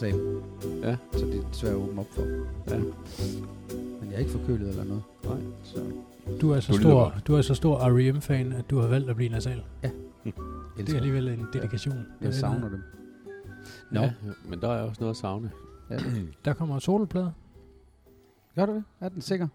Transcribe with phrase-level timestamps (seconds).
[0.00, 0.42] Nasal.
[0.82, 0.96] Ja.
[1.12, 2.22] Så det er svært at åbne op for.
[2.70, 2.78] Ja.
[4.00, 5.02] Men jeg er ikke forkølet eller noget.
[5.24, 5.40] Nej.
[5.62, 5.92] Så
[6.40, 9.16] Du er så Du stor, du er så stor R.E.M.-fan, at du har valgt at
[9.16, 9.62] blive nasal.
[10.24, 10.32] Det
[10.78, 12.06] elsker er alligevel en dedikation.
[12.20, 12.82] Jeg ved savner dem.
[13.90, 14.00] Nå.
[14.00, 14.12] Ja,
[14.44, 15.50] men der er også noget at savne.
[15.90, 15.96] Ja.
[16.44, 17.32] Der kommer soloplade.
[18.54, 18.84] Gør du det?
[19.00, 19.48] Er den sikker?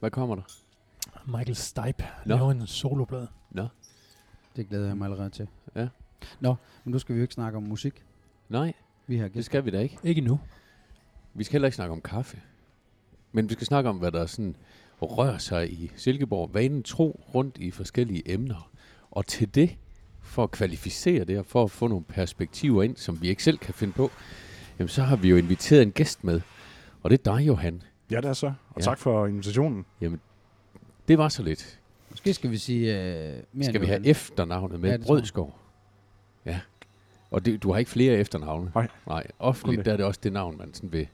[0.00, 0.42] Hvad kommer der?
[1.26, 2.36] Michael Stipe Nå.
[2.36, 3.28] laver en soloplade.
[3.50, 3.66] Nå.
[4.56, 5.48] Det glæder jeg mig allerede til.
[5.74, 5.88] Ja.
[6.40, 8.04] Nå, men nu skal vi jo ikke snakke om musik.
[8.48, 8.72] Nej,
[9.06, 9.46] Vi har det gæst.
[9.46, 9.98] skal vi da ikke.
[10.04, 10.40] Ikke nu.
[11.34, 12.40] Vi skal heller ikke snakke om kaffe.
[13.32, 14.56] Men vi skal snakke om, hvad der sådan
[15.02, 16.54] rører sig i Silkeborg.
[16.54, 18.70] Vanen tro rundt i forskellige emner.
[19.10, 19.76] Og til det,
[20.22, 23.58] for at kvalificere det, og for at få nogle perspektiver ind, som vi ikke selv
[23.58, 24.10] kan finde på,
[24.78, 26.40] jamen så har vi jo inviteret en gæst med.
[27.02, 27.82] Og det er dig, Johan.
[28.10, 28.46] Ja, det er så.
[28.46, 28.80] Og Ja.
[28.82, 29.86] tak for invitationen.
[31.08, 31.80] Det var så lidt.
[32.10, 32.98] Måske skal vi sige uh,
[33.52, 34.90] mere Skal end vi have efternavnet med?
[34.90, 35.06] Ja, det.
[35.06, 35.58] Brødskov.
[36.46, 36.60] Ja.
[37.30, 38.72] Og det, du har ikke flere efternavne?
[38.74, 38.88] Nej.
[39.06, 41.08] Nej, offentligt der er det også det navn, man sådan vil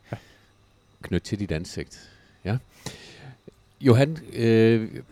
[1.02, 2.10] knytte til dit ansigt.
[2.44, 2.58] Ja.
[3.80, 5.02] Johan, øh,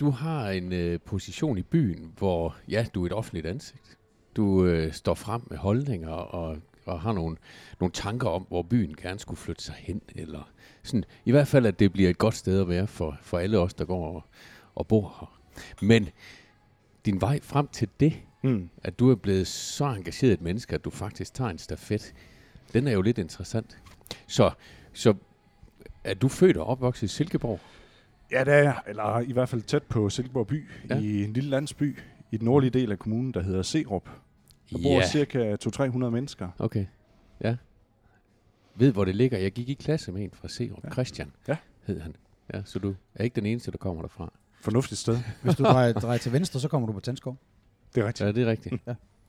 [0.00, 3.98] du har en øh, position i byen, hvor ja, du er et offentligt ansigt.
[4.36, 7.36] Du øh, står frem med holdninger og, og har nogle,
[7.80, 10.02] nogle tanker om, hvor byen gerne skulle flytte sig hen.
[10.14, 10.50] Eller
[10.82, 13.58] sådan, I hvert fald, at det bliver et godt sted at være for, for alle
[13.58, 14.24] os, der går og,
[14.74, 15.40] og bor her.
[15.86, 16.08] Men
[17.06, 18.12] din vej frem til det,
[18.42, 18.70] Mm.
[18.82, 22.14] at du er blevet så engageret et menneske, at du faktisk tager en stafet,
[22.72, 23.78] den er jo lidt interessant.
[24.26, 24.50] Så,
[24.92, 25.14] så
[26.04, 27.60] er du født og opvokset i Silkeborg?
[28.30, 28.80] Ja, det er jeg.
[28.86, 30.68] Eller i hvert fald tæt på Silkeborg by.
[30.90, 30.98] Ja.
[30.98, 31.98] I en lille landsby
[32.30, 34.08] i den nordlige del af kommunen, der hedder Serup.
[34.70, 36.48] Der bor cirka 200-300 mennesker.
[36.58, 36.86] Okay,
[37.40, 37.56] ja.
[38.74, 39.38] Ved, hvor det ligger.
[39.38, 40.78] Jeg gik i klasse med en fra Serup.
[40.82, 40.88] Ja.
[40.88, 40.92] Ja.
[40.92, 41.56] Christian Ja.
[41.86, 42.16] hed han.
[42.54, 44.32] Ja, så du er ikke den eneste, der kommer derfra.
[44.60, 45.18] Fornuftigt sted.
[45.42, 47.36] Hvis du drejer, drejer til venstre, så kommer du på Tandskov.
[47.94, 48.26] Det er rigtigt.
[48.26, 48.74] Ja, det er rigtigt.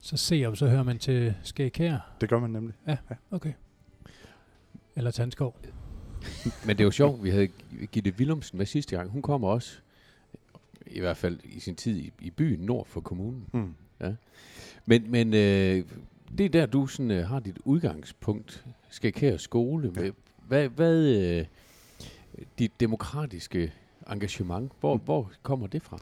[0.00, 2.16] Så se om, så hører man til Skægkær.
[2.20, 2.74] Det gør man nemlig.
[3.30, 3.52] Okay.
[4.96, 5.56] Eller Tandskov.
[6.66, 7.48] Men det er jo sjovt, vi havde
[7.92, 9.10] Gitte Willumsen med sidste gang.
[9.10, 9.78] Hun kommer også,
[10.86, 13.46] i hvert fald i sin tid i, i byen nord for kommunen.
[13.52, 13.74] Mm.
[14.86, 15.84] Men, men øh,
[16.38, 18.64] det er der, du sådan, øh, har dit udgangspunkt.
[18.90, 19.92] Skal kære skole.
[19.96, 20.02] Ja.
[20.02, 20.10] Ja.
[20.46, 21.46] Hvad, hvad øh,
[22.58, 23.72] dit demokratiske
[24.12, 25.00] engagement, hvor, Mm.
[25.04, 25.98] hvor kommer det fra?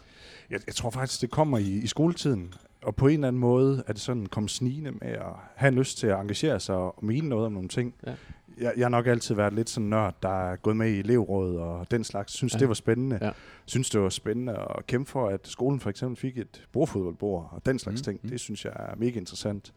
[0.51, 2.55] Jeg, jeg tror faktisk, det kommer i, i skoletiden.
[2.83, 5.23] Og på en eller anden måde er det sådan kom snigende med at
[5.55, 7.95] have en lyst til at engagere sig og mene noget om nogle ting.
[8.07, 8.15] Ja.
[8.61, 11.57] Jeg, jeg har nok altid været lidt sådan nørd, der er gået med i elevråd
[11.57, 12.33] og den slags.
[12.33, 12.57] Synes, Ja.
[12.57, 12.61] ja.
[12.61, 13.19] det var spændende.
[13.23, 13.31] Ja.
[13.67, 17.67] Synes, det var spændende at kæmpe for, at skolen for eksempel fik et bordfodboldbord og
[17.67, 18.21] den slags Mm, ting.
[18.23, 18.29] mm.
[18.31, 19.73] Det synes jeg er mega interessant.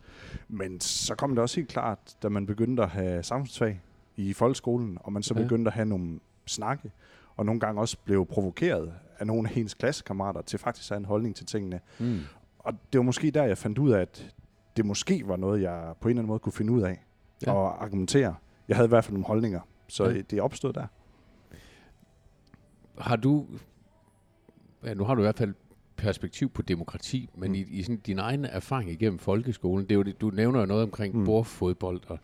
[0.48, 3.82] Men så kom det også helt klart, da man begyndte at have samfundsfag
[4.16, 5.42] i folkeskolen, og man så Ja.
[5.44, 6.92] begyndte at have nogle snakke,
[7.38, 11.00] og nogle gange også blev provokeret af nogle af hendes klassekammerater til faktisk at have
[11.00, 11.80] en holdning til tingene.
[12.00, 12.20] Mm.
[12.60, 14.36] Og det var måske der, jeg fandt ud af, at
[14.78, 17.06] det måske var noget, jeg på en eller anden måde kunne finde ud af
[17.46, 17.52] Ja.
[17.54, 18.36] og argumentere.
[18.68, 20.22] Jeg havde i hvert fald nogle holdninger, så Ja.
[20.22, 20.86] det opstod der.
[22.98, 23.46] Har du,
[24.84, 25.54] ja, nu har du i hvert fald
[25.98, 27.56] perspektiv på demokrati, men Mm.
[27.56, 30.66] i, i sådan, din egen erfaring igennem folkeskolen, det er jo det, du nævner jo
[30.66, 31.18] noget omkring.
[31.18, 31.26] Mm.
[31.26, 32.20] bordfodbold, og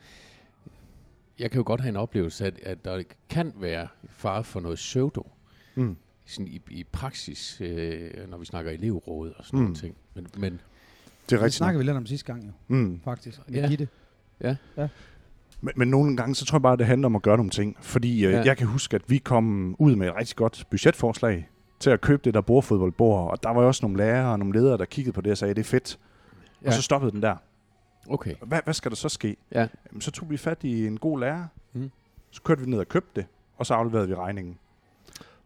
[1.41, 4.75] jeg kan jo godt have en oplevelse af, at der kan være fare for noget
[4.75, 5.27] pseudo,
[5.75, 5.97] Mm.
[6.25, 9.63] sådan i, i praksis, øh, når vi snakker elevråd og sådan Mm.
[9.63, 9.95] nogle ting.
[10.15, 10.59] Men, men Det er
[11.29, 11.53] Det rigtigt.
[11.53, 12.99] snakkede vi lidt om sidste gang, jo, Mm.
[13.03, 13.39] faktisk.
[13.49, 13.67] Med Ja.
[13.67, 13.87] Gitte.
[15.61, 17.77] Men, men nogle gange, så tror jeg bare, det handler om at gøre nogle ting.
[17.81, 18.37] Fordi øh, Ja.
[18.37, 18.43] ja.
[18.45, 21.49] jeg kan huske, at vi kom ud med et rigtig godt budgetforslag
[21.79, 23.31] til at købe det der bordfodboldbord.
[23.31, 25.37] Og der var jo også nogle lærere og nogle ledere, der kiggede på det og
[25.37, 25.99] sagde, det er fedt.
[26.61, 26.67] Ja.
[26.67, 27.35] Og så stoppede den der.
[28.09, 28.35] Okay.
[28.41, 29.37] Hvad, hvad skal der så ske?
[29.51, 29.67] Ja.
[29.91, 31.47] Jamen, så tog vi fat i en god lærer.
[31.73, 31.91] Mm.
[32.31, 33.25] Så kørte vi ned og købte det,
[33.57, 34.57] og så afleverede vi regningen.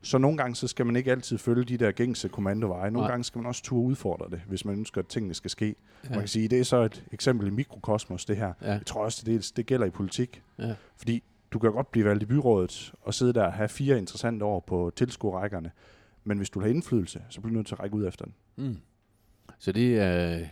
[0.01, 2.91] Så nogle gange, så skal man ikke altid følge de der gængse kommandoveje.
[2.91, 3.11] Nogle Nej.
[3.11, 5.75] gange skal man også turde udfordre det, hvis man ønsker, at tingene skal ske.
[6.03, 6.09] Ja.
[6.09, 8.53] Man kan sige, det er så et eksempel i mikrokosmos, det her.
[8.61, 8.71] Ja.
[8.71, 10.43] Jeg tror også, det, dels, det gælder i politik.
[10.59, 10.75] Ja.
[10.97, 14.45] Fordi du kan godt blive valgt i byrådet og sidde der og have fire interessante
[14.45, 15.71] år på tilskuerrækkerne.
[16.23, 18.25] Men hvis du vil have indflydelse, så bliver du nødt til at række ud efter
[18.25, 18.33] den.
[18.55, 18.77] Mm.
[19.59, 20.45] Så det er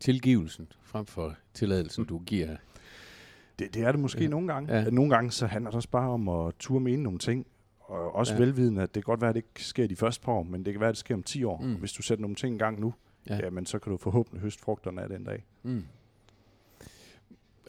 [0.00, 2.56] tilgivelsen frem for tilladelsen, du giver.
[3.58, 4.28] Det, det er det måske Ja.
[4.28, 4.74] nogle gange.
[4.76, 4.90] Ja.
[4.90, 7.46] Nogle gange så handler det også bare om at turde mene nogle ting.
[7.80, 8.38] Og også Ja.
[8.38, 10.64] velvidende, at det kan godt være, at det ikke sker de første par år, men
[10.64, 11.60] det kan være, at det sker om 10 år.
[11.60, 11.66] Mm.
[11.68, 11.74] Mm.
[11.74, 12.94] Hvis du sætter nogle ting i gang nu,
[13.28, 13.34] Ja.
[13.34, 13.40] ja.
[13.44, 15.44] jamen, så kan du forhåbentlig høste frugterne af den dag.
[15.62, 15.84] Mm.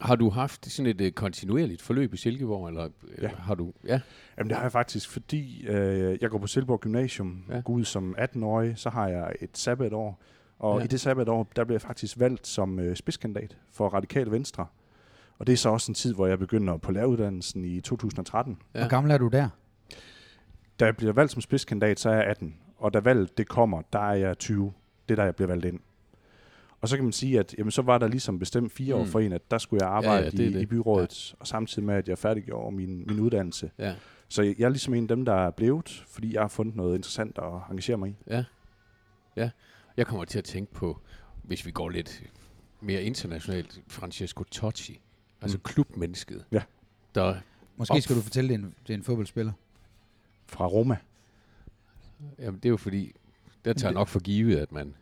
[0.01, 3.21] Har du haft sådan et uh, kontinuerligt forløb i Silkeborg, eller ja.
[3.21, 3.27] Ja.
[3.35, 3.73] har du?
[3.87, 4.01] Ja.
[4.37, 7.55] Jamen det har jeg faktisk, fordi øh, jeg går på Silkeborg Gymnasium, Ja.
[7.55, 7.61] ja.
[7.61, 10.19] går ud som 18-årig, så har jeg et sabbatår.
[10.61, 10.83] Og Ja.
[10.83, 14.65] i det sabbatår, der blev jeg faktisk valgt som øh, spidskandidat for Radikal Venstre.
[15.39, 18.57] Og det er så også en tid, hvor jeg begynder på læreruddannelsen i 2013.
[18.73, 18.79] Ja.
[18.79, 19.49] Hvor gammel er du der?
[20.79, 22.55] Da jeg bliver valgt som spidskandidat, så er jeg 18.
[22.77, 24.73] Og da valget det kommer, der er jeg 20.
[25.09, 25.79] Det er der, jeg blev valgt ind.
[26.81, 29.07] Og så kan man sige, at jamen, så var der ligesom bestemt fire år Mm.
[29.09, 30.61] for en, at der skulle jeg arbejde Ja, ja, det i, det.
[30.61, 31.37] i byrådet, ja.
[31.39, 33.71] og samtidig med, at jeg færdiggjorde min, min uddannelse.
[33.79, 33.95] Ja.
[34.29, 36.95] Så jeg er ligesom en af dem, der er blevet, fordi jeg har fundet noget
[36.95, 38.15] interessant at engagere mig i.
[38.27, 38.43] Ja.
[39.35, 39.49] Ja.
[39.97, 41.01] Jeg kommer til at tænke på,
[41.43, 42.23] hvis vi går lidt
[42.81, 44.99] mere internationalt, Francesco Totti.
[45.41, 45.63] Altså Mm.
[45.63, 46.45] klubmennesket.
[46.51, 46.61] Ja.
[47.15, 47.35] Der,
[47.77, 48.01] Måske Op.
[48.01, 49.51] skal du fortælle, det er en, det er en fodboldspiller.
[50.47, 50.97] Fra Roma.
[52.39, 53.11] jamen det er jo fordi,
[53.65, 54.95] der tager jeg nok for givet, at man...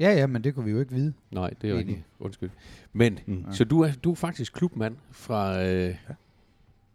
[0.00, 1.12] Ja, ja, men det kunne vi jo ikke vide.
[1.30, 2.04] Nej, det er jo ikke...
[2.18, 2.50] Undskyld.
[2.92, 3.44] Men, Mm.
[3.48, 3.52] ja.
[3.52, 5.96] så du er, du er faktisk klubmand fra, øh,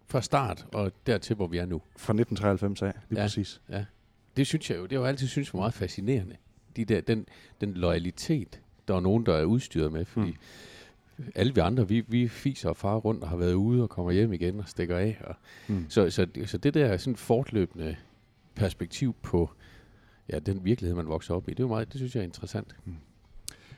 [0.07, 1.81] fra start og dertil, hvor vi er nu.
[1.97, 3.21] Fra 1993 af, lige Ja.
[3.21, 3.23] ja.
[3.25, 3.61] præcis.
[4.37, 6.35] Det synes jeg jo, det har jeg jo altid synes var meget fascinerende.
[6.77, 7.25] De der, den,
[7.61, 10.31] den loyalitet, der er nogen, der er udstyret med, fordi
[11.17, 11.23] mm.
[11.35, 14.11] alle vi andre, vi, vi fiser og farer rundt og har været ude og kommer
[14.11, 15.17] hjem igen og stikker af.
[15.23, 15.35] Og,
[15.67, 15.85] Mm.
[15.89, 17.95] så, så, så det der er sådan fortløbende
[18.55, 19.49] perspektiv på
[20.29, 22.75] ja, den virkelighed, man vokser op i, det er meget, det synes jeg er interessant.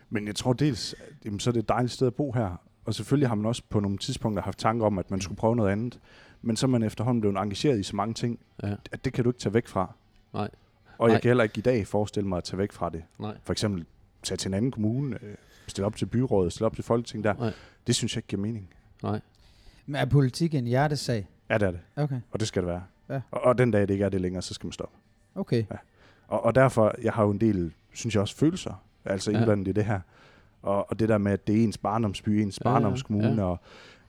[0.10, 2.62] Men jeg tror dels, jamen, så er det et dejligt sted at bo her.
[2.86, 5.56] Og selvfølgelig har man også på nogle tidspunkter haft tanker om, at man skulle prøve
[5.56, 6.00] noget andet.
[6.42, 8.75] Men så er man efterhånden blevet engageret i så mange ting, Ja.
[8.92, 9.94] at det kan du ikke tage væk fra.
[10.34, 10.50] Nej.
[11.00, 11.13] Og Nej.
[11.13, 13.04] jeg kan heller ikke i dag forestille mig at tage væk fra det.
[13.19, 13.38] Nej.
[13.44, 13.86] For eksempel
[14.24, 15.36] tage til en anden kommune, øh,
[15.68, 17.34] stille op til byrådet, stille op til folketing der.
[17.34, 17.54] Nej.
[17.88, 18.69] Det synes jeg ikke giver mening.
[19.04, 19.19] Nej.
[19.86, 21.28] Men er politik en hjertesag?
[21.50, 21.80] Ja, det er det.
[21.96, 22.84] Okay, Og det skal det være.
[23.10, 23.22] Ja.
[23.31, 24.98] Og, og den dag, det ikke er det længere, så skal man stoppe.
[25.36, 25.63] okay.
[26.28, 29.38] Og, og derfor, jeg har jo en del, synes jeg også, følelser, altså Ja.
[29.38, 30.00] indblandet i det her.
[30.62, 33.44] Og, og det der med, at det er ens barndomsby, ens Ja, ja, barndomskommune, ja.
[33.44, 33.60] og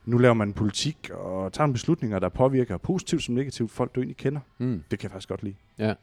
[0.05, 3.99] nu laver man politik og tager nogle beslutninger, der påvirker positivt som negativt folk, du
[3.99, 4.41] egentlig kender.
[4.57, 4.83] Mm.
[4.91, 5.55] Det kan jeg faktisk godt lide.
[5.77, 5.93] Ja,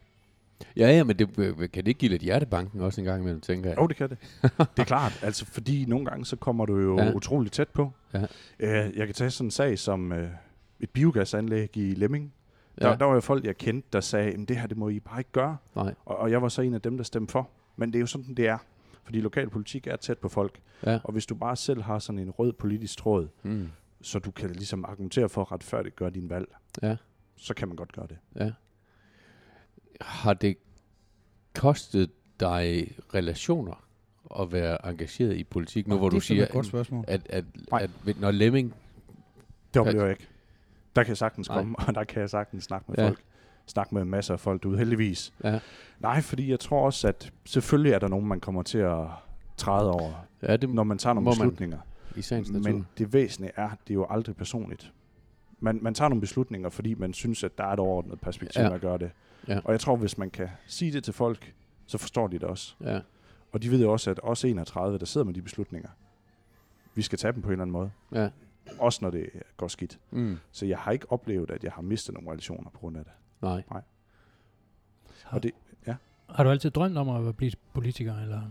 [0.77, 3.71] ja, men det, øh, kan det ikke give lidt hjertebanken også en gang imellem, tænker
[3.71, 3.79] jeg?
[3.79, 4.19] Jo, det kan det.
[4.43, 7.05] det er klart, altså fordi nogle gange, så kommer du jo Ja.
[7.05, 7.13] ja.
[7.13, 7.93] utroligt tæt på.
[8.15, 8.23] Ja.
[8.61, 10.31] Øh, jeg kan tage sådan en sag som øh,
[10.81, 12.33] et biogasanlæg i Lemming.
[12.81, 12.95] Der, Ja.
[12.97, 15.21] der var jo folk, jeg kendte, der sagde, at det her, det må I bare
[15.21, 15.57] ikke gøre.
[15.77, 15.95] Nej.
[16.05, 17.49] Og, og jeg var så en af dem, der stemte for.
[17.77, 18.59] Men det er jo sådan, det er.
[19.05, 20.59] Fordi lokalpolitik er tæt på folk.
[20.87, 20.99] Ja.
[21.05, 23.69] Og hvis du bare selv har sådan en rød politisk tråd, Mm.
[24.03, 26.49] så du kan ligesom argumentere for at retfærdigt gøre din valg,
[26.83, 26.97] Ja.
[27.37, 28.17] så kan man godt gøre det.
[28.37, 28.51] Ja.
[30.01, 30.57] Har det
[31.55, 32.11] kostet
[32.41, 33.85] dig relationer
[34.41, 37.05] at være engageret i politik, nu hvor det du er siger, et godt spørgsmål.
[37.09, 37.83] at, at, Nej.
[37.83, 38.75] at, at når Lemming...
[39.75, 40.29] Det oplever jeg ikke.
[40.97, 41.59] Der kan jeg sagtens Nej.
[41.59, 43.03] komme, og der kan jeg sagtens snakke med Ja.
[43.03, 43.09] ja.
[43.09, 43.19] folk.
[43.67, 45.33] Snakke med masser af folk derude, heldigvis.
[45.45, 45.59] Ja,
[46.01, 49.07] Nej, fordi jeg tror også, at selvfølgelig er der nogen, man kommer til at
[49.57, 50.13] træde over,
[50.43, 51.79] ja det når man tager nogle må man beslutninger.
[52.17, 52.73] i sagens natur.
[52.73, 54.93] Men det væsentlige er, at det er jo aldrig personligt.
[55.61, 58.69] Man, man tager nogle beslutninger, fordi man synes, at der er et overordnet perspektiv Ja.
[58.69, 58.75] ja.
[58.75, 59.11] at gøre det.
[59.49, 59.61] Ja.
[59.65, 61.55] Og jeg tror, hvis man kan sige det til folk,
[61.87, 62.75] så forstår de det også.
[62.81, 63.01] Ja,
[63.53, 65.89] Og de ved jo også, at os 31, der sidder med de beslutninger,
[66.95, 67.91] vi skal tage dem på en eller anden måde.
[68.13, 68.31] ja.
[68.79, 69.99] Også når det går skidt.
[70.11, 70.39] Mm.
[70.53, 73.13] Så jeg har ikke oplevet, at jeg har mistet nogle relationer på grund af det.
[73.43, 73.83] Nej.
[75.27, 75.53] Og det
[76.29, 78.19] Har du altid drømt om at blive politiker?
[78.19, 78.43] Eller?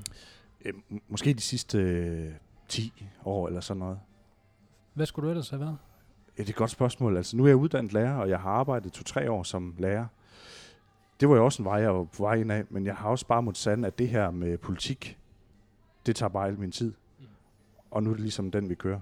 [0.65, 0.74] øh,
[1.07, 2.33] måske de sidste øh,
[2.67, 2.93] 10
[3.25, 4.00] år eller sådan noget.
[4.93, 5.77] Hvad skulle du ellers have været?
[6.38, 7.17] Ja, det er et godt spørgsmål.
[7.17, 10.05] Altså, nu er jeg uddannet lærer, og jeg har arbejdet to-tre år som lærer.
[11.19, 13.09] Det var jo også en vej, jeg var på vej ind af, men jeg har
[13.09, 15.17] også bare måttet sande, at det her med politik,
[16.05, 16.93] det tager bare al min tid.
[17.91, 19.00] Og nu er det ligesom den, vi kører.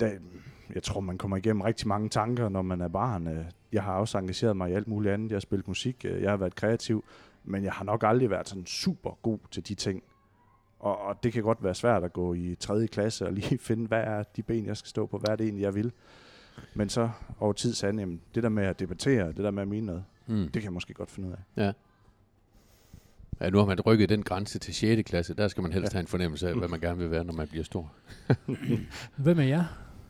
[0.00, 0.18] Da,
[0.74, 3.46] jeg tror, man kommer igennem rigtig mange tanker, når man er barn.
[3.72, 5.30] Jeg har også engageret mig i alt muligt andet.
[5.30, 7.04] Jeg har spillet musik, jeg har været kreativ,
[7.44, 10.02] men jeg har nok aldrig været sådan super god til de ting.
[10.78, 12.86] Og, og det kan godt være svært at gå i 3.
[12.86, 15.44] klasse og lige finde, hvad er de ben, jeg skal stå på, hvad er det
[15.44, 15.92] egentlig, jeg vil.
[16.74, 17.10] Men så
[17.40, 19.86] over tid sagde jeg, jamen, det der med at debattere, det der med at mene
[19.86, 20.42] noget, Mm.
[20.42, 21.72] det kan jeg måske godt finde ud af.
[23.40, 25.02] Ja, nu har man rykket den grænse til 6.
[25.08, 25.34] klasse.
[25.34, 25.96] Der skal man helst Ja.
[25.96, 27.92] have en fornemmelse af, hvad man gerne vil være, når man bliver stor.
[29.16, 29.66] Hvem er jeg?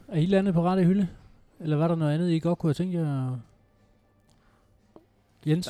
[0.08, 1.08] Er I landet på rette hylde?
[1.60, 3.38] Eller var der noget andet, I godt kunne have tænkt jer?
[5.46, 5.68] Jens?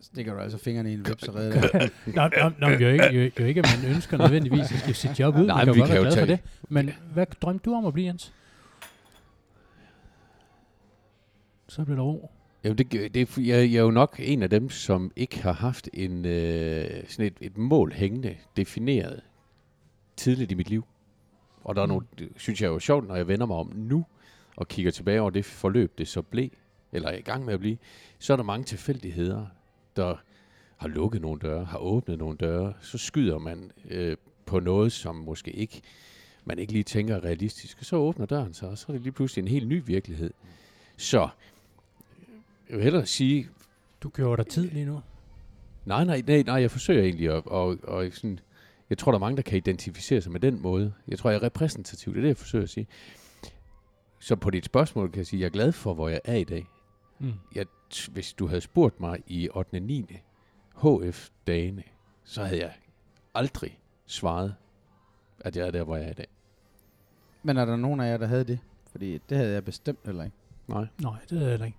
[0.00, 1.92] Stikker du altså fingrene i en vips og redder det.
[2.14, 5.20] Nå, nå, nå, jo ikke, jo, jo ikke, at man ønsker nødvendigvis at skifte sit
[5.20, 5.46] job ud.
[5.46, 6.40] Nej, man kan vi godt kan være jo glad for det.
[6.68, 8.32] Men hvad drømte du om at blive, Jens?
[11.68, 12.30] Så bliver der ro.
[12.66, 15.88] Jamen, det, det, jeg, jeg er jo nok en af dem, som ikke har haft
[15.92, 19.20] en, øh, sådan et, et mål hængende, defineret
[20.16, 20.84] tidligt i mit liv.
[21.64, 21.90] Og der er Mm.
[21.92, 24.04] nogle, det synes jeg er jo sjovt, når jeg vender mig om nu,
[24.56, 26.48] og kigger tilbage over det forløb, det så blev,
[26.92, 27.78] eller er i gang med at blive,
[28.18, 29.46] så er der mange tilfældigheder,
[29.96, 30.14] der
[30.76, 35.14] har lukket nogle døre, har åbnet nogle døre, så skyder man øh, på noget, som
[35.16, 35.82] måske ikke,
[36.44, 39.02] man ikke lige tænker er realistisk, og så åbner døren sig, og så er det
[39.02, 40.30] lige pludselig en helt ny virkelighed.
[40.96, 41.28] Så,
[42.68, 43.48] jeg vil hellere sige,
[44.02, 45.00] Du kører dig tid lige nu.
[45.84, 48.38] Nej, nej, nej, nej, jeg forsøger egentlig at, og, og sådan,
[48.90, 50.92] jeg tror, der er mange, der kan identificere sig med den måde.
[51.08, 52.86] Jeg tror, jeg er repræsentativ, det er det, jeg forsøger at sige.
[54.18, 56.34] Så på dit spørgsmål kan jeg sige, at jeg er glad for, hvor jeg er
[56.34, 56.66] i dag.
[57.18, 57.32] Mm.
[57.54, 57.66] Jeg,
[58.10, 59.74] hvis du havde spurgt mig i 8.
[59.74, 60.20] og 9.
[60.76, 61.82] HF-dagene,
[62.24, 62.72] så havde jeg
[63.34, 64.54] aldrig svaret,
[65.40, 66.28] at jeg er der, hvor jeg er i dag.
[67.42, 68.58] Men er der nogen af jer, der havde det?
[68.90, 70.36] Fordi det havde jeg bestemt heller ikke.
[70.68, 70.86] Nej.
[71.02, 71.78] Nej, det er jeg heller ikke.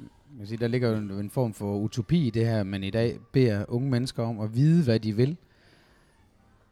[0.00, 2.84] Jeg kan sige, der ligger jo en, en form for utopi i det her, men
[2.84, 5.36] i dag beder unge mennesker om at vide, hvad de vil,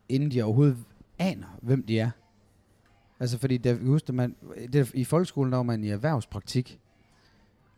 [0.08, 0.76] inden de overhovedet
[1.18, 2.10] aner, hvem de er.
[3.20, 4.36] Altså fordi, der, at man,
[4.72, 6.80] det, i folkeskolen der var man i erhvervspraktik.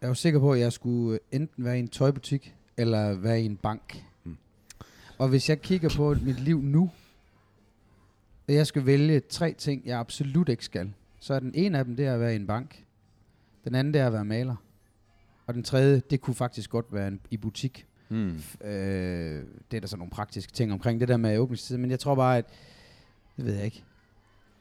[0.01, 3.45] Jeg var sikker på, at jeg skulle enten være i en tøjbutik, eller være i
[3.45, 4.05] en bank.
[4.25, 4.37] Mm.
[5.19, 6.91] Og hvis jeg kigger på mit liv nu,
[8.49, 11.85] og jeg skal vælge tre ting, jeg absolut ikke skal, så er den ene af
[11.85, 12.85] dem, det er at være i en bank.
[13.65, 14.57] Den anden, det er at være maler.
[15.47, 17.87] Og den tredje, det kunne faktisk godt være en, i butik.
[18.09, 18.29] Mm.
[18.65, 21.99] Øh, det er der så nogle praktiske ting omkring det der med åbningstid, men jeg
[22.01, 22.45] tror bare, at,
[23.37, 23.83] det ved jeg ikke.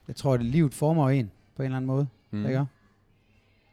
[0.07, 2.45] Jeg tror, at livet former en på en eller anden måde, Mm.
[2.45, 2.65] ikke?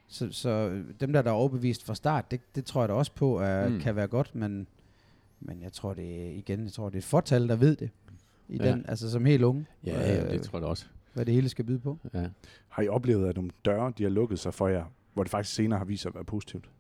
[0.09, 3.13] Så, så dem der, der er overbevist fra start, det, det tror jeg da også
[3.15, 3.81] på, at Mm.
[3.81, 4.67] kan være godt, men,
[5.41, 7.91] men jeg tror det er, igen, jeg tror det er et fortal, der ved det.
[8.49, 8.65] I Ja.
[8.65, 8.71] ja.
[8.73, 10.87] den, altså som helt unge, Ja, ja, øh, det tror jeg da også.
[11.13, 11.99] hvad det hele skal byde på.
[12.15, 12.27] Ja.
[12.69, 15.55] Har I oplevet, at nogle døre, de har lukket sig for jer, hvor det faktisk
[15.57, 16.71] senere har vist sig at være positivt?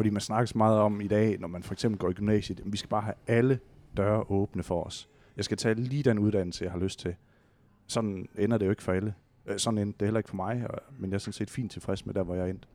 [0.00, 2.72] Fordi man snakkes meget om i dag, når man for eksempel går i gymnasiet, at
[2.72, 3.60] vi skal bare have alle
[3.96, 5.08] døre åbne for os.
[5.36, 7.14] Jeg skal tage lige den uddannelse, jeg har lyst til.
[7.86, 9.14] Sådan ender det jo ikke for alle.
[9.46, 10.66] Øh, Sådan ender det heller ikke for mig,
[10.98, 12.68] men jeg er sådan set fint tilfreds med der, hvor jeg er endt.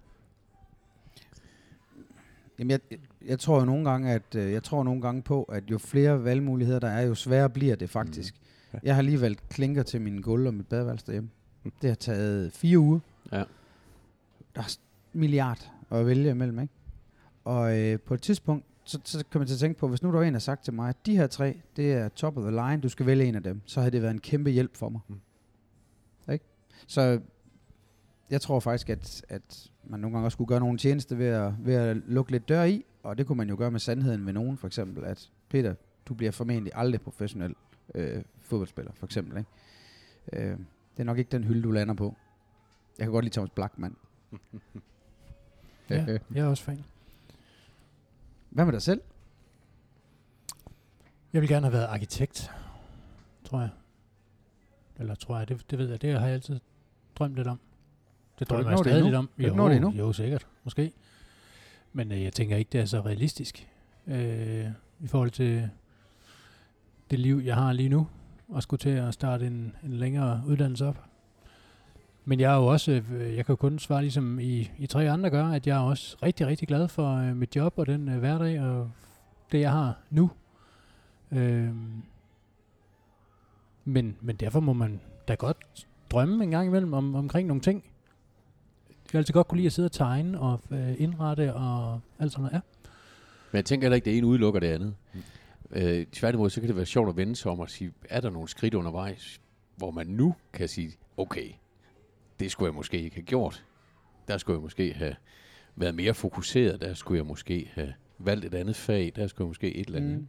[2.59, 2.79] Jamen, jeg,
[3.25, 6.23] jeg tror jo nogle gange, at øh, jeg tror nogle gange på, at jo flere
[6.23, 8.35] valgmuligheder der er, jo sværere bliver det faktisk.
[8.73, 8.77] Ja.
[8.77, 8.87] Mm.
[8.87, 11.29] Jeg har lige valgt klinker til min gulv og mit badeværelse derhjemme.
[11.81, 12.99] Det har taget fire uger.
[13.31, 13.43] Ja.
[14.55, 14.77] Der er
[15.13, 16.73] milliard at vælge imellem, ikke?
[17.45, 20.11] Og øh, på et tidspunkt, så, så kan man til at tænke på, hvis nu
[20.11, 22.43] der var en, der sagt til mig, at de her tre, det er top of
[22.43, 24.77] the line, du skal vælge en af dem, så havde det været en kæmpe hjælp
[24.77, 25.01] for mig.
[25.07, 25.15] Mm.
[26.27, 26.33] Mm.
[26.33, 26.45] Ikke?
[26.87, 27.19] Så
[28.29, 31.53] jeg tror faktisk, at, at man nogle gange også skulle gøre nogle tjeneste ved at,
[31.59, 34.33] ved at lukke lidt dør i, og det kunne man jo gøre med sandheden ved
[34.33, 35.75] nogen, for eksempel, at Peter,
[36.05, 37.55] du bliver formentlig aldrig professionel
[37.95, 39.37] øh, fodboldspiller, for eksempel.
[39.37, 39.49] Ikke?
[40.33, 40.57] Øh,
[40.93, 42.15] det er nok ikke den hylde, du lander på.
[42.97, 43.95] Jeg kan godt lide Thomas Blackman.
[45.89, 46.85] Ja, jeg er også fan.
[48.55, 49.01] Hvad med dig selv?
[51.33, 52.51] Jeg vil gerne have været arkitekt,
[53.43, 53.69] tror jeg.
[54.97, 56.59] Eller tror jeg, det, det ved jeg, det har jeg altid
[57.15, 57.59] drømt lidt om.
[58.39, 59.29] Det drømmer jeg stadig lidt om.
[59.37, 59.91] Nået det endnu?
[59.91, 60.91] jo, sikkert, måske.
[61.93, 63.69] Men øh, jeg tænker ikke, det er så realistisk
[64.07, 64.67] øh,
[64.99, 65.69] i forhold til
[67.11, 68.07] det liv, jeg har lige nu,
[68.47, 71.05] og skulle til at starte en, en længere uddannelse op.
[72.27, 75.09] Men jeg er jo også, øh, jeg kan jo kun svare ligesom I, I tre
[75.09, 78.09] andre gør, at jeg er også rigtig, rigtig glad for øh, mit job og den
[78.09, 78.91] øh, hverdag og
[79.51, 80.29] det, jeg har nu.
[81.31, 81.69] Øh,
[83.85, 87.83] men, men derfor må man da godt drømme en gang imellem om, omkring nogle ting.
[88.89, 92.31] Jeg har altid godt kunne lide at sidde og tegne og øh, indrette og alt
[92.31, 92.53] sådan noget.
[92.53, 92.59] Ja.
[93.51, 94.95] Men jeg tænker heller ikke, det ene udelukker det andet.
[95.13, 95.21] Mm.
[95.71, 98.29] Øh, tværtimod, så kan det være sjovt at vende sig om og sige, er der
[98.29, 99.41] nogle skridt undervejs,
[99.75, 101.49] hvor man nu kan sige, okay,
[102.39, 103.65] det skulle jeg måske ikke have gjort.
[104.27, 105.15] Der skulle jeg måske have
[105.75, 106.81] været mere fokuseret.
[106.81, 109.11] Der skulle jeg måske have valgt et andet fag.
[109.15, 110.17] Der skulle jeg måske et eller andet.
[110.19, 110.27] Mm.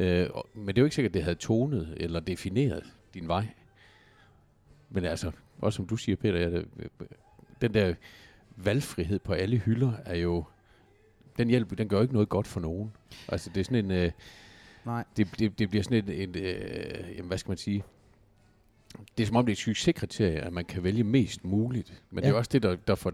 [0.00, 3.28] Øh, og- men det er jo ikke sikkert, at det havde tonet eller defineret din
[3.28, 3.46] vej.
[4.90, 6.68] Men altså, også som du siger, Peter, det-
[7.60, 7.94] den der
[8.56, 10.44] valgfrihed på alle hylder er jo,
[11.38, 12.92] den hjælp, den gør ikke noget godt for nogen.
[13.28, 14.10] Altså, det er sådan en, øh,
[14.84, 15.04] Nej.
[15.16, 17.84] det, det, det bliver sådan et, et øh, jamen, hvad skal man sige,
[19.18, 22.02] det er som om det er et succeskriterie, at man kan vælge mest muligt.
[22.10, 22.28] Men ja.
[22.28, 23.12] det er også det, der, der får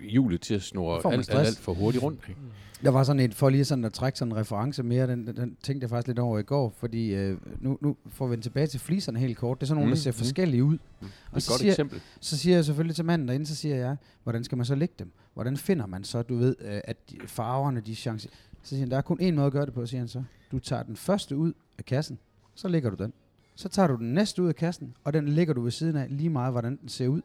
[0.00, 2.20] hjulet til at snurre alt, alt, alt for hurtigt rundt.
[2.28, 2.40] Ikke?
[2.84, 5.36] Der var sådan et, for lige sådan at trække sådan en reference mere, den, den,
[5.36, 8.44] den tænkte jeg faktisk lidt over i går, fordi øh, nu, nu får vi vende
[8.44, 9.60] tilbage til fliserne helt kort.
[9.60, 10.14] Det er sådan nogle, Mm, der ser mm.
[10.16, 10.74] forskellige ud.
[11.00, 12.00] Er Og et så godt siger, eksempel.
[12.20, 14.94] så siger jeg selvfølgelig til manden derinde, så siger jeg, hvordan skal man så lægge
[14.98, 15.12] dem?
[15.34, 18.28] Hvordan finder man så, du ved, øh, at de, farverne, de chancer.
[18.62, 20.22] Så siger han, der er kun én måde at gøre det på, siger han så.
[20.52, 22.18] Du tager den første ud af kassen,
[22.54, 23.12] så lægger du den.
[23.60, 26.06] Så tager du den næste ud af kassen, og den lægger du ved siden af
[26.10, 27.20] lige meget, hvordan den ser ud.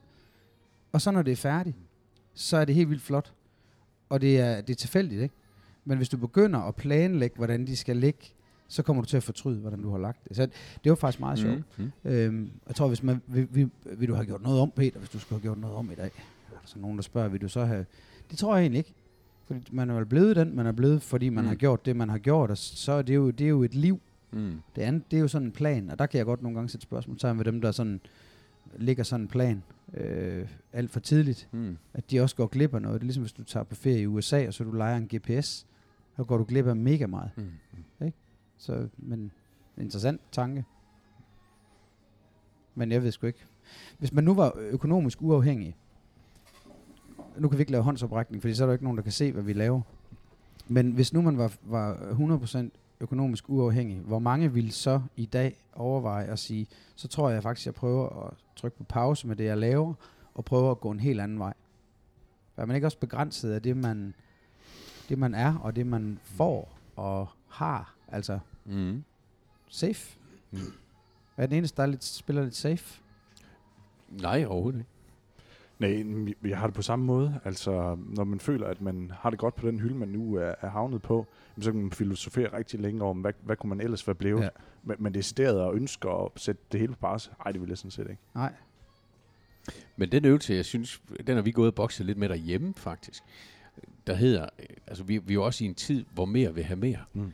[0.92, 1.75] Og så når det er færdigt,
[2.34, 3.34] så er det helt vildt flot.
[4.10, 5.36] Og det er, det er tilfældigt, ikke?
[5.86, 8.20] Men hvis du begynder at planlægge, hvordan de skal ligge,
[8.68, 10.36] så kommer du til at fortryde, hvordan du har lagt det.
[10.38, 10.46] Så
[10.84, 11.63] det var faktisk meget sjovt.
[11.77, 11.92] Mm.
[12.04, 12.12] Mm.
[12.12, 15.10] Øhm, jeg tror, hvis man, vil, vil, vil du have gjort noget om, Peter, hvis
[15.10, 16.06] du skulle have gjort noget om i dag?
[16.06, 17.86] Er der så nogen, der spørger, vil du så have...
[18.30, 18.94] Det tror jeg egentlig ikke.
[19.46, 21.46] Fordi man er vel blevet den, man er blevet, fordi man Mm.
[21.46, 21.48] mm.
[21.48, 23.75] har gjort det, man har gjort, og så er det jo, det er jo et
[23.75, 24.01] liv.
[24.36, 24.62] Mm.
[24.75, 26.70] Det andet, det er jo sådan en plan, og der kan jeg godt nogle gange
[26.70, 28.00] sætte spørgsmål ved dem, der sådan
[28.77, 29.63] ligger sådan en plan
[29.94, 31.77] øh, alt for tidligt, Mm.
[31.94, 32.94] at de også går glip af noget.
[32.96, 35.10] Det er ligesom, hvis du tager på ferie i USA, og så du leger en
[35.15, 35.68] GPS,
[36.15, 37.30] så går du glip af mega meget.
[37.38, 38.12] Mm.
[38.58, 39.32] Så, men
[39.77, 40.65] interessant tanke.
[42.75, 43.46] Men jeg ved sgu ikke.
[43.98, 45.75] Hvis man nu var økonomisk uafhængig,
[47.38, 49.32] nu kan vi ikke lave håndsoprækning, fordi så er der ikke nogen, der kan se,
[49.32, 49.82] hvad vi laver.
[50.68, 55.58] Men hvis nu man var, var 100% økonomisk uafhængig, hvor mange vil så i dag
[55.74, 59.44] overveje at sige, så tror jeg faktisk, jeg prøver at trykke på pause med det,
[59.46, 59.94] jeg laver,
[60.34, 61.54] og prøver at gå en helt anden vej.
[62.58, 64.14] Er man ikke også begrænset af det, man,
[65.10, 67.96] det, man er, og det, man får og har?
[68.08, 69.04] Altså, Mm.
[69.70, 70.18] safe.
[70.52, 70.60] Mm.
[71.38, 73.02] Er den eneste, der er lidt, spiller lidt safe?
[74.10, 74.90] Nej, overhovedet ikke.
[75.79, 76.05] Nej,
[76.46, 77.39] jeg har det på samme måde.
[77.46, 80.53] Altså, når man føler, at man har det godt på den hylde, man nu er,
[80.62, 81.27] er havnet på,
[81.60, 84.44] så kan man filosofere rigtig længe om, hvad, hvad kunne man ellers være blevet.
[84.44, 84.50] Ja.
[84.84, 87.77] Men, men decideret og ønsker at sætte det hele på pause, ej, det vil jeg
[87.77, 88.22] sådan set ikke.
[88.36, 88.53] Nej.
[89.96, 93.24] Men den øvelse, jeg synes, den har vi gået og bokset lidt med derhjemme, faktisk.
[94.08, 94.50] Der hedder,
[94.88, 97.00] altså vi, vi er jo også i en tid, hvor mere vil have mere.
[97.13, 97.32] Mm.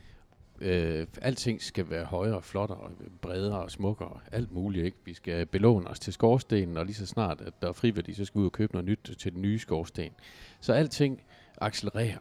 [0.62, 2.90] Øh, alting skal være højere, flottere,
[3.20, 4.20] bredere og smukkere.
[4.32, 4.96] Alt muligt, ikke?
[5.04, 8.24] Vi skal belåne os til skorstenen, og lige så snart, at der er friværdi, så
[8.24, 10.10] skal vi ud og købe noget nyt til den nye skorsten.
[10.60, 11.22] Så alting
[11.60, 12.18] accelererer.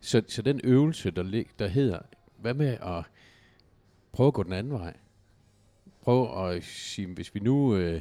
[0.00, 1.98] Så, så den øvelse, der, lig, der hedder,
[2.36, 3.04] hvad med at
[4.12, 4.96] prøve at gå den anden vej?
[6.02, 8.00] Prøv at sige, hvis vi nu, øh,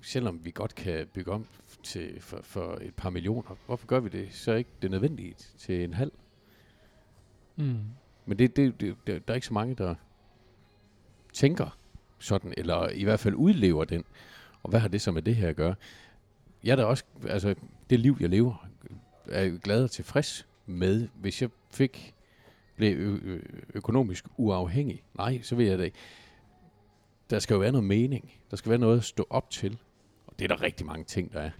[0.00, 1.46] selvom vi godt kan bygge om
[1.82, 5.84] til for, for et par millioner, hvorfor gør vi det så ikke det nødvendige til
[5.84, 6.12] en halv?
[7.56, 7.78] Mm.
[8.26, 9.94] Men det, det, det, det, der er ikke så mange, der
[11.32, 11.78] tænker
[12.18, 14.04] sådan, eller i hvert fald udlever den.
[14.62, 15.74] Og hvad har det så med det her at gøre?
[16.64, 17.54] Jeg er da også, altså
[17.90, 18.68] det liv, jeg lever,
[19.28, 22.14] er jeg glad og tilfreds med, hvis jeg fik,
[22.76, 23.42] blev ø- ø-
[23.74, 25.02] økonomisk uafhængig.
[25.14, 25.96] Nej, så vil jeg da ikke.
[27.30, 28.32] Der skal jo være noget mening.
[28.50, 29.78] Der skal være noget at stå op til.
[30.26, 31.50] Og det er der rigtig mange ting, der er.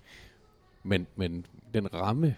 [0.82, 2.36] Men, men den ramme,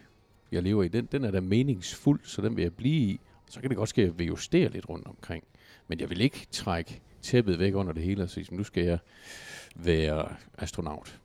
[0.52, 3.20] jeg lever i, den, den er da meningsfuld, så den vil jeg blive i.
[3.50, 5.44] Så kan det godt ske, at jeg vil justere lidt rundt omkring.
[5.88, 8.98] Men jeg vil ikke trække tæppet væk under det hele og sige, nu skal jeg
[9.76, 10.28] være
[10.58, 11.18] astronaut.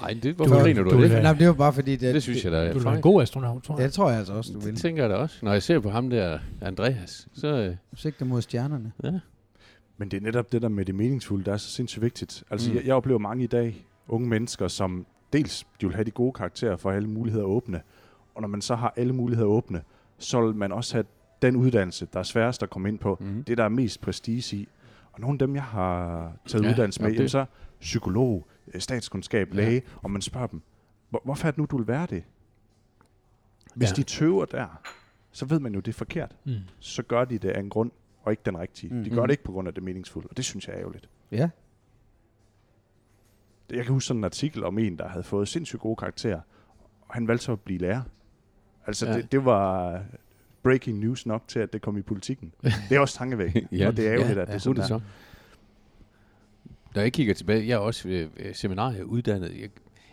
[0.00, 1.22] Nej, det, hvorfor Du- griner du, du det?
[1.22, 3.22] Nej, det var bare fordi, det, Det synes jeg, der er Du være en god
[3.22, 3.84] astronaut, tror Ja, jeg.
[3.86, 4.76] det tror jeg altså også, du Det vil.
[4.76, 5.38] tænker jeg da også.
[5.42, 8.92] Når jeg ser på ham der, Andreas, så øh, Sigte mod stjernerne.
[9.04, 9.12] ja.
[9.96, 12.44] Men det er netop det der med det meningsfulde, der er så sindssygt vigtigt.
[12.50, 12.76] Altså, Mm.
[12.76, 16.32] jeg, jeg oplever mange i dag, unge mennesker, som dels de vil have de gode
[16.32, 17.80] karakterer for alle muligheder åbne,
[18.34, 19.82] og når man så har alle muligheder åbne,
[20.24, 21.04] så vil man også have
[21.42, 23.16] den uddannelse, der er sværest at komme ind på.
[23.20, 23.44] Mm.
[23.44, 24.68] Det, der er mest prestige i.
[25.12, 27.44] Og nogle af dem, jeg har taget Ja, uddannelse med, ja, jamen, det- så
[27.80, 29.54] psykolog, øh, statskundskab, Ja.
[29.56, 30.62] læge, og man spørger dem,
[31.10, 32.24] "Hvor- hvorfor er det nu, du vil være det?
[33.74, 33.94] Hvis Ja.
[33.94, 34.80] de tøver der,
[35.32, 36.36] så ved man jo, det er forkert.
[36.44, 36.52] Mm.
[36.78, 37.90] Så gør de det af en grund,
[38.22, 38.94] og ikke den rigtige.
[38.94, 39.04] Mm.
[39.04, 39.16] De Mm.
[39.16, 41.08] gør det ikke på grund af det meningsfulde, og det synes jeg er ærgerligt.
[41.30, 41.50] Ja.
[43.70, 46.40] Jeg kan huske sådan en artikel om en, der havde fået sindssygt gode karakterer,
[47.08, 48.02] og han valgte så at blive lærer.
[48.86, 49.16] Altså, Ja.
[49.16, 50.02] det, det var
[50.62, 52.52] breaking news nok til, at det kom i politikken.
[52.88, 53.86] Det er også tankevækkende, ja.
[53.88, 54.98] og det er ærgerligt, ja, at det ja, er sådan det der.
[54.98, 55.00] så.
[56.94, 59.60] Da jeg kigger tilbage, jeg er også øh, øh, seminariet uddannet.
[59.60, 59.70] Jeg,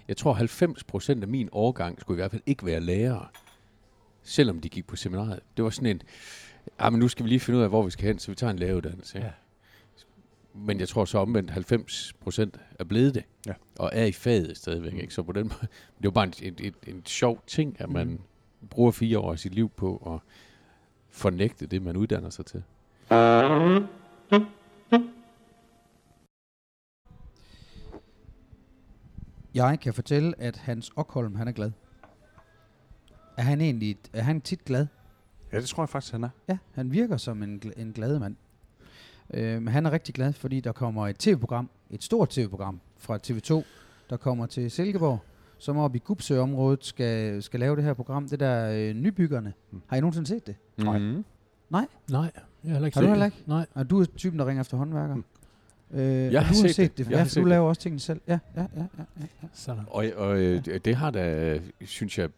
[0.07, 3.25] jeg tror 90 procent af min årgang skulle i hvert fald ikke være lærere,
[4.23, 5.39] selvom de gik på seminariet.
[5.57, 6.01] Det var sådan en,
[6.81, 8.35] ja, men nu skal vi lige finde ud af, hvor vi skal hen, så vi
[8.35, 9.17] tager en læreruddannelse.
[9.19, 9.29] Ja.
[10.55, 13.53] Men jeg tror så omvendt 90 procent er blevet det, Ja.
[13.79, 14.93] og er i faget stadigvæk.
[14.93, 14.99] Mm.
[14.99, 15.13] Ikke?
[15.13, 17.89] Så på den måde, det er jo bare en, en, en, en sjov ting, at
[17.89, 18.19] man Mm.
[18.69, 20.19] Bruger fire år af sit liv på at
[21.09, 22.63] fornægte det, man uddanner sig til.
[29.53, 31.71] Jeg kan fortælle, at Hans Okholm, han er glad.
[33.37, 34.87] Er han egentlig er han tit glad?
[35.51, 36.29] Ja, det tror jeg faktisk, han er.
[36.47, 38.35] Ja, han virker som en, gl- en glad mand.
[39.33, 43.19] Øh, men han er rigtig glad, fordi der kommer et tv-program, et stort tv-program fra
[43.27, 43.63] TV2,
[44.09, 45.19] der kommer til Silkeborg,
[45.59, 48.27] som oppe i Gubsø-området skal, skal lave det her program.
[48.29, 49.53] Det der øh, nybyggerne.
[49.71, 49.81] Mm.
[49.87, 50.55] Har I nogensinde set det?
[50.77, 50.99] Nej.
[50.99, 51.25] Mm.
[51.69, 52.31] Nej, jeg har
[52.63, 53.47] heller ikke Har du set heller det.
[53.47, 53.65] Nej.
[53.73, 55.15] Og du er typen, der ringer efter håndværker.
[55.15, 55.23] Mm.
[55.91, 57.05] Øh, Jeg har du har set set det.
[57.05, 57.11] det.
[57.11, 57.49] Jeg Ja, set du det.
[57.49, 58.21] laver også tingene selv.
[58.27, 59.03] Ja, ja, ja, ja, ja.
[59.43, 59.47] ja.
[59.53, 59.83] Sådan.
[59.87, 62.29] Og, og øh, det- det har da, synes jeg,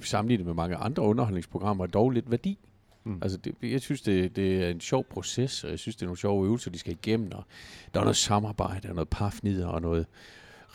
[0.00, 2.58] sammenlignet med mange andre underholdningsprogrammer, dog lidt værdi.
[3.04, 3.18] Mm.
[3.22, 6.06] Altså, det, jeg synes, det, det er en sjov proces, og jeg synes, det er
[6.06, 7.44] nogle sjove øvelser, de skal igennem, og
[7.94, 10.06] der er noget samarbejde, og noget parfnider, og noget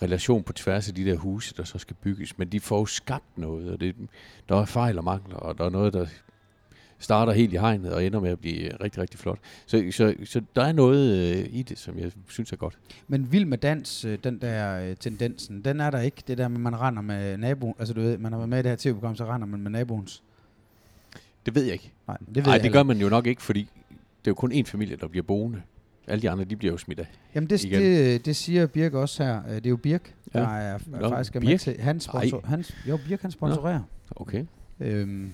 [0.02, 2.38] relation på tværs af de der huse, der så skal bygges.
[2.38, 3.96] Men de får jo skabt noget, og det,
[4.50, 6.06] der er fejl og mangler, og der er noget, der
[7.00, 9.40] starter helt i hegnet og ender med at blive rigtig, rigtig flot.
[9.66, 12.78] Så, så, så der er noget øh, i det, som jeg synes er godt.
[13.08, 16.24] Men vild med dans, øh, den der øh, tendensen, den er der ikke.
[16.28, 17.76] Det der med, man render med naboen.
[17.80, 19.72] Altså du ved, man har været med i det her tv-program, så render man med
[19.72, 20.24] naboens.
[21.46, 21.92] Det ved jeg ikke.
[22.08, 24.34] Nej, det ved Nej, jeg det gør man jo nok ikke, fordi det er jo
[24.34, 25.62] kun én familie, der bliver boende.
[26.08, 27.08] Alle de andre, de bliver jo smidt af.
[27.36, 27.82] Jamen det, igen.
[27.82, 29.42] det, det siger Birk også her.
[29.48, 30.40] Øh, Det er jo Birk, Ja.
[30.40, 31.60] der er, er Nå, faktisk er med Birk?
[31.60, 31.80] til.
[31.80, 33.82] Han sponsor, han, jo, Birk han sponsorerer.
[34.16, 34.46] Okay.
[34.80, 35.32] Øhm,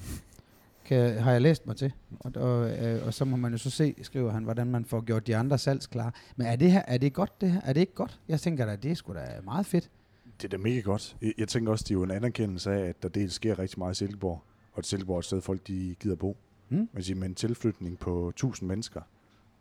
[0.86, 1.94] kan, har jeg læst mig til.
[2.20, 5.02] Og, og, øh, og så må man jo så se, skriver han, hvordan man får
[5.02, 6.14] gjort de andre salgsklar.
[6.36, 7.62] Men er det her, er det godt det her?
[7.64, 8.20] Er det ikke godt?
[8.28, 9.90] Jeg tænker da, det er sgu da meget fedt.
[10.42, 11.16] Det er da mega godt.
[11.22, 13.80] Jeg, jeg tænker også, det er jo en anerkendelse af, at der dels sker rigtig
[13.80, 16.38] meget i Silkeborg, og at Silkeborg er et sted, folk de gider bo.
[16.70, 16.90] Hmm?
[16.94, 19.02] Man siger, med en tilflytning på 1000 mennesker,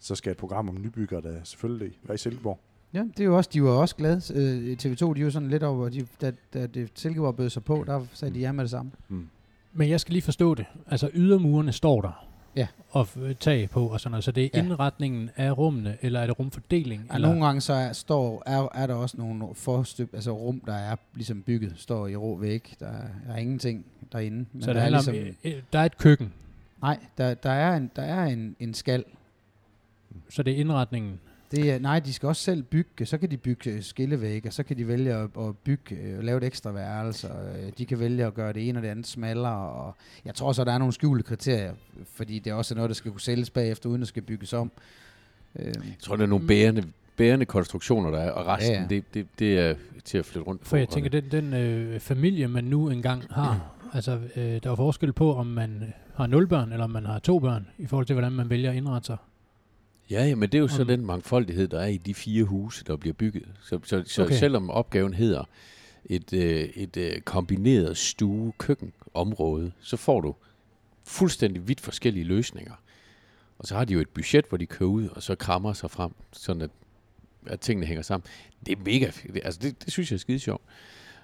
[0.03, 2.59] så skal et program om nybygger da selvfølgelig være i Silkeborg.
[2.95, 4.21] Ja, det er jo også, de var også glade.
[4.35, 7.65] Øh, TV2, de er jo sådan lidt over, de, da, da det Silkeborg bød sig
[7.65, 8.93] på, der sagde de ja med det samme.
[9.09, 9.29] Mm.
[9.73, 10.67] Men jeg skal lige forstå det.
[10.87, 12.27] Altså ydermurene står der.
[12.57, 12.67] Ja.
[12.91, 14.25] Og f- tag på og sådan noget.
[14.25, 14.63] Så det er Ja.
[14.65, 17.07] indretningen af rummene, eller er det rumfordeling?
[17.11, 17.29] Ja, eller?
[17.29, 20.97] nogle gange så er, står, er, er der også nogle forstøb, altså rum, der er
[21.15, 22.75] ligesom bygget, står i rå væg.
[22.81, 24.47] Der er, der er ingenting derinde.
[24.53, 26.33] Men så der det er ligesom, om, øh, øh, der er et køkken,
[26.83, 29.05] Nej, der, der er en, der er en, en skal.
[30.31, 31.21] Så det er indretningen.
[31.51, 34.53] Det er, nej, de skal også selv bygge, så kan de bygge øh, skillevægge, og
[34.53, 37.87] så kan de vælge at, at bygge, øh, lave et ekstra værelse, og øh, de
[37.87, 40.73] kan vælge at gøre det ene og det andet smallere, og jeg tror så, der
[40.73, 41.73] er nogle skjulte kriterier,
[42.15, 44.73] fordi det er også noget, der skal kunne sælges bagefter, uden at skal bygges om.
[45.59, 46.85] Øh, Jeg tror, der er nogle bærende,
[47.17, 48.87] bærende konstruktioner, der er, og resten, Ja, ja.
[48.89, 50.95] Det, det, det er til at flytte rundt For jeg på.
[50.95, 55.35] tænker, den, den øh, familie, man nu engang har, altså øh, der er forskel på,
[55.35, 58.33] om man har nul børn, eller om man har to børn, i forhold til, hvordan
[58.33, 59.17] man vælger at indrette sig.
[60.11, 62.85] Ja, ja, men det er jo så den mangfoldighed, der er i de fire huse,
[62.85, 63.49] der bliver bygget.
[63.63, 64.35] Så, så, så Okay.
[64.39, 65.45] selvom opgaven hedder
[66.05, 70.35] et, øh, et øh, kombineret stue-køkken-område, så får du
[71.05, 72.75] fuldstændig vidt forskellige løsninger.
[73.59, 75.91] Og så har de jo et budget, hvor de kører ud, og så krammer sig
[75.91, 76.71] frem, sådan at,
[77.47, 78.27] at tingene hænger sammen.
[78.67, 79.39] Det er mega fedt.
[79.45, 80.63] Altså, det, det synes jeg er skide sjovt.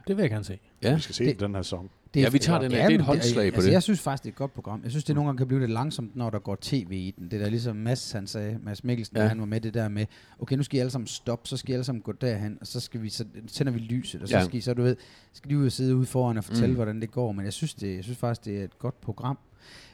[0.08, 0.58] Det vil jeg gerne se.
[0.82, 1.90] Ja, Vi skal se Det- det, den her sæson.
[2.14, 2.86] Det Ja, vi tager den her.
[2.86, 3.72] Det er et håndslag på altså, det.
[3.74, 4.80] Jeg synes faktisk, det er et godt program.
[4.82, 7.30] Jeg synes, det nogle gange kan blive lidt langsomt, når der går tv i den.
[7.30, 9.22] Det der ligesom Mads, han sagde, Mads Mikkelsen, ja.
[9.22, 9.28] Ja.
[9.28, 10.06] han var med det der med,
[10.38, 12.66] okay, nu skal I alle sammen stoppe, så skal I alle sammen gå derhen, og
[12.66, 14.44] så, skal vi, så tænder vi lyset, og så Ja.
[14.44, 14.96] skal I så, du ved,
[15.32, 16.74] skal de ud og sidde ude foran og fortælle, mm.
[16.74, 17.32] Hvordan det går.
[17.32, 19.38] Men jeg synes, det, jeg synes faktisk, det er et godt program.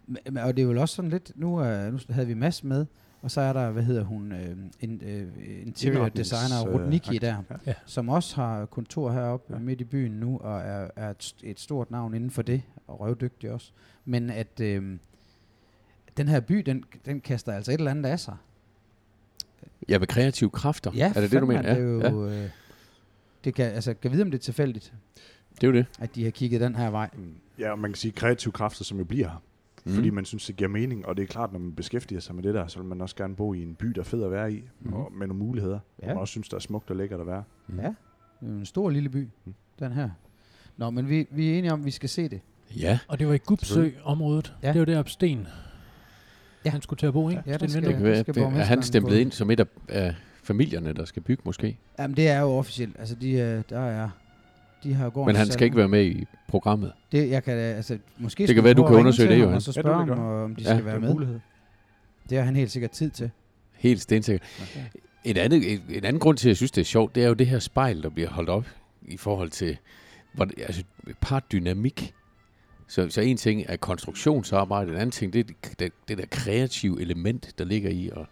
[0.06, 2.86] Men- Og det er vel også sådan lidt, nu, er, nu havde vi Mads med,
[3.24, 5.28] og så er der, hvad hedder hun, øh, en, øh,
[5.66, 7.56] interior designer, øh, Rudnicki akt- der, ja.
[7.66, 7.74] Ja.
[7.86, 9.58] som også har kontor heroppe Ja.
[9.58, 9.64] ja.
[9.64, 13.00] midt i byen nu, og er, er et, et stort navn inden for det, og
[13.00, 13.72] røvdygtig også.
[14.04, 14.98] Men at øh,
[16.16, 18.36] den her by, den, den kaster altså et eller andet af sig.
[19.88, 20.90] ja med kreative kræfter.
[20.94, 21.62] Ja, er det det, du mener?
[21.62, 22.50] Det er ja, jo, ja, øh,
[23.44, 24.92] det kan, altså, kan vide, om det er tilfældigt,
[25.54, 25.86] det er jo det.
[26.00, 27.10] at de har kigget den her vej.
[27.58, 29.42] Ja, og man kan sige kreative kræfter, som jo bliver her.
[29.86, 29.92] Mm.
[29.92, 32.42] Fordi man synes, det giver mening, og det er klart, når man beskæftiger sig med
[32.42, 34.30] det der, så vil man også gerne bo i en by, der er fed at
[34.30, 34.92] være i, mm.
[34.92, 35.78] Og med nogle muligheder.
[36.02, 36.06] Ja.
[36.06, 36.10] Ja.
[36.10, 37.42] Og man også synes, der er smukt og lækkert at være.
[37.68, 37.78] Mm.
[37.80, 37.82] Ja,
[38.40, 39.54] det er jo en stor lille by, Mm.
[39.78, 40.10] den her.
[40.76, 42.40] Nå, men vi, vi er enige om, at vi skal se det.
[42.76, 44.54] Ja, Og det var i Gubsø-området.
[44.62, 44.66] Ja.
[44.68, 44.72] Ja.
[44.72, 45.38] Det var der Sten.
[45.38, 45.44] Ja.
[46.64, 46.70] Ja.
[46.70, 47.42] Han skulle til at bo, ikke?
[47.46, 49.60] Ja, der Sten skal- det kan være, skal at- er han stemplet ind som et
[49.60, 51.78] af, af familierne, der skal bygge måske.
[51.98, 52.96] Jamen, det er jo officielt.
[52.98, 54.08] Altså, de, øh, der er...
[54.84, 56.92] De har gården Men han skal ikke være med i programmet.
[57.12, 59.54] Det, jeg kan, altså, måske Det kan være, du kan at undersøge det, Johan.
[59.54, 61.12] Og så Ja, spørge jeg ham, om de Ja, skal være med.
[61.12, 61.40] mulighed.
[62.30, 63.30] Det har han helt sikkert tid til.
[63.72, 64.48] Helt stensikkert.
[65.24, 67.28] Et andet, et, en anden grund til, at jeg synes, det er sjovt, det er
[67.28, 68.66] jo det her spejl, der bliver holdt op
[69.02, 69.76] i forhold til
[70.32, 70.84] hvor altså,
[71.20, 72.14] partdynamik.
[72.88, 76.24] Så, så en ting er konstruktionsarbejde, en anden ting, det er det, det, det der
[76.30, 78.26] kreative element, der ligger i, og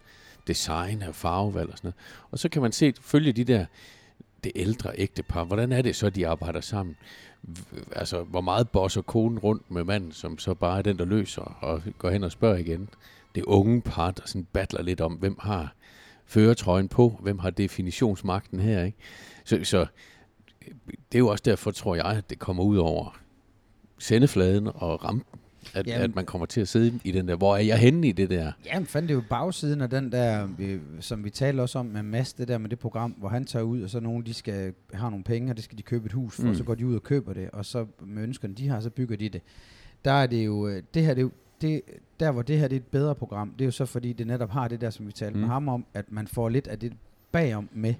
[0.47, 1.95] design og farvevalg og sådan noget.
[2.31, 3.65] Og så kan man se, følge de der,
[4.43, 6.95] det ældre ægtepar, hvordan er det så, de arbejder sammen?
[7.91, 11.57] Altså, hvor meget bosser konen rundt med manden, som så bare er den, der løser,
[11.61, 12.89] og går hen og spørger igen.
[13.35, 15.75] Det unge par, der sådan battler lidt om, hvem har
[16.25, 18.97] føretrøjen på, hvem har definitionsmagten her, ikke?
[19.45, 19.85] Så, så
[20.85, 23.19] det er jo også derfor, tror jeg, at det kommer ud over
[23.99, 25.39] sendefladen og rampen,
[25.73, 26.01] at, Jamen.
[26.03, 28.29] at man kommer til at sidde i den der, hvor er jeg henne i det
[28.29, 28.51] der?
[28.65, 31.79] Ja, men fandt det er jo bagsiden af den der, vi, som vi talte også
[31.79, 34.25] om med Mads, det der med det program, hvor han tager ud, og så nogen,
[34.25, 36.47] de skal have nogle penge, og det skal de købe et hus for, mm.
[36.47, 36.51] Mm.
[36.51, 38.89] og så går de ud og køber det, og så med ønskerne, de har, så
[38.89, 39.41] bygger de det.
[40.05, 41.31] Der er det jo, øh, det her, det er jo,
[41.61, 41.81] det,
[42.19, 44.27] der hvor det her det er et bedre program, det er jo så fordi, det
[44.27, 45.39] netop har det der, som vi talte mm.
[45.39, 45.51] med Mm.
[45.51, 46.93] ham om, at man får lidt af det
[47.31, 47.93] bagom med.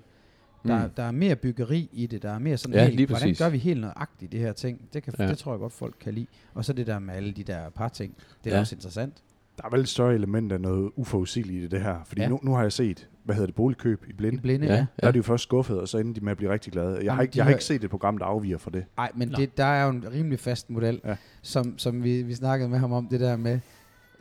[0.68, 0.90] Der, Mm.
[0.98, 3.50] der er mere byggeri i det, der er mere sådan Ja, helt, lige hvordan gør
[3.50, 4.82] vi helt nøjagtigt det her ting?
[4.94, 5.28] Det, kan, ja.
[5.28, 6.28] Det tror jeg godt, folk kan lide.
[6.54, 8.60] Og så det der med alle de der par ting, det er Ja.
[8.62, 9.14] også interessant.
[9.58, 11.96] Der er vel et større element af noget uforudsigeligt i det her.
[12.06, 12.28] Fordi Ja.
[12.28, 14.38] nu, nu har jeg set, hvad hedder det, boligkøb i blinde.
[14.38, 14.86] I blinde, Ja, ja.
[15.02, 16.90] Der er de jo først skuffet, og så ender de med at blive rigtig glade.
[16.96, 18.86] Jeg Jamen, har ikke, jeg har ikke set et program, der afviger fra det.
[18.98, 19.36] Nej, men Nå.
[19.38, 21.02] det, der er jo en rimelig fast model.
[21.06, 21.16] Ja.
[21.42, 23.60] som, som vi, vi snakkede med ham om, det der med,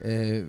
[0.04, 0.46] øh,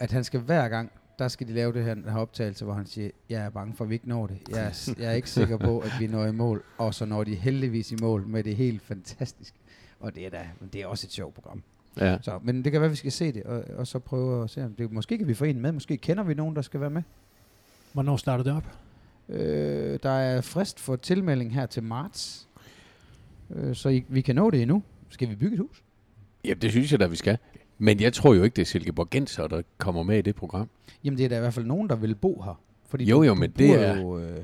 [0.00, 2.74] at han skal hver gang, der skal de lave det her, den her optagelse, hvor
[2.74, 4.38] han siger, jeg er bange for, at vi ikke når det.
[4.50, 6.64] Jeg er, jeg er ikke sikker på, at vi når i mål.
[6.78, 9.54] Og så når de heldigvis i mål med det helt fantastisk.
[10.00, 11.62] Og det er da, det er også et sjovt program.
[12.00, 12.18] ja.
[12.22, 14.50] Så, men det kan være, at vi skal se det, og, og så prøve at
[14.50, 16.80] se, om det, måske kan vi få en med, måske kender vi nogen, der skal
[16.80, 17.02] være med.
[17.92, 18.78] Hvornår starter det op?
[19.28, 22.48] Øh, der er frist for tilmelding her til marts,
[23.50, 24.82] øh, så I, vi kan nå det endnu.
[25.08, 25.82] Skal vi bygge et hus?
[26.44, 27.38] Jamen, det synes jeg da, vi skal.
[27.78, 30.68] Men jeg tror jo ikke, det er Silkeborgenser, der kommer med i det program.
[31.04, 32.60] Jamen, det er der i hvert fald nogen, der vil bo her.
[32.88, 34.36] Fordi Jo, du, jo, du men det er- Jo, øh,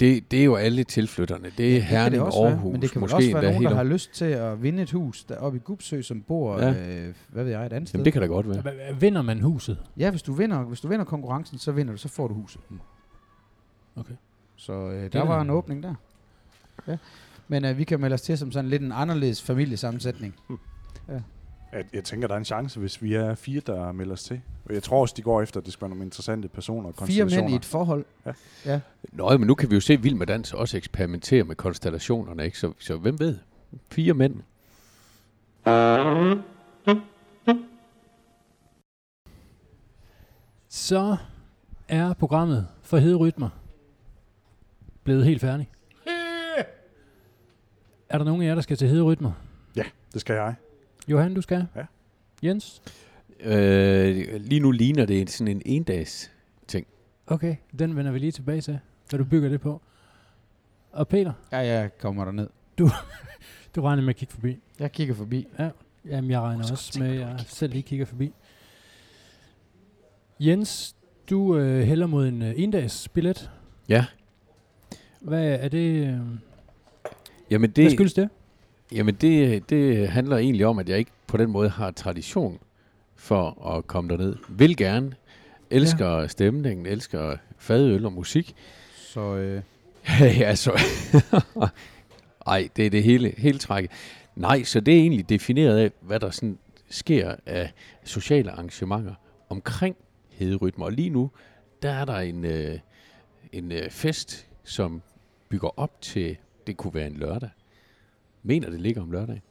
[0.00, 1.50] Det, det er jo alle tilflytterne.
[1.58, 3.54] Det er kan Herning, det også være, Aarhus, men det kan måske også være nogen,
[3.54, 3.86] der helt har op.
[3.86, 6.68] lyst til at vinde et hus deroppe i Gubsø, som bor, Ja.
[6.70, 7.06] ja.
[7.06, 7.98] øh, hvad ved jeg, et andet sted.
[7.98, 9.00] Jamen, det kan da godt være.
[9.00, 9.78] Vinder man huset?
[9.96, 12.60] Ja, hvis du, vinder, hvis du vinder konkurrencen, så vinder du, så får du huset.
[13.96, 14.14] Okay.
[14.56, 15.94] Så øh, der da- var en åbning der.
[16.88, 16.96] Ja.
[17.48, 20.34] Men øh, vi kan melde os til som sådan lidt en anderledes familiesammensætning.
[21.74, 24.40] Jeg, jeg tænker, der er en chance, hvis vi er fire, der melder os til.
[24.64, 27.06] Og jeg tror også, de går efter, at det skal være nogle interessante personer og
[27.06, 28.04] Fire mænd i et forhold.
[29.12, 32.58] Nå, men nu kan vi jo se Vild med Dans også eksperimentere med konstellationerne, ikke?
[32.58, 33.38] Så, så hvem ved?
[33.90, 34.40] Fire mænd.
[40.68, 41.16] Så
[41.88, 43.48] er programmet for Hederytmer
[45.04, 45.70] blevet helt færdig.
[48.08, 49.32] Er der nogen af jer, der skal til Hederytmer?
[50.12, 50.54] Det skal jeg.
[51.08, 51.66] Johan, du skal?
[51.76, 51.84] Ja.
[52.42, 52.82] Jens?
[53.40, 56.30] Øh, lige nu ligner det sådan en endags.
[57.26, 58.78] Okay, den vender vi lige tilbage til,
[59.10, 59.82] hvad du bygger det på.
[60.92, 62.48] Og Peter, Ja, jeg kommer derned.
[62.78, 62.86] du
[63.82, 64.58] regner med at kigge forbi.
[64.78, 65.46] Jeg kigger forbi.
[66.06, 68.32] Jamen, jeg regner også med, at jeg selv lige kigger forbi.
[70.40, 70.96] Jens,
[71.30, 73.50] du øh, hælder mod en øh, endags billet.
[73.88, 74.04] Ja.
[75.20, 76.06] Hvad er det?
[76.08, 76.18] Øh,
[77.50, 78.28] Jamen hvad det, skyldes det?
[78.92, 82.58] Jamen det, det handler egentlig om, at jeg ikke på den måde har tradition
[83.16, 84.36] for at komme derned.
[84.48, 85.12] Vil gerne.
[85.70, 86.28] Elsker ja.
[86.28, 88.54] stemningen, elsker fadøl og musik.
[88.94, 89.62] Så øh,
[90.40, 90.80] ja, så...
[92.46, 93.90] Ej, det er det hele, hele trækket.
[94.36, 97.72] Nej, så det er egentlig defineret af, hvad der sådan sker af
[98.04, 99.14] sociale arrangementer
[99.48, 99.96] omkring
[100.30, 100.84] hederytmer.
[100.84, 101.30] Og lige nu,
[101.82, 102.78] der er der en, øh,
[103.52, 105.02] en øh, fest, som
[105.48, 107.50] bygger op til, det kunne være en lørdag.
[108.46, 109.42] Mener, det ligger om lørdag.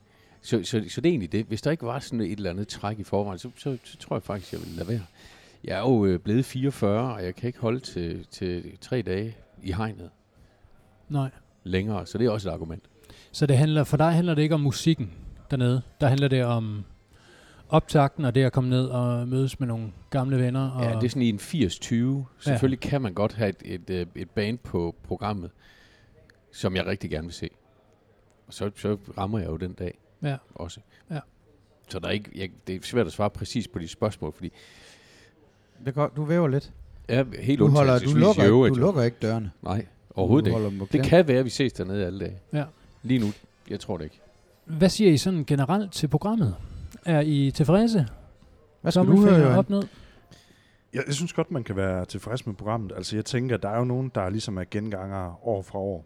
[0.41, 1.45] Så, så, så det er egentlig det.
[1.45, 4.15] Hvis der ikke var sådan et eller andet træk i forvejen, så, så, så tror
[4.15, 5.06] jeg faktisk, jeg vil lade være.
[5.63, 9.38] Jeg er jo øh, blevet 44, og jeg kan ikke holde til, til tre dage
[9.63, 10.10] i hegnet
[11.10, 11.29] Nej.
[11.63, 12.84] længere, så det er også et argument.
[13.32, 15.12] Så det handler, for dig handler det ikke om musikken
[15.51, 15.82] dernede.
[16.01, 16.84] Der handler det om
[17.69, 20.69] optakten og det at komme ned og mødes med nogle gamle venner.
[20.69, 22.43] Og Ja, det er sådan i en 80-20.
[22.43, 25.51] Selvfølgelig kan man godt have et, et, øh, et band på programmet,
[26.51, 27.49] som jeg rigtig gerne vil se.
[28.47, 30.38] Og så, så rammer jeg jo den dag Ja.
[30.56, 30.79] også.
[31.12, 31.19] Ja.
[31.89, 34.51] Så der er ikke, jeg, det er svært at svare præcis på de spørgsmål, fordi
[35.86, 36.71] det går, du væver lidt.
[37.08, 38.75] er helt Du, holder, du, lukker, ikke, øvrigt.
[38.75, 39.51] du lukker ikke dørene.
[39.62, 40.88] Nej, overhovedet du ikke.
[40.91, 42.39] Det kan være, at vi ses dernede alle dage.
[42.53, 42.63] Ja.
[43.03, 43.27] Lige nu,
[43.69, 44.19] jeg tror det ikke.
[44.65, 46.56] Hvad siger I sådan generelt til programmet?
[47.06, 48.08] Er I tilfredse?
[48.82, 49.84] Hvad skal du høre, op ned?
[50.93, 52.91] Jeg, jeg synes godt, man kan være tilfreds med programmet.
[52.95, 56.06] Altså, jeg tænker, der er jo nogen, der ligesom er genganger år fra år.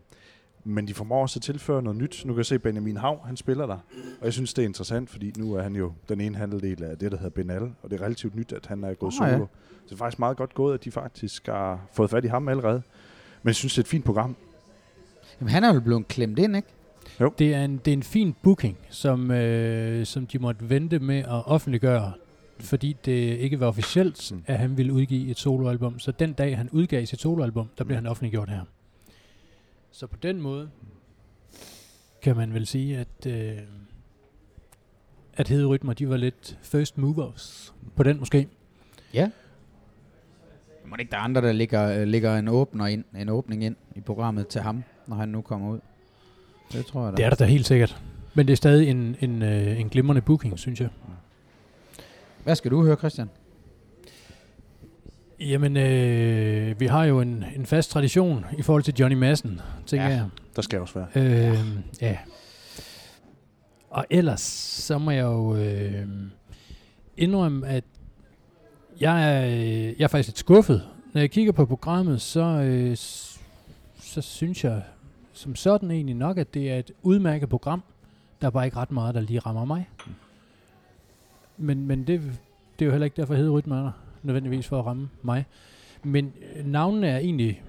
[0.70, 2.22] Men de formår også at tilføre noget nyt.
[2.26, 3.78] Nu kan jeg se, Benjamin Hav, han spiller der.
[4.20, 6.98] Og jeg synes, det er interessant, fordi nu er han jo den ene halvdel af
[6.98, 7.62] det, der hedder Benal.
[7.84, 9.32] Og det er relativt nyt, at han er gået ja.
[9.32, 9.46] solo.
[9.70, 12.48] Så det er faktisk meget godt gået, at de faktisk har fået fat i ham
[12.48, 12.82] allerede.
[13.44, 14.36] Men jeg synes, det er et fint program.
[15.42, 16.68] Jamen, han er vel blevet klemt ind, ikke?
[17.40, 21.18] Det er en, det er en fin booking, som, øh, som de måtte vente med
[21.18, 22.12] at offentliggøre,
[22.60, 24.44] fordi det ikke var officielt, Mm.
[24.46, 26.00] at han ville udgive et soloalbum.
[26.00, 28.04] Så den dag, han udgav sit soloalbum, der blev Mm.
[28.04, 28.62] han offentliggjort her.
[29.98, 30.70] Så på den måde
[32.22, 33.58] kan man vel sige, at, øh,
[35.34, 38.48] at Hederytmer, de var lidt first movers på den måske.
[39.14, 39.32] Ja.
[40.86, 43.64] Må det ikke der er andre, der ligger, øh, ligger en, åbner ind, en åbning
[43.64, 45.80] ind i programmet til ham, når han nu kommer ud?
[46.72, 47.18] Det tror jeg da.
[47.18, 48.02] Det er der da helt sikkert.
[48.34, 50.90] Men det er stadig en, en, øh, en glimrende booking, synes jeg.
[52.44, 53.30] Hvad skal du høre, Christian?
[55.40, 60.06] Jamen, øh, vi har jo en, en fast tradition i forhold til Johnny Madsen, tænker
[60.08, 60.14] Ja.
[60.14, 60.26] jeg.
[60.56, 61.08] Der skal også være.
[61.52, 61.60] Øh,
[62.02, 62.18] ja.
[63.90, 66.08] Og ellers, så må jeg jo øh,
[67.18, 67.84] indrømme, at
[69.00, 69.46] jeg er,
[69.98, 70.84] jeg er faktisk lidt skuffet.
[71.14, 74.82] Når jeg kigger på programmet, så, øh, så synes jeg
[75.34, 77.84] som sådan egentlig nok, at det er et udmærket program.
[78.42, 79.90] Der er bare ikke ret meget, der lige rammer mig.
[81.58, 82.22] Men, men det,
[82.80, 83.92] det er jo heller ikke derfor, hedder rytmer er
[84.28, 85.46] nødvendigvis for at ramme mig.
[86.04, 87.64] Men øh, navnene er egentlig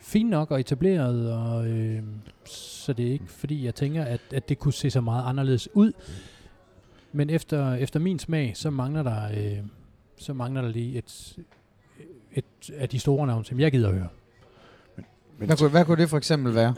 [0.00, 2.02] fint nok og etableret, og, øh,
[2.44, 5.68] så det er ikke fordi, jeg tænker, at, at det kunne se så meget anderledes
[5.74, 5.92] ud.
[7.12, 9.58] Men efter, efter min smag, så mangler der, øh,
[10.18, 11.36] så mangler der lige et,
[12.32, 12.44] et
[12.76, 14.08] af de store navne, som jeg gider at høre.
[15.38, 16.74] Men Hvad kunne, hvad kunne det for eksempel være?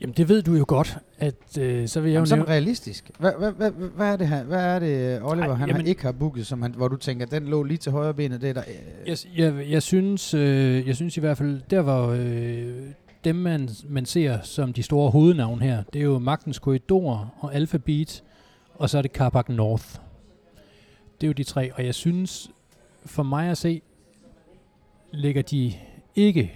[0.00, 2.50] Jamen det ved du jo godt, at øh, så vil jeg Jamen, jo sådan nævne...
[2.52, 3.10] realistisk.
[3.18, 5.88] Hvad, hvad, hvad, hvad, er det her, hvad er det, Oliver, Ej, han jamen- har
[5.88, 8.50] ikke har booket, som han, hvor du tænker, den lå lige til højre benet, det
[8.50, 8.62] er der...
[8.68, 12.82] Øh, Jeg, jeg, jeg, synes, øh, jeg synes i hvert fald, der var øh,
[13.24, 17.54] dem, man, man ser som de store hovednavn her, det er jo Magtens Korridor og
[17.54, 18.22] Alphabet,
[18.74, 19.86] og så er det Carpac North.
[21.20, 22.50] Det er jo de tre, og jeg synes,
[23.06, 23.82] for mig at se,
[25.12, 25.72] ligger de
[26.16, 26.52] ikke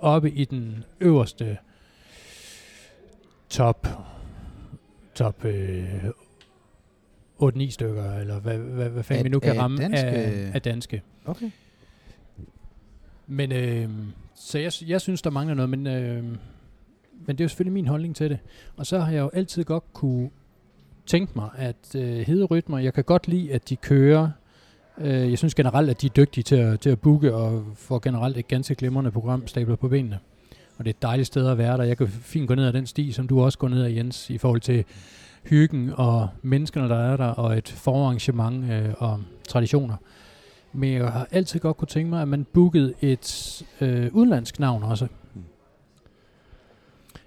[0.00, 1.56] oppe i den øverste
[3.52, 3.88] top,
[5.14, 6.04] top øh,
[7.42, 10.62] 8-9 stykker, eller hvad, hvad, hvad fanden vi nu kan af ramme danske- af, af
[10.62, 11.02] danske.
[11.24, 11.50] Okay.
[13.26, 13.88] Men øh,
[14.34, 16.36] så jeg, jeg synes, der mangler noget, men, øh, men
[17.28, 18.38] det er jo selvfølgelig min holdning til det.
[18.76, 20.30] Og så har jeg jo altid godt kunne
[21.06, 24.30] tænke mig, at øh, hederytmer, jeg kan godt lide, at de kører.
[24.98, 27.98] Øh, jeg synes generelt, at de er dygtige til at, til at booke, og får
[27.98, 30.18] generelt et ganske glimrende program stablet på benene.
[30.82, 31.84] Og det er et dejligt sted at være der.
[31.84, 34.30] Jeg kan fint gå ned ad den sti, som du også går ned ad, Jens,
[34.30, 34.84] i forhold til
[35.42, 39.96] hyggen og menneskerne, der er der, og et forarrangement øh, og traditioner.
[40.72, 44.82] Men jeg har altid godt kunne tænke mig, at man bookede et øh, udenlandsk navn
[44.82, 45.06] også.
[45.34, 45.42] Mm.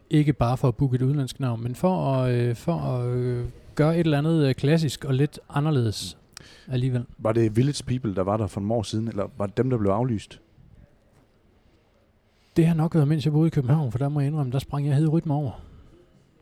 [0.09, 3.45] Ikke bare for at booke et udenlandsk navn, men for at, øh, for at øh,
[3.75, 6.17] gøre et eller andet øh, klassisk og lidt anderledes
[6.67, 7.05] alligevel.
[7.17, 9.69] Var det Village People, der var der for nogle år siden, eller var det dem,
[9.69, 10.39] der blev aflyst?
[12.55, 14.59] Det har nok været, mens jeg boede i København, for der må jeg indrømme, der
[14.59, 15.51] sprang jeg hed rytme over.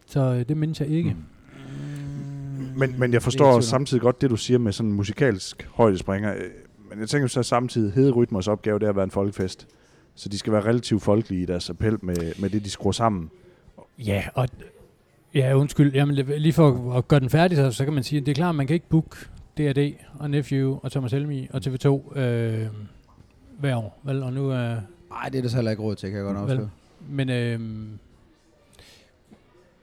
[0.06, 1.10] Så øh, det mindes jeg ikke.
[1.10, 1.24] Mm.
[2.76, 6.34] Men, men jeg forstår samtidig godt det, du siger med sådan en musikalsk højdespringer.
[6.34, 6.42] Øh,
[6.90, 9.68] Men jeg tænker så samtidig, Hederytmers opgave det er at være en folkefest.
[10.16, 13.30] Så de skal være relativt folkelige i deres appel med, med det, de skruer sammen.
[14.00, 14.48] Ja, og
[15.34, 15.94] ja, undskyld.
[15.94, 18.36] Jamen, lige for at gøre den færdig, så, så kan man sige, at det er
[18.36, 19.18] klart, at man kan ikke booke
[19.58, 22.68] D&D og Nephew og Thomas Helmi og TV2 øh,
[23.60, 24.00] hver år.
[24.04, 24.24] Vel?
[24.24, 24.76] Og nu er...
[25.14, 26.70] Nej, det er der så heller ikke råd til, kan jeg godt afsløre.
[27.10, 27.60] Men, øh,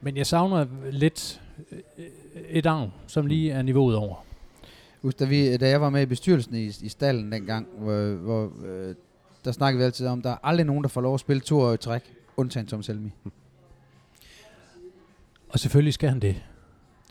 [0.01, 1.41] men jeg savner lidt
[1.71, 1.79] øh,
[2.49, 4.25] et arv, som lige er niveauet over.
[5.01, 8.51] Husk, da, vi, da jeg var med i bestyrelsen i, i stallen dengang, hvor, hvor
[8.65, 8.95] øh,
[9.45, 11.59] der snakkede vi altid om, der er aldrig nogen, der får lov at spille to
[11.59, 13.11] år i træk, undtagen Tom Selmi.
[15.49, 16.43] Og selvfølgelig skal han det.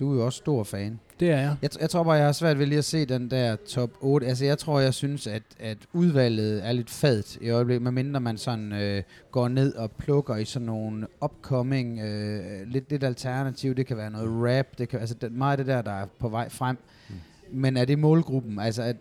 [0.01, 1.01] Du er jo også stor fan.
[1.21, 1.57] Det er jeg.
[1.63, 4.27] Jeg, jeg tror bare, jeg har svært ved lige at se den der top 8.
[4.27, 8.39] Altså, jeg tror, jeg synes, at, at udvalget er lidt fadt i øjeblikket, medmindre man
[8.39, 13.75] sådan øh, går ned og plukker i sådan nogle upcoming, øh, lidt, lidt alternativ.
[13.75, 16.07] Det kan være noget rap, det kan, altså det, meget af det der, der er
[16.19, 16.79] på vej frem.
[17.09, 17.15] Mm.
[17.53, 18.59] Men er det målgruppen?
[18.59, 19.01] Altså, at,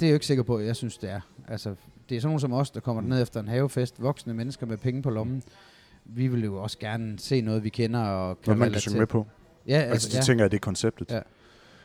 [0.00, 1.20] det er jeg jo ikke sikker på, jeg synes, det er.
[1.48, 1.74] Altså,
[2.08, 4.76] det er sådan nogen som os, der kommer ned efter en havefest, voksne mennesker med
[4.76, 5.42] penge på lommen.
[6.04, 8.80] Vi vil jo også gerne se noget, vi kender og Hvad kan man kan relatere
[8.80, 9.26] synge med på.
[9.66, 10.20] Ja, Altså, altså, det ja.
[10.20, 11.10] tænker jeg, det er konceptet.
[11.10, 11.20] Ja.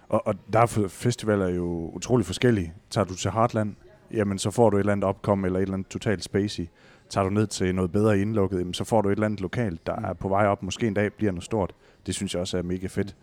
[0.09, 2.73] Og, og der er festivaler jo utrolig forskellige.
[2.89, 3.75] Tager du til Heartland,
[4.11, 6.67] jamen så får du et eller andet opkom eller et eller andet totalt spacey.
[7.09, 9.87] Tager du ned til noget bedre indlukket, jamen, så får du et eller andet lokalt,
[9.87, 10.63] der er på vej op.
[10.63, 11.73] Måske en dag bliver noget stort.
[12.05, 13.15] Det synes jeg også er mega fedt.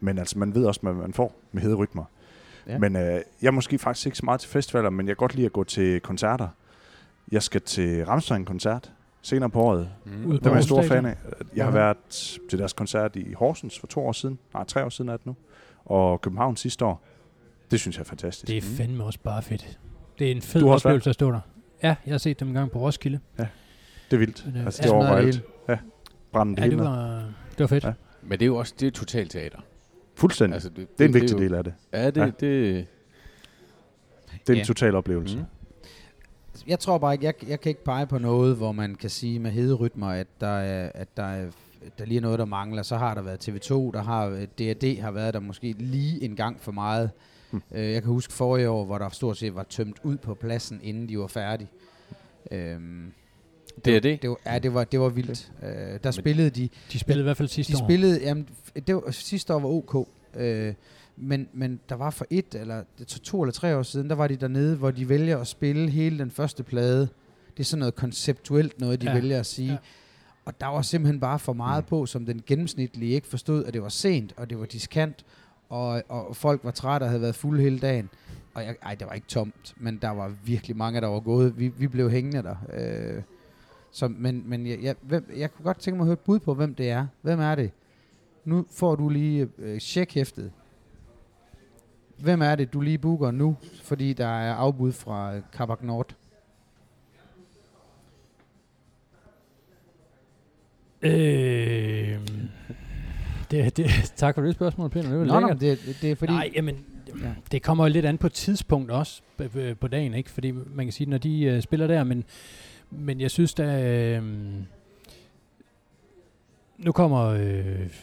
[0.00, 2.04] Men altså, man ved også, hvad man får med hederytmer.
[2.66, 2.72] Ja.
[2.72, 2.78] Ja.
[2.78, 5.34] Men øh, jeg er måske faktisk ikke så meget til festivaler, men jeg kan godt
[5.34, 6.48] lide at gå til koncerter.
[7.32, 8.92] Jeg skal til Rammstein-koncert
[9.26, 9.88] senere på året.
[10.04, 10.12] Mm.
[10.38, 11.16] Dem er jeg stor fan af.
[11.56, 11.78] Jeg har Ja.
[11.78, 11.96] været
[12.50, 14.38] til deres koncert i Horsens for to år siden.
[14.54, 15.36] Nej, tre år siden er det nu.
[15.84, 17.04] Og København sidste år.
[17.70, 18.46] Det synes jeg er fantastisk.
[18.48, 19.78] Det er fandme også bare fedt.
[20.18, 21.40] Det er en fed oplevelse at stå der.
[21.82, 23.20] Ja, jeg har set dem en gang på Roskilde.
[23.36, 23.46] det
[24.12, 24.46] er vildt.
[24.46, 25.42] Men, øh, altså, ja, det er det overalt.
[25.68, 25.78] Ja.
[26.32, 27.18] Brændende Ja, ja, det var,
[27.50, 27.84] det var fedt.
[27.84, 27.88] Ja.
[27.88, 27.94] Ja.
[28.22, 29.58] Men det er jo også det er totalt teater.
[30.14, 30.54] Fuldstændig.
[30.54, 31.74] Altså, Altså, det, det er en vigtig jo- del af det.
[31.92, 32.24] Ja, det, Ja.
[32.24, 32.26] ja.
[32.30, 32.86] det,
[34.46, 34.64] Det er en Ja.
[34.64, 35.36] total oplevelse.
[35.38, 35.44] mm.
[36.66, 39.38] Jeg tror bare ikke, jeg, jeg kan ikke pege på noget, hvor man kan sige
[39.38, 41.46] med hederytmer, at der er, at der er
[41.98, 42.82] der lige er noget, der mangler.
[42.82, 46.60] Så har der været TV2, der har D&D har været der måske lige en gang
[46.60, 47.10] for meget.
[47.50, 47.62] Hmm.
[47.74, 50.80] Øh, jeg kan huske forrige år, hvor der stort set var tømt ud på pladsen,
[50.82, 51.68] inden de var færdige.
[52.50, 53.12] Øhm,
[53.84, 54.22] Det er det.
[54.22, 55.52] det var, ja, det var, det var vildt.
[55.62, 57.86] Øh, der spillede de, De spillede i hvert fald sidste de år.
[57.86, 58.48] spillede, jamen,
[58.86, 60.74] det var, sidste år var OK, øh,
[61.16, 64.26] men, men der var for et, eller det to eller tre år siden, der var
[64.28, 67.00] de dernede, hvor de vælger at spille hele den første plade.
[67.56, 69.72] Det er sådan noget konceptuelt noget, de Ja, vælger at sige.
[69.72, 69.76] ja.
[70.44, 71.88] Og der var simpelthen bare for meget Mm.
[71.88, 75.24] på, som den gennemsnitlige ikke forstod, at det var sent, og det var diskant,
[75.68, 78.08] og, og folk var trætte og havde været fulde hele dagen.
[78.54, 81.58] Og jeg, ej, det var ikke tomt, men der var virkelig mange, der var gået.
[81.58, 82.56] Vi, vi blev hængende der.
[82.74, 83.22] Øh,
[83.92, 86.38] så, men men jeg, jeg, hvem, jeg kunne godt tænke mig at høre et bud
[86.38, 87.06] på, hvem det er.
[87.22, 87.70] Hvem er det?
[88.44, 90.52] Nu får du lige øh, tjekhæftet.
[92.18, 96.14] Hvem er det, du lige booker nu, fordi der er afbud fra Kabak Nord?
[101.02, 102.18] Øh,
[103.50, 103.86] det, det,
[104.16, 105.08] tak for det spørgsmål, Peter.
[105.08, 105.60] Det var Nå, nå, lækkert.
[105.86, 106.32] det, det er fordi...
[106.32, 106.84] Nej, jamen,
[107.22, 107.32] Ja.
[107.52, 109.44] det kommer jo lidt an på tidspunkt også på,
[109.80, 110.30] på dagen, ikke?
[110.30, 112.24] Fordi man kan sige, når de øh, spiller der, men,
[112.90, 113.82] men jeg synes, da...
[114.16, 114.22] Øh,
[116.78, 117.24] nu kommer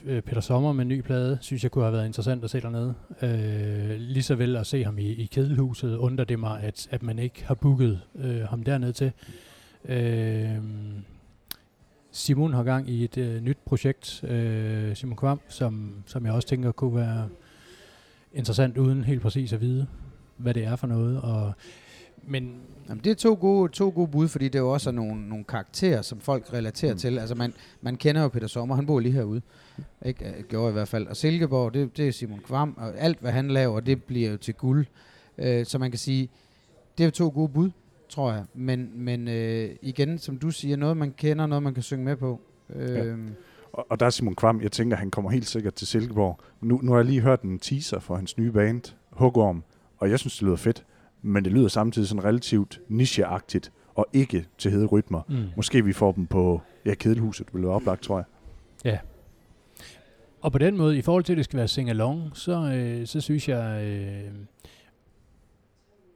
[0.05, 2.61] øh, Peter Sommer med en ny plade, synes jeg kunne have været interessant at se
[2.61, 2.93] dernede.
[3.21, 7.03] Øh, lige så vel at se ham i, i kedelhuset, undrer det mig, at, at
[7.03, 9.11] man ikke har booket øh, ham dernede til.
[9.85, 10.57] Øh,
[12.11, 16.47] Simon har gang i et øh, nyt projekt, øh, Simon Kvam, som, som jeg også
[16.47, 17.29] tænker kunne være
[18.33, 19.87] interessant uden helt præcis at vide,
[20.37, 21.21] hvad det er for noget.
[21.21, 21.53] Og,
[22.27, 24.93] men Jamen, det er to gode, to gode bud, fordi det er jo også er
[24.93, 26.97] nogle, nogle karakterer, som folk relaterer mm.
[26.97, 27.19] til.
[27.19, 29.41] Altså, man, man kender jo Peter Sommer, han bor lige herude.
[30.05, 30.25] Ikke?
[30.25, 31.07] Øh, Gjorde i hvert fald.
[31.07, 34.37] Og Silkeborg, det, det er Simon Kvam, og alt, hvad han laver, det bliver jo
[34.37, 34.85] til guld.
[35.37, 36.29] Øh, så man kan sige,
[36.97, 37.69] det er jo to gode bud,
[38.09, 38.43] tror jeg.
[38.53, 42.15] Men, men øh, igen, som du siger, noget man kender, noget man kan synge med
[42.15, 42.41] på.
[42.75, 43.17] Øh,
[43.73, 46.39] Og, og der er Simon Kvam, jeg tænker, han kommer helt sikkert til Silkeborg.
[46.61, 49.63] Nu, nu har jeg lige hørt en teaser for hans nye band, Hugorm,
[49.97, 50.83] og jeg synes, det lyder fedt.
[51.23, 55.21] Men det lyder samtidig sådan relativt nicheagtigt, og ikke til hede rytmer.
[55.29, 55.45] mm.
[55.55, 58.25] Måske vi får dem på ja, Kedelhuset, det vil være oplagt, tror jeg.
[60.41, 63.21] Og på den måde, i forhold til, at det skal være sing-along, så, øh, så
[63.21, 64.31] synes jeg øh,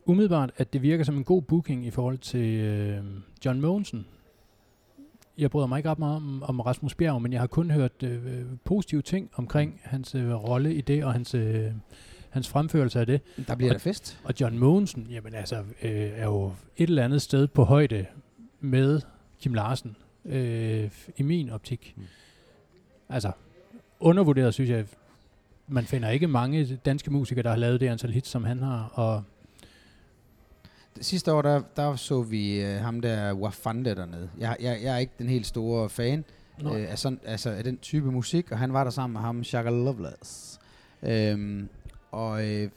[0.06, 3.04] umiddelbart, at det virker som en god booking i forhold til øh,
[3.46, 4.06] John Mogensen.
[5.38, 8.04] Jeg bryder mig ikke ret meget om, om Rasmus Bjerg, men jeg har kun hørt
[8.04, 11.72] øh, positive ting omkring hans øh, rolle i det, og hans, øh,
[12.38, 13.22] hans fremførelse af det.
[13.48, 14.20] der bliver Og- der fest.
[14.24, 16.46] Og John Mogensen, jamen altså, øh, er jo
[16.78, 18.06] et eller andet sted på højde
[18.60, 19.02] med
[19.42, 21.94] Kim Larsen, øh, i min optik.
[21.98, 22.04] Mm.
[23.10, 23.32] Altså,
[24.00, 24.86] undervurderet, synes jeg.
[25.68, 28.92] Man finder ikke mange danske musikere, der har lavet det antal hits, som han har.
[28.94, 29.24] Og
[31.02, 34.30] Sidste år, der, der så vi øh, ham der Wafande dernede.
[34.40, 36.26] Jeg, jeg, jeg er ikke den helt store fan
[36.66, 39.44] øh, af, sådan, altså, af den type musik, og han var der sammen med ham,
[39.44, 40.60] Shaka Loveless.
[41.04, 41.70] Øhm,
[42.12, 42.70] og øh,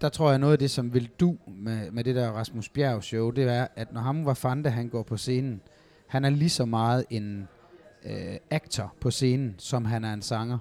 [0.00, 3.04] der tror jeg noget af det, som vil du med, med det der Rasmus Bjerg
[3.04, 5.60] show, det er, at når ham Wafande, han går på scenen,
[6.06, 7.48] han er lige så meget en
[8.04, 10.58] øh, actor på scenen, som han er en sanger.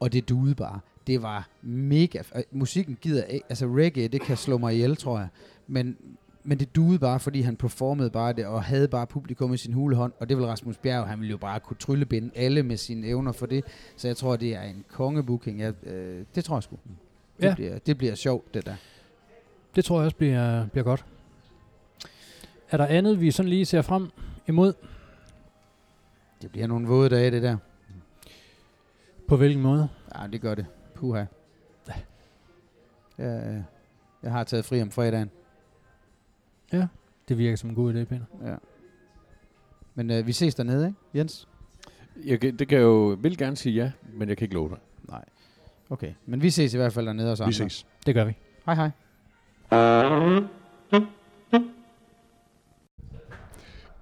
[0.00, 0.80] Og det duede bare.
[1.06, 2.18] Det var mega...
[2.18, 3.46] f- Musikken gider ikke...
[3.48, 5.28] Altså reggae, det kan slå mig ihjel, tror jeg.
[5.66, 5.96] Men,
[6.44, 9.72] men det duede bare, fordi han performede bare det, og havde bare publikum i sin
[9.72, 10.12] hulehånd.
[10.20, 13.32] Og det vil Rasmus Bjerg, han ville jo bare kunne tryllebinde alle med sine evner
[13.32, 13.64] for det.
[13.96, 15.60] Så jeg tror, det er en kongebooking.
[15.60, 16.76] Jeg, øh, det tror jeg sgu.
[17.40, 17.54] Det, Ja.
[17.54, 18.74] bliver, det bliver sjovt, det der.
[19.76, 21.04] det tror jeg også bliver, bliver godt.
[22.70, 24.10] Er der andet, vi sådan lige ser frem
[24.48, 24.72] imod?
[26.42, 27.56] Det bliver nogle våde dage, det der.
[29.28, 29.88] På hvilken måde?
[30.18, 30.66] Ja, det gør det.
[30.94, 31.24] Puha.
[33.18, 33.64] Jeg,
[34.22, 35.30] jeg har taget fri om fredagen.
[37.28, 38.24] Det virker som en god idé, Peter.
[38.44, 38.56] Ja.
[39.94, 41.48] Men øh, vi ses dernede, ikke, Jens?
[42.24, 44.78] Jeg, det kan jeg jo vil gerne sige ja, men jeg kan ikke love dig.
[45.08, 45.24] Nej.
[45.90, 47.46] Okay, men vi ses i hvert fald dernede også.
[47.46, 47.86] Vi ses.
[48.06, 48.36] Det gør vi.
[48.66, 48.90] Hej hej.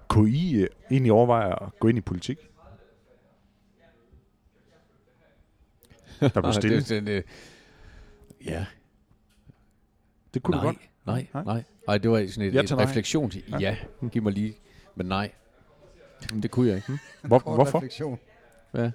[0.07, 2.37] Kunne I øh, egentlig overveje at gå ind i politik?
[6.19, 6.75] Der blev stille.
[6.75, 7.23] det, er sådan, øh,
[8.45, 8.65] ja,
[10.33, 10.77] Det kunne nej, du godt.
[11.05, 11.43] nej, Nej.
[11.43, 11.97] nej, nej.
[11.97, 13.57] det var sådan et, Ja et refleksion til, Ja.
[13.59, 13.77] ja,
[14.11, 14.55] giv mig lige,
[14.95, 15.31] men nej.
[16.43, 16.99] Det kunne jeg ikke.
[17.21, 17.77] Hvor, Kort hvorfor?
[17.77, 18.19] refleksion.
[18.73, 18.91] Ja.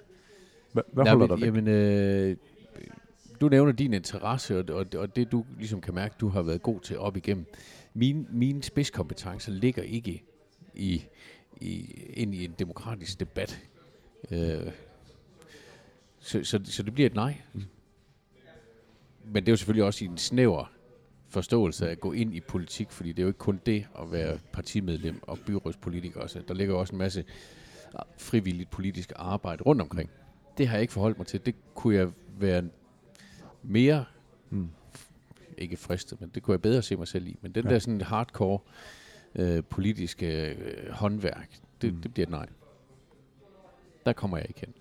[0.73, 1.63] Hvad, hvad holder men, dig væk?
[1.63, 2.37] Jamen, øh,
[3.41, 6.61] du nævner din interesse, og, og, og det du ligesom kan mærke, du har været
[6.61, 7.45] god til op igennem.
[7.93, 10.23] Mine, mine spidskompetencer ligger ikke
[10.73, 11.05] i,
[11.61, 11.79] i,
[12.13, 13.61] ind i en demokratisk debat.
[14.31, 14.71] Øh,
[16.19, 17.41] så, så, så det bliver et nej.
[19.25, 20.71] Men det er jo selvfølgelig også i en snæver
[21.29, 24.11] forståelse af at gå ind i politik, fordi det er jo ikke kun det at
[24.11, 26.41] være partimedlem og byrådspolitiker også.
[26.47, 27.23] Der ligger jo også en masse
[28.17, 30.09] frivilligt politisk arbejde rundt omkring.
[30.57, 31.45] Det har jeg ikke forholdt mig til.
[31.45, 32.63] Det kunne jeg være
[33.67, 34.05] mere,
[34.49, 34.69] Mm.
[35.57, 37.37] ikke fristet, men det kunne jeg bedre se mig selv i.
[37.41, 37.69] Men den Ja.
[37.73, 38.59] der sådan hardcore
[39.35, 41.49] øh, politiske øh, håndværk,
[41.81, 41.95] det, Mm.
[41.95, 42.01] mm.
[42.01, 42.45] det bliver nej.
[44.05, 44.73] Der kommer jeg ikke hen.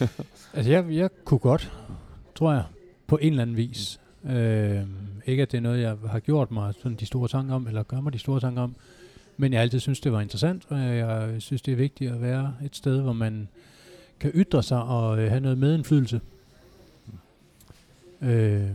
[0.54, 1.72] Altså, jeg, jeg kunne godt,
[2.34, 2.64] tror jeg,
[3.06, 4.00] på en eller anden vis.
[4.24, 4.82] Øh,
[5.26, 7.82] ikke at det er noget, jeg har gjort mig sådan de store tanker om, eller
[7.82, 8.76] gør mig de store tanker om,
[9.36, 12.54] men jeg altid synes, det var interessant, og jeg synes, det er vigtigt at være
[12.64, 13.48] et sted, hvor man
[14.20, 16.20] kan ytre sig og øh, have noget medindflydelse.
[18.22, 18.68] Øh,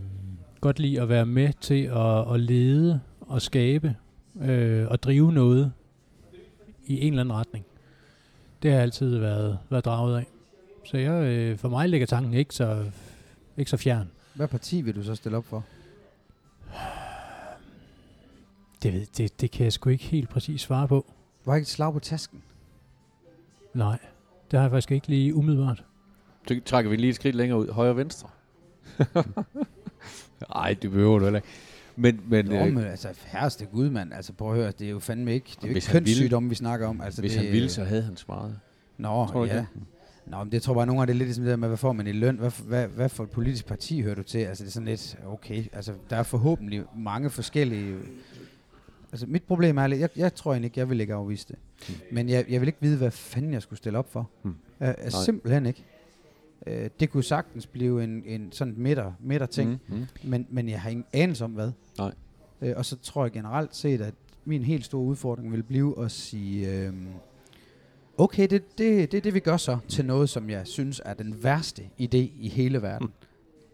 [0.61, 3.95] godt lide at være med til at, at lede og skabe
[4.41, 5.71] øh, og drive noget
[6.85, 7.65] i en eller anden retning.
[8.63, 10.27] Det har jeg altid været, været draget af.
[10.85, 12.85] Så jeg, øh, for mig ligger tanken ikke så,
[13.57, 14.09] ikke så fjern.
[14.33, 15.63] Hvad parti vil du så stille op for?
[18.83, 21.05] Det, ved, det, det kan jeg sgu ikke helt præcis svare på.
[21.45, 22.43] Var ikke et slag på tasken?
[23.73, 23.99] Nej,
[24.51, 25.83] det har jeg faktisk ikke lige umiddelbart.
[26.47, 27.69] Så trækker vi lige et skridt længere ud.
[27.69, 28.29] Højre og venstre.
[30.55, 31.47] Nej, det behøver du heller ikke.
[31.95, 34.13] Men, men Nå, øh, men altså, herreste gud, mand.
[34.13, 36.55] Altså, prøv at høre, det er jo fandme ikke, det er jo ikke kønssygdomme, vi
[36.55, 37.01] snakker om.
[37.01, 38.59] Altså, hvis det, han ville, så havde han svaret.
[38.97, 39.55] Nå, Tror ja.
[39.55, 39.65] det?
[40.25, 41.67] Nå, men det tror jeg bare, nogle af det er lidt ligesom det der med,
[41.67, 42.37] hvad får man i løn?
[42.37, 44.39] Hvad, hvad, hvad for et politisk parti hører du til?
[44.39, 47.95] Altså, det er sådan lidt, okay, altså, der er forhåbentlig mange forskellige...
[49.13, 51.55] Altså, mit problem er lidt, jeg, jeg tror egentlig ikke, jeg vil ikke afvise det.
[52.11, 54.29] Men jeg, jeg vil ikke vide, hvad fanden jeg skulle stille op for.
[54.41, 54.55] Hmm.
[54.79, 55.23] Jeg, jeg Nej.
[55.25, 55.85] simpelthen ikke.
[56.67, 59.95] Øh, det kunne sagtens blive en, en sådan midter, midter ting, mm.
[59.95, 60.29] Mm, mm.
[60.29, 61.71] men, men jeg har ingen anelse om hvad.
[61.97, 62.13] Nej.
[62.61, 64.13] Øh, og så tror jeg generelt set, at
[64.45, 66.93] min helt store udfordring vil blive at sige, øh,
[68.17, 71.13] okay, det, det, det er det, vi gør så til noget, som jeg synes er
[71.13, 73.07] den værste idé i hele verden.
[73.07, 73.13] Mm.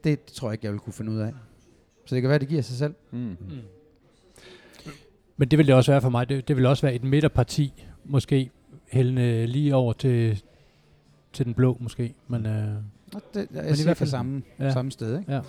[0.04, 1.34] Det, det tror jeg ikke, jeg vil kunne finde ud af.
[2.06, 2.94] Så det kan være, det giver sig selv.
[3.12, 3.20] Mm.
[3.20, 3.38] Mm.
[5.40, 6.30] Men det vil det også være for mig.
[6.30, 7.74] Det, det vil også være et midterparti,
[8.06, 8.50] måske
[8.92, 10.44] hældende lige over til,
[11.34, 12.14] til den blå, måske.
[12.28, 12.68] Men, øh,
[13.16, 14.72] Og det, jeg i siger hvert fald- samme, ja.
[14.72, 15.20] samme sted.
[15.20, 15.32] Ikke?
[15.34, 15.42] ja.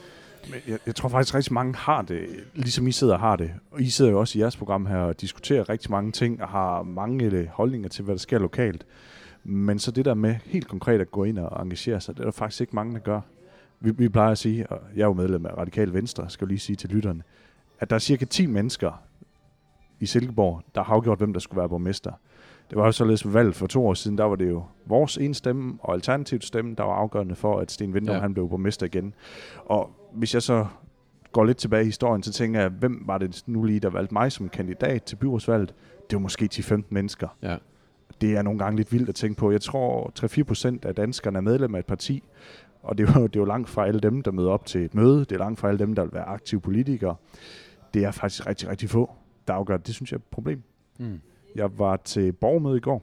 [0.51, 3.51] Men jeg, jeg tror faktisk rigtig mange har det, ligesom I sidder og har det.
[3.71, 6.49] Og I sidder jo også i jeres program her og diskuterer rigtig mange ting og
[6.49, 8.87] har mange øh, holdninger til, hvad der sker lokalt.
[9.45, 12.25] Men så det der med helt konkret at gå ind og engagere sig, det er
[12.25, 13.21] der faktisk ikke mange, der gør.
[13.81, 16.49] Vi, vi plejer at sige, og jeg er jo medlem af Radikal Venstre, skal jeg
[16.49, 17.23] lige sige til lytterne,
[17.81, 19.03] at der er cirka 10 mennesker
[20.01, 22.13] i Silkeborg, der har afgjort, hvem der skulle være borgmester.
[22.71, 25.17] Det var jo således ved valget for to år siden, der var det jo vores
[25.17, 28.15] ene stemme og alternativt stemme, der var afgørende for, at Sten Vindum, Ja.
[28.15, 28.21] ja.
[28.21, 29.15] han blev borgmester igen.
[29.65, 30.67] Og hvis jeg så
[31.33, 34.15] går lidt tilbage i historien, så tænker jeg, hvem var det nu lige, der valgte
[34.15, 35.75] mig som kandidat til byrådsvalget?
[36.11, 37.29] Det var måske 10-15 mennesker.
[37.43, 37.57] Ja.
[38.21, 39.51] Det er nogle gange lidt vildt at tænke på.
[39.51, 42.23] Jeg tror, 3-4 procent af danskerne er medlem af et parti,
[42.83, 44.85] og det er, jo, det er jo langt fra alle dem, der møder op til
[44.85, 45.19] et møde.
[45.19, 47.15] Det er langt fra alle dem, der vil være aktive politikere.
[47.95, 49.11] Det er faktisk rigtig, rigtig få,
[49.51, 49.87] der afgør det.
[49.87, 50.63] Det synes jeg er et problem.
[50.99, 51.21] Mm.
[51.57, 53.03] Jeg var til borgermøde i går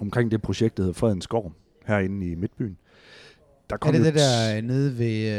[0.00, 1.52] omkring det projekt, der hedder Fredens Skov
[1.86, 2.76] herinde i Midtbyen.
[3.70, 5.32] Der Er det det et- der øh, nede ved,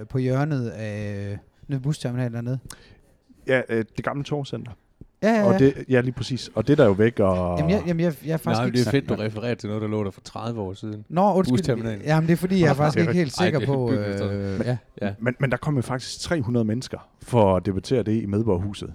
[0.00, 1.38] øh, på hjørnet af
[1.68, 2.58] nede ved busterminalen dernede?
[3.46, 4.72] Ja, øh, det gamle torvcenter.
[5.22, 5.44] Ja, ja, ja.
[5.52, 6.50] Og det, ja, lige præcis.
[6.54, 7.58] Og det er der jo væk, og...
[7.58, 9.68] Jamen, jeg, jamen jeg, jeg er faktisk Nej, ikke det er fedt, du refererer til
[9.68, 11.04] noget, der lå der for 30 år siden.
[11.08, 11.66] Nå, undskyld.
[12.04, 13.92] Jamen, det er fordi, jeg er faktisk er ikke helt Ej, sikker er på...
[13.92, 14.76] Øh, ja.
[15.02, 15.14] Ja.
[15.18, 18.92] Men, men der kom jo faktisk 300 mennesker for at debattere det i Medborgerhuset.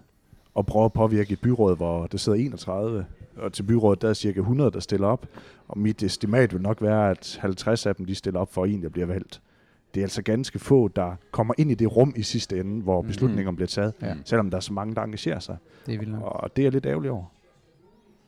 [0.54, 3.06] Og prøve at påvirke et byråd, hvor der sidder 31.
[3.36, 5.28] Og til byrådet, der er cirka 100, der stiller op.
[5.68, 8.84] Og mit estimat vil nok være, at 50 af dem, de stiller op for en,
[8.84, 9.42] der bliver valgt.
[9.94, 13.02] Det er altså ganske få, der kommer ind i det rum i sidste ende, hvor
[13.02, 13.08] Mhm.
[13.08, 13.94] beslutningerne bliver taget.
[14.02, 14.16] Ja.
[14.26, 15.58] Selvom der er så mange, der engagerer sig.
[15.86, 16.22] Det er vildt nok.
[16.24, 17.26] Og det er jeg lidt ærgerlig over.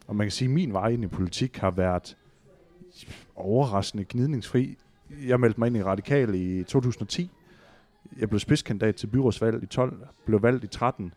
[0.08, 2.18] Og man kan sige, at min vej ind i politik har været
[3.36, 4.78] overraskende gnidningsfri.
[5.28, 7.32] Jeg meldte mig ind i Radikal i 2010.
[8.20, 11.14] Jeg blev spidskandidat til byrådsvalget i 12, blev valgt i 13,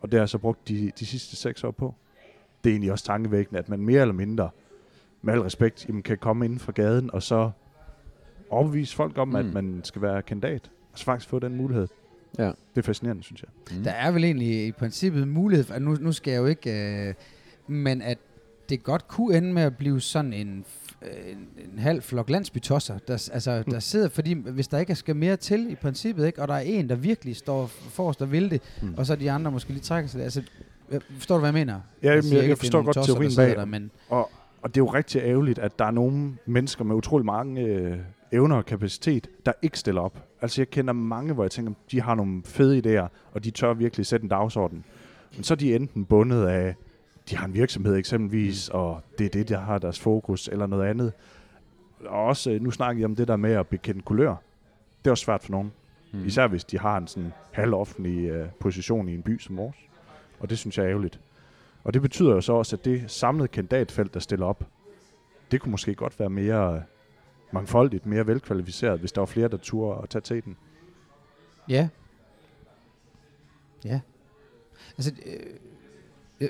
[0.00, 1.94] og det har jeg så brugt de, de sidste seks år på.
[2.64, 4.50] Det er egentlig også tankevækkende, at man mere eller mindre,
[5.22, 7.50] med al respekt, jamen, kan komme ind fra gaden, og så
[8.50, 9.36] overbevise folk om, mm.
[9.36, 11.88] at man skal være kandidat, og så faktisk få den mulighed.
[12.38, 12.46] Ja.
[12.46, 13.76] Det er fascinerende, synes jeg.
[13.78, 13.84] Mm.
[13.84, 16.70] Der er vel egentlig i princippet mulighed for, nu, nu skal jeg jo ikke,
[17.08, 17.14] øh,
[17.66, 18.18] men at
[18.68, 20.64] det godt kunne ende med at blive sådan en,
[21.02, 25.36] en, en halv flok landsbytosser, der, altså, der sidder, fordi hvis der ikke skal mere
[25.36, 28.62] til i princippet, ikke, og der er en, der virkelig står forrest og vil det,
[28.82, 28.94] Mm.
[28.96, 30.42] og så de andre måske lige trækker sig, altså,
[30.90, 31.80] øh, forstår du, hvad jeg mener?
[32.02, 34.30] Ja, jeg, jeg det er forstår godt tosser, teorien bag, der, men Og,
[34.62, 37.98] og det er jo rigtig ærgerligt, at der er nogle mennesker med utrolig mange øh,
[38.32, 40.24] evner og kapacitet, der ikke stiller op.
[40.42, 43.74] Altså jeg kender mange, hvor jeg tænker, de har nogle fede idéer, og de tør
[43.74, 44.84] virkelig sætte en dagsorden.
[45.34, 46.74] Men så er de enten bundet af,
[47.30, 48.78] de har en virksomhed eksempelvis, mm.
[48.78, 51.12] og det er det, der har deres fokus, eller noget andet.
[52.04, 54.34] Og også, øh, nu snakker jeg om det der med at bekende kulør.
[55.04, 55.72] Det er også svært for nogen.
[56.12, 56.26] Mm.
[56.26, 59.76] Især hvis de har en sådan halvoffentlig øh, position i en by som vores.
[60.40, 61.20] Og det synes jeg er ærgerligt.
[61.84, 64.64] Og det betyder jo så også, at det samlede kandidatfelt, der stiller op,
[65.50, 66.80] det kunne måske godt være mere øh,
[67.52, 70.56] mangfoldigt, mere velkvalificeret, hvis der var flere, der turde at tage til den.
[71.68, 71.88] Ja.
[73.84, 74.00] Ja.
[74.98, 75.56] Altså, øh,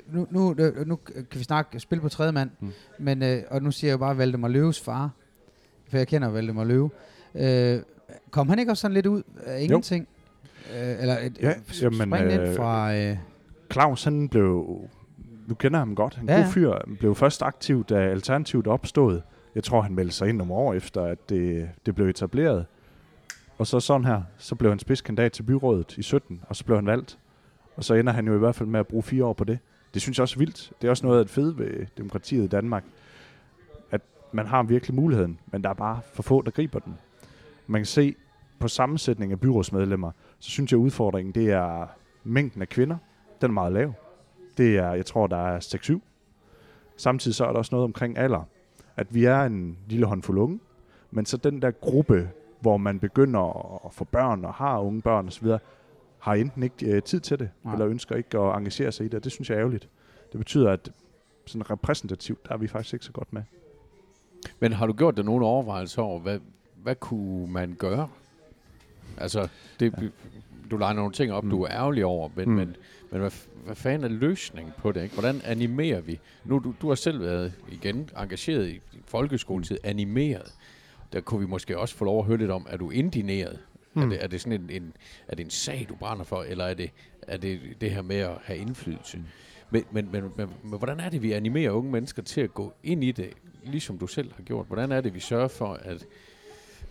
[0.07, 2.71] nu, nu, øh, nu kan vi snakke spil på tredje mand, mm.
[2.99, 5.09] Men, øh, og nu siger jeg jo bare Valdemar Løves far,
[5.89, 6.89] for jeg kender Valdemar Løve.
[7.35, 7.79] Øh,
[8.31, 10.07] kom han ikke også sådan lidt ud af ingenting?
[10.75, 12.95] Øh, eller et, Ja, ja, jamen, spring ind øh, fra...
[12.95, 13.17] Øh,
[13.71, 14.79] Claus, han blev,
[15.49, 16.33] du kender ham godt, ja.
[16.33, 16.41] ja.
[16.41, 19.21] god fyr, Han blev først aktiv, da Alternativet opstod.
[19.55, 22.65] Jeg tror, han meldte sig ind nogle år efter, at det, det blev etableret.
[23.57, 26.77] Og så sådan her, så blev han spidskandidat til byrådet i 17, og så blev
[26.77, 27.17] han valgt.
[27.75, 29.59] Og så ender han jo i hvert fald med at bruge fire år på det.
[29.93, 30.71] Det synes jeg også er vildt.
[30.81, 32.83] Det er også noget af det fede ved demokratiet i Danmark,
[33.91, 36.97] at man har virkelig muligheden, men der er bare for få, der griber den.
[37.67, 38.15] Man kan se
[38.59, 41.87] på sammensætning af byrådsmedlemmer, så synes jeg, at udfordringen det er
[42.23, 42.97] mængden af kvinder.
[43.41, 43.93] Den er meget lav.
[44.57, 45.99] Det er, jeg tror, der er 6-7.
[46.97, 48.43] Samtidig så er der også noget omkring alder.
[48.97, 50.59] At vi er en lille håndfuld unge,
[51.11, 52.29] men så den der gruppe,
[52.59, 55.47] hvor man begynder at få børn og har unge børn osv.,
[56.21, 57.73] har enten ikke øh, tid til det, Nej.
[57.73, 59.23] Eller ønsker ikke at engagere sig i det.
[59.23, 59.89] Det synes jeg er ærgerligt.
[60.31, 60.91] Det betyder, at
[61.45, 63.43] sådan repræsentativt, der er vi faktisk ikke så godt med.
[64.59, 66.39] Men har du gjort dig nogle overvejelser over, hvad,
[66.75, 68.09] hvad kunne man gøre?
[69.17, 69.47] Altså,
[69.79, 70.07] det, ja.
[70.71, 71.49] du leger nogle ting op, mm.
[71.49, 72.55] Du er ærgerlig over, men, mm.
[72.55, 72.75] Men,
[73.11, 73.31] men hvad,
[73.65, 75.03] hvad fanden er løsningen på det?
[75.03, 75.15] Ikke?
[75.15, 76.19] Hvordan animerer vi?
[76.45, 80.55] Nu, du, du har selv været igen engageret i folkeskoletid, animeret.
[81.13, 83.59] der kunne vi måske også få lov at høre lidt om, er du indineret?
[83.93, 84.01] Mm.
[84.01, 84.09] Er, Hmm.
[84.09, 84.93] det, er det sådan en, en,
[85.27, 88.15] er det en sag, du brænder for, eller er det, er det det her med
[88.15, 89.17] at have indflydelse?
[89.17, 89.23] Mm.
[89.71, 92.73] Men, men, men, men, men hvordan er det, vi animerer unge mennesker til at gå
[92.83, 93.29] ind i det,
[93.63, 94.67] ligesom du selv har gjort?
[94.67, 96.05] Hvordan er det, vi sørger for, at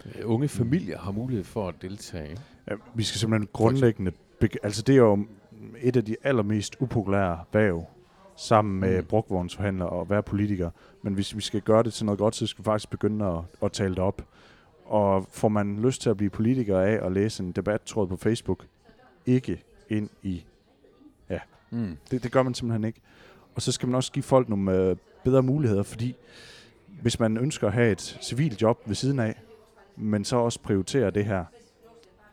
[0.07, 2.37] øh, unge familier har mulighed for at deltage?
[2.71, 4.13] Ja, vi skal simpelthen grundlæggende...
[4.63, 5.27] Altså, det er jo
[5.81, 7.87] et af de allermest upopulære værv,
[8.37, 9.07] sammen med mm.
[9.07, 10.71] brugvognsforhandlere og være politiker.
[11.03, 13.39] Men hvis vi skal gøre det til noget godt, så skal vi faktisk begynde at,
[13.63, 14.23] at tale det op.
[14.91, 18.67] Og får man lyst til at blive politiker af at læse en debattråd på Facebook,
[19.27, 20.45] ikke ind i...
[21.71, 21.97] Mm.
[22.11, 23.01] Det, det gør man simpelthen ikke.
[23.55, 26.17] Og så skal man også give folk nogle øh, bedre muligheder, fordi
[27.03, 29.41] hvis man ønsker at have et civilt job ved siden af,
[29.97, 31.45] men så også prioritere det her,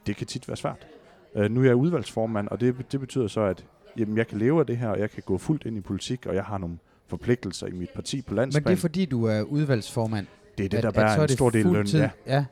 [0.07, 0.87] det kan tit være svært.
[1.35, 3.65] Øh, nu er jeg udvalgsformand, og det, det betyder så, at
[3.97, 6.25] jamen, jeg kan leve af det her, og jeg kan gå fuldt ind i politik,
[6.25, 6.77] og jeg har nogle
[7.07, 8.63] forpligtelser i mit parti på Men landsplan.
[8.63, 10.27] det er fordi, du er udvalgsformand.
[10.57, 11.95] Det, er det at- der bærer er en det stor del af lønnen.
[11.95, 12.37] Ja, Ja.
[12.37, 12.45] okay.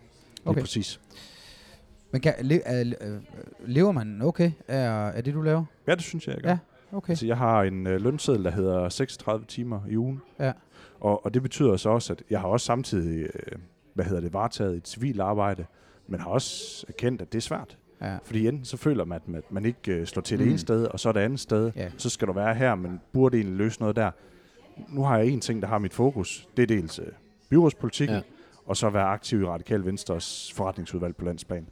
[0.45, 0.61] Okay.
[0.61, 0.99] præcis.
[2.11, 3.17] Men kan, le, øh, øh,
[3.65, 5.65] lever man okay af, af det, du laver?
[5.87, 6.49] Ja, det synes jeg, jeg gør.
[6.49, 6.57] Ja,
[6.91, 7.09] Okay.
[7.09, 10.21] Altså, jeg har en øh, lønseddel, der hedder 36 timer i ugen.
[10.39, 10.51] Ja.
[10.99, 13.51] Og, og det betyder så også, at jeg har også samtidig, øh,
[13.93, 15.65] hvad hedder det, varetaget et civilt arbejde,
[16.07, 17.77] men har også erkendt, at det er svært.
[18.01, 18.17] Ja.
[18.23, 20.49] Fordi enten så føler man, at man ikke øh, slår til det Mm.
[20.51, 21.71] ene sted, og så det andet sted.
[21.75, 21.89] Ja.
[21.97, 24.11] Så skal du være her, men burde egentlig løse noget der.
[24.89, 26.47] Nu har jeg en ting, der har mit fokus.
[26.57, 27.05] Det er dels øh,
[27.49, 28.21] byrådspolitikken, Ja.
[28.65, 31.67] og så være aktiv i Radikal Venstres forretningsudvalg på landsplan.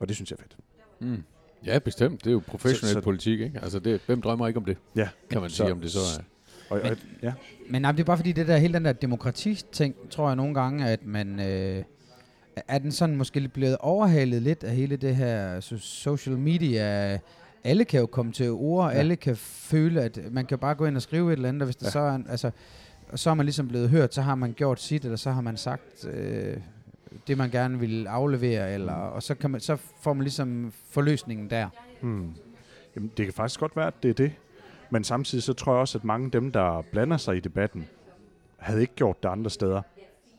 [0.00, 0.56] Og det synes jeg er fedt.
[1.00, 1.22] Mm.
[1.66, 2.20] Ja, bestemt.
[2.24, 3.60] Det er jo professionel Så- så- politik, ikke?
[3.62, 5.98] Altså, det, hvem drømmer ikke om det, Ja, kan man så- sige, om det så
[6.18, 6.22] er.
[6.74, 7.32] Og, og, ja.
[7.70, 10.54] Men nej, det er bare fordi, det der, hele den der demokrati-ting, tror jeg nogle
[10.54, 11.40] gange, at man...
[11.40, 11.84] Øh,
[12.68, 17.18] er den sådan måske lidt blevet overhalet lidt af hele det her so- social media?
[17.64, 18.92] Alle kan jo komme til ord, ja.
[18.94, 18.98] Ja.
[18.98, 21.66] alle kan føle, at man kan bare gå ind og skrive et eller andet, og
[21.66, 21.90] hvis det Ja.
[21.90, 22.50] så er, en- altså,
[23.12, 25.40] og så er man ligesom blevet hørt, så har man gjort sit, eller så har
[25.40, 26.56] man sagt øh,
[27.26, 31.50] det, man gerne vil aflevere, eller, og så, kan man, så får man ligesom forløsningen
[31.50, 31.68] der.
[32.00, 32.34] Hmm.
[32.96, 34.32] Jamen, det kan faktisk godt være, at det er det.
[34.90, 37.86] Men samtidig så tror jeg også, at mange af dem, der blander sig i debatten,
[38.56, 39.82] havde ikke gjort det andre steder.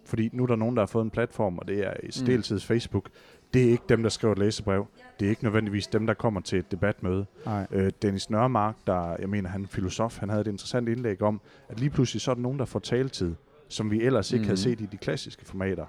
[0.06, 2.60] Fordi nu er der nogen, der har fået en platform, og det er i særdeleshed
[2.60, 3.10] Facebook.
[3.54, 4.88] Det er ikke dem, der skriver et læsebrev.
[5.20, 7.26] Det er ikke nødvendigvis dem, der kommer til et debatmøde.
[7.46, 7.68] Nej.
[7.72, 11.42] Øh, Dennis Nørmark, der, jeg mener, han er filosof, han havde et interessant indlæg om,
[11.70, 13.36] at lige pludselig så er der nogen, der får taletid,
[13.68, 14.48] som vi ellers ikke Mhm.
[14.48, 15.86] havde set i de klassiske formater.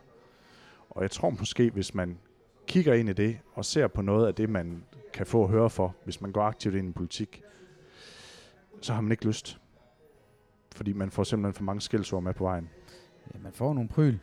[0.90, 2.18] Og jeg tror måske, hvis man
[2.66, 5.70] kigger ind i det, og ser på noget af det, man kan få at høre
[5.70, 7.42] for, hvis man går aktivt ind i politik,
[8.80, 9.58] så har man ikke lyst.
[10.76, 12.68] Fordi man får simpelthen for mange skældsord med på vejen.
[13.34, 14.18] Ja, man får nogle pryl.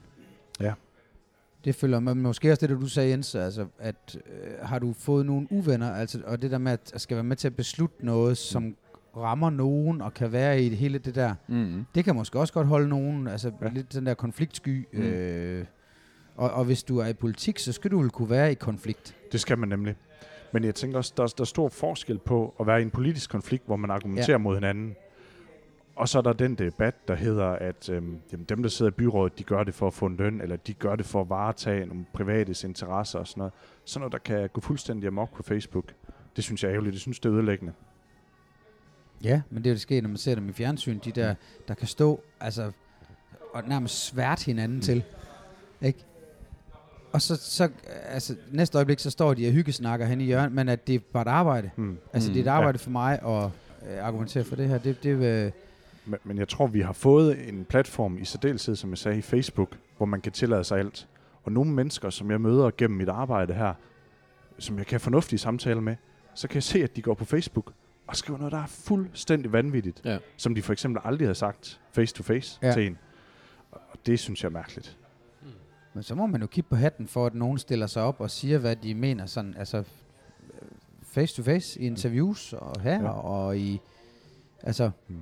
[1.66, 5.26] Det følger man måske også det, du sagde, Jens, altså, at øh, har du fået
[5.26, 8.38] nogle uvenner, altså, og det der med, at skal være med til at beslutte noget,
[8.38, 8.76] som
[9.18, 11.86] rammer nogen, og kan være i det hele det der, Mm.
[11.95, 13.70] det kan måske også godt holde nogen, altså ja.
[13.70, 14.88] Lidt den der konfliktsky.
[14.93, 14.99] Mm.
[14.99, 15.05] Mm.
[15.05, 15.66] Øh,
[16.36, 19.16] og, og hvis du er i politik, så skal du vel kunne være i konflikt.
[19.32, 19.95] Det skal man nemlig.
[20.53, 23.30] Men jeg tænker også, der, der er stor forskel på at være i en politisk
[23.30, 24.38] konflikt, hvor man argumenterer ja.
[24.38, 24.95] mod hinanden.
[25.96, 28.94] Og så er der den debat, der hedder, at øhm, jamen, dem, der sidder i
[28.94, 31.30] byrådet, de gør det for at få en løn, eller de gør det for at
[31.30, 33.54] varetage nogle private interesser og sådan noget.
[33.86, 35.86] Sådan noget, der kan gå fuldstændig amok på Facebook.
[36.36, 36.94] Det synes jeg er ærgerligt.
[36.94, 37.74] Det synes, det er ødelæggende.
[39.24, 41.36] Ja, men det er jo det sker, når man ser dem i fjernsyn, de der,
[41.68, 42.72] der kan stå, altså,
[43.54, 44.82] og nærmest svært hinanden mm.
[44.82, 45.04] til.
[45.82, 46.00] Ikke?
[47.14, 47.70] Og så, så,
[48.06, 51.00] altså, næste øjeblik, så står de og hyggesnakker hen i hjørnet, men at det er
[51.14, 51.70] bare et arbejde.
[51.76, 51.98] Hmm.
[52.14, 52.52] Altså, Mm, det er et ja.
[52.58, 53.50] arbejde for mig at
[53.89, 54.78] øh, argumentere for det her.
[54.78, 55.10] Det, det,
[55.46, 55.52] øh,
[56.06, 59.22] Men, men jeg tror, vi har fået en platform i særdeleshed, som jeg sagde, i
[59.22, 61.08] Facebook, hvor man kan tillade sig alt.
[61.43, 63.74] Og nogle mennesker, som jeg møder gennem mit arbejde her,
[64.60, 65.95] som jeg kan have fornuftige samtaler med,
[66.36, 67.74] så kan jeg se, at de går på Facebook
[68.08, 70.02] og skriver noget, der er fuldstændig vanvittigt.
[70.06, 70.18] Ja.
[70.38, 72.72] Som de for eksempel aldrig har sagt face to face Ja.
[72.74, 72.97] til en.
[73.72, 74.97] Og det synes jeg er mærkeligt.
[75.93, 78.32] men så må man jo kigge på hatten for, at nogen stiller sig op og
[78.32, 79.84] siger, hvad de mener, sådan, altså
[81.04, 83.02] face to face i interviews og her, ja.
[83.04, 83.10] Ja.
[83.12, 83.82] og i,
[84.64, 85.18] altså, Hmm.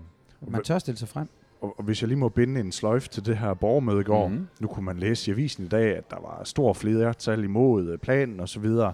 [0.48, 1.28] Man tør stille sig frem.
[1.62, 4.28] Og, og hvis jeg lige må binde en sløjf til det her borgermøde i går,
[4.28, 4.38] Mhm.
[4.38, 4.48] mm.
[4.60, 7.98] nu kunne man læse i avisen i dag, at der var stor flertal imod øh,
[7.98, 8.94] planen og så videre.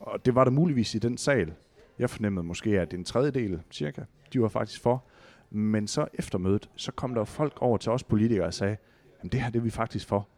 [0.00, 1.52] Og det var der muligvis i den sal.
[1.98, 5.04] Jeg fornemmede måske, at en tredjedel cirka, de var faktisk for.
[5.50, 8.76] Men så efter mødet, så kom der folk over til os politikere og sagde,
[9.22, 10.28] jamen det her det er vi faktisk for.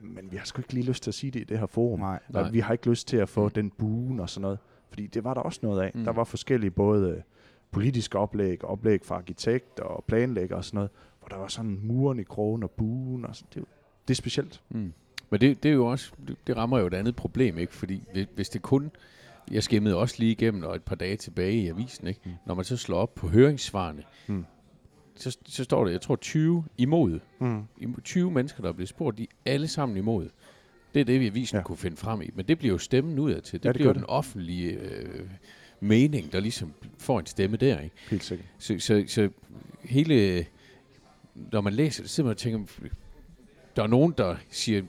[0.00, 2.00] Men vi har sgu ikke lige lyst til at sige det i det her forum.
[2.00, 2.18] Nej.
[2.28, 2.50] Nej.
[2.50, 3.50] Vi har ikke lyst til at få Mm.
[3.50, 4.58] den buen og sådan noget.
[4.88, 5.90] Fordi det var der også noget af.
[5.94, 6.00] Mm.
[6.00, 6.04] Mm.
[6.04, 7.22] Der var forskellige både øh,
[7.70, 10.90] politiske oplæg, oplæg fra arkitekter og planlægger og sådan noget,
[11.20, 13.48] hvor der var sådan muren i krogen og buen og sådan.
[13.54, 13.64] Det,
[14.08, 14.62] det er specielt.
[14.68, 14.92] Mm.
[15.30, 17.74] Men det, det er jo også, det, det rammer jo et andet problem, ikke?
[17.74, 18.90] Fordi hvis, hvis det kun,
[19.50, 22.20] jeg skimmede også lige igennem og et par dage tilbage i avisen, ikke?
[22.24, 22.30] Mm.
[22.46, 24.44] Når man så slår op på høringssvarene, Mm.
[25.14, 27.20] så, så står der, jeg tror 20 imod.
[27.40, 27.62] Mm.
[27.82, 30.28] Im- 20 mennesker, der er blevet spurgt, de er alle sammen imod.
[30.94, 31.62] Det er det, vi avisen Ja.
[31.62, 32.30] kunne finde frem i.
[32.34, 33.58] Men det bliver jo stemmen ud af til.
[33.58, 35.20] Det, Ja, det bliver jo den offentlige øh,
[35.80, 37.80] mening, der ligesom får en stemme der.
[37.80, 37.96] Ikke?
[38.10, 38.48] Helt sikkert.
[38.58, 39.28] Så, så, så
[39.84, 40.46] hele,
[41.34, 42.58] når man læser det, så man tænker,
[43.76, 44.82] der er nogen, der siger,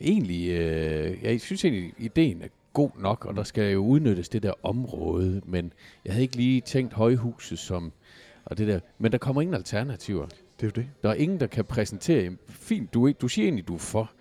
[0.00, 4.42] egentlig, øh, jeg synes egentlig, ideen er god nok, og der skal jo udnyttes det
[4.42, 5.72] der område, men
[6.04, 7.92] jeg havde ikke lige tænkt højhuset som,
[8.44, 10.26] og det der, men der kommer ingen alternativer.
[10.26, 10.86] Det er jo det.
[11.02, 14.12] Der er ingen, der kan præsentere, fint, du, du siger egentlig, du er for,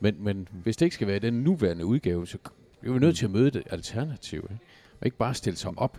[0.00, 2.38] men, men hvis det ikke skal være den nuværende udgave, så
[2.82, 4.64] er vi nødt til at møde det alternativ, ikke?
[5.02, 5.98] Og ikke bare stille sig op,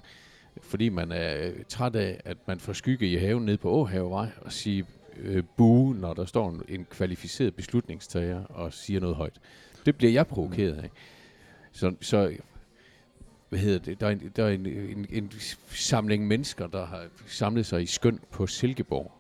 [0.62, 4.28] fordi man er øh, træt af, at man får skygge i haven nede på Åhavevej
[4.42, 4.86] og sige
[5.18, 9.40] øh, bue, når der står en, en kvalificeret beslutningstager og siger noget højt.
[9.86, 10.90] Det bliver jeg provokeret af.
[11.72, 12.38] Så, så
[13.50, 15.32] hvad hedder det, der er, en, der er en, en, en
[15.68, 19.12] samling mennesker, der har samlet sig i skøn på Silkeborg,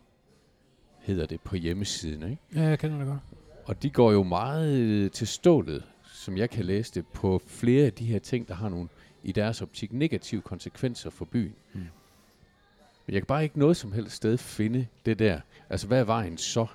[0.99, 2.41] hedder det på hjemmesiden, ikke?
[2.55, 3.19] Ja, jeg kender det godt.
[3.65, 7.86] Og de går jo meget øh, til stålet, som jeg kan læse det, på flere
[7.86, 8.89] af de her ting, der har nogle
[9.24, 11.55] i deres optik negative konsekvenser for byen.
[11.74, 11.80] Mm.
[11.80, 11.88] Mm.
[13.05, 15.39] Men jeg kan bare ikke noget som helst sted finde det der.
[15.69, 16.65] Altså, hvad er vejen så?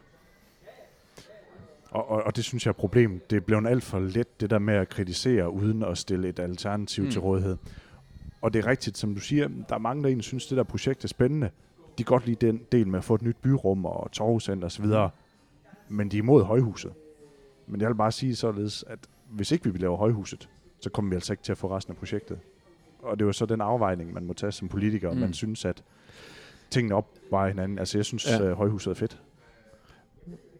[1.90, 3.20] Og, og, og det synes jeg er et problem.
[3.30, 6.38] Det er blevet alt for let, det der med at kritisere, uden at stille et
[6.38, 7.06] alternativ mm.
[7.06, 7.12] Mm.
[7.12, 7.56] til rådighed.
[8.40, 10.62] Og det er rigtigt, som du siger, der er mange, der egentlig synes, det der
[10.62, 11.50] projekt er spændende.
[11.98, 14.86] De kan godt lide den del med at få et nyt byrum og torvcenter osv.,
[15.88, 16.92] men de er imod højhuset.
[17.66, 18.98] Men jeg vil bare sige således, at
[19.30, 20.48] hvis ikke vi vil lave højhuset,
[20.80, 22.38] så kommer vi altså ikke til at få resten af projektet.
[22.98, 25.14] Og det er jo så den afvejning, man må tage som politiker, mm.
[25.16, 25.20] Mm.
[25.20, 25.82] man synes, at
[26.70, 27.78] tingene opvejer hinanden.
[27.78, 28.50] Altså jeg synes, ja.
[28.50, 29.22] Uh, højhuset er fedt.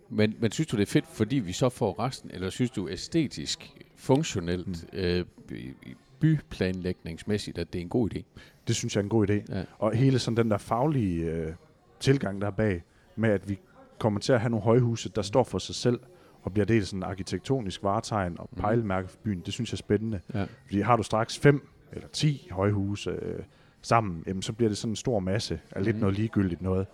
[0.09, 2.89] Men, men synes du, det er fedt, fordi vi så får resten, eller synes du
[2.89, 4.99] æstetisk, funktionelt, Mm.
[4.99, 5.77] øh, by-
[6.21, 8.23] byplanlægningsmæssigt, at det er en god idé?
[8.69, 9.55] Det synes jeg er en god idé.
[9.55, 9.65] Ja.
[9.79, 11.53] Og hele sådan den der faglige øh,
[12.01, 12.83] tilgang, der er bag,
[13.17, 13.59] med at vi
[13.99, 16.01] kommer til at have nogle højhuse, der står for sig selv,
[16.43, 18.61] og bliver dels sådan arkitektonisk varetegn og Mhm.
[18.61, 20.21] pejlemærke for byen, det synes jeg er spændende.
[20.35, 20.47] Ja.
[20.67, 23.43] Fordi har du straks fem eller ti højhuse øh,
[23.83, 26.01] sammen, jamen, så bliver det sådan en stor masse af lidt Mhm.
[26.01, 26.87] noget ligegyldigt noget.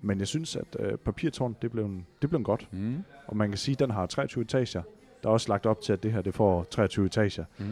[0.00, 1.90] Men jeg synes, at øh, papirtårn, det blev,
[2.22, 2.68] det blev godt.
[2.72, 3.02] Mm.
[3.26, 4.82] Og man kan sige, at den har 23 etager.
[5.22, 7.44] Der er også lagt op til, at det her det får 23 etager.
[7.58, 7.64] Mm.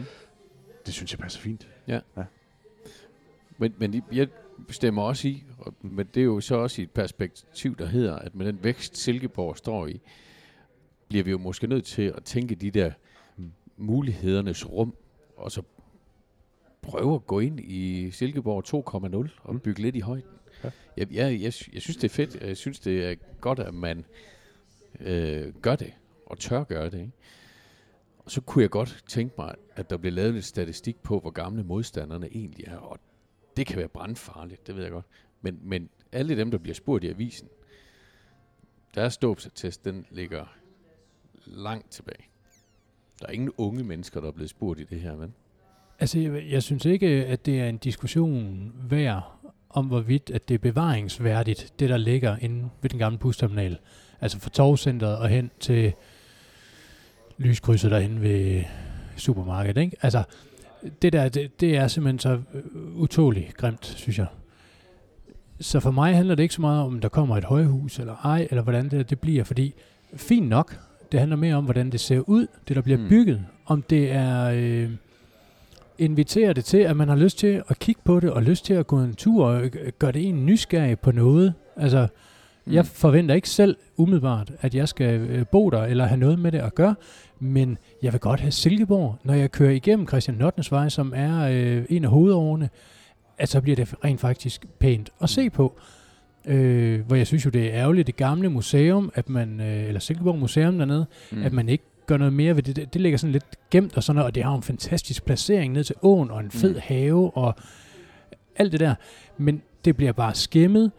[0.85, 1.67] Det synes jeg passer fint.
[3.57, 4.27] Men, men de- jeg
[4.69, 5.43] stemmer også i,
[5.81, 8.97] men det er jo så også i et perspektiv, der hedder, at med den vækst,
[8.97, 10.01] Silkeborg står i,
[11.11, 12.91] bliver vi jo måske nødt til at tænke de der
[13.77, 14.95] mulighedernes rum,
[15.37, 15.61] og så
[16.81, 18.63] prøve at gå ind i Silkeborg
[19.25, 19.59] 2,0 og Mm.
[19.59, 20.29] bygge lidt i højden.
[20.63, 20.71] Ja.
[20.97, 22.35] Jeg, jeg, jeg, jeg synes, det er fedt.
[22.35, 24.05] Jeg synes, det er godt, at man
[24.99, 25.93] øh, gør det,
[26.25, 26.99] og tør gøre det.
[26.99, 27.11] Ikke?
[28.17, 31.29] Og så kunne jeg godt tænke mig, at der blev lavet lidt statistik på, hvor
[31.31, 32.99] gamle modstanderne egentlig er, og
[33.57, 35.05] det kan være brandfarligt, det ved jeg godt.
[35.41, 37.47] Men, men alle dem, der bliver spurgt i avisen,
[38.95, 40.45] deres dåbsattest, den ligger
[41.51, 42.25] langt tilbage.
[43.19, 45.33] Der er ingen unge mennesker, der er blevet spurgt i det her, men
[46.01, 49.31] Altså, jeg, jeg synes ikke, at det er en diskussion værd
[49.69, 53.77] om, hvorvidt at det er bevaringsværdigt, det der ligger inde ved den gamle busterminal.
[54.21, 55.93] Altså fra torvcenteret og hen til
[57.37, 58.63] lyskrydset derhen ved
[59.17, 59.81] supermarkedet.
[59.81, 59.97] Ikke?
[60.01, 60.23] Altså,
[61.01, 64.27] det der, det, det er simpelthen så øh, utåligt grimt, synes jeg.
[65.59, 68.47] Så for mig handler det ikke så meget om, der kommer et højhus eller ej,
[68.49, 69.73] eller hvordan det, det bliver, fordi
[70.15, 70.79] fint nok,
[71.11, 73.09] det handler mere om, hvordan det ser ud, det der bliver Mm.
[73.09, 73.45] bygget.
[73.65, 74.51] Om det er...
[74.55, 74.89] Øh,
[75.97, 78.73] inviterer det til, at man har lyst til at kigge på det, og lyst til
[78.73, 79.63] at gå en tur, og
[79.99, 81.53] gøre det en nysgerrig på noget.
[81.77, 82.07] Altså,
[82.65, 82.73] mm.
[82.73, 86.51] jeg forventer ikke selv umiddelbart, at jeg skal øh, bo der, eller have noget med
[86.51, 86.95] det at gøre,
[87.39, 91.47] men jeg vil godt have Silkeborg, når jeg kører igennem Christian Nottens Vej, som er
[91.51, 92.69] øh, en af hovedårene,
[93.37, 95.79] at så bliver det rent faktisk pænt at se på.
[96.45, 99.99] Øh, hvor jeg synes jo, det er ærgerligt, det gamle museum, at man, øh, eller
[99.99, 101.43] Silkeborg Museum dernede, mm.
[101.43, 102.75] at man ikke gør noget mere ved det.
[102.75, 105.73] Det, det ligger sådan lidt gemt og sådan noget, og det har en fantastisk placering
[105.73, 106.75] ned til åen, og en fed Mm.
[106.75, 106.81] mm.
[106.83, 107.55] have, og
[108.55, 108.95] alt det der.
[109.37, 110.91] Men det bliver bare skæmmet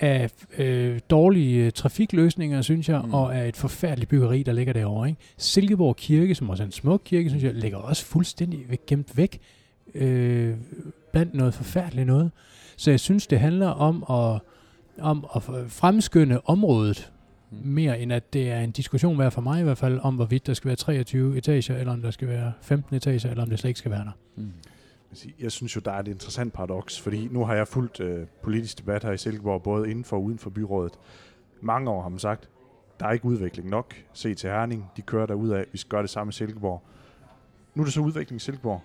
[0.00, 3.06] af øh, dårlige øh, trafikløsninger, synes jeg, Mm.
[3.08, 3.14] mm.
[3.14, 5.08] og af et forfærdeligt byggeri, der ligger derovre.
[5.08, 5.20] Ikke?
[5.36, 9.40] Silkeborg Kirke, som også er en smuk kirke, synes jeg, ligger også fuldstændig gemt væk
[9.94, 10.54] øh,
[11.12, 12.30] blandt noget forfærdeligt noget.
[12.76, 14.40] Så jeg synes, det handler om at,
[15.00, 17.12] om at fremskynde området,
[17.52, 17.58] Mm.
[17.64, 20.46] mere end at det er en diskussion værd for mig i hvert fald, om hvorvidt
[20.46, 23.58] der skal være 23 etager, eller om der skal være 15 etager, eller om det
[23.58, 24.10] slet ikke skal være der.
[24.36, 24.52] Mm.
[25.40, 28.78] Jeg synes jo, der er et interessant paradoks, fordi nu har jeg fulgt øh, politisk
[28.78, 30.92] debat her i Silkeborg, både inden for og uden for byrådet.
[31.60, 32.48] Mange år har man sagt,
[33.00, 33.94] der er ikke udvikling nok.
[34.12, 36.82] Se til Herning, de kører derud af, vi skal gøre det samme i Silkeborg.
[37.74, 38.82] Nu er det så udvikling i Silkeborg.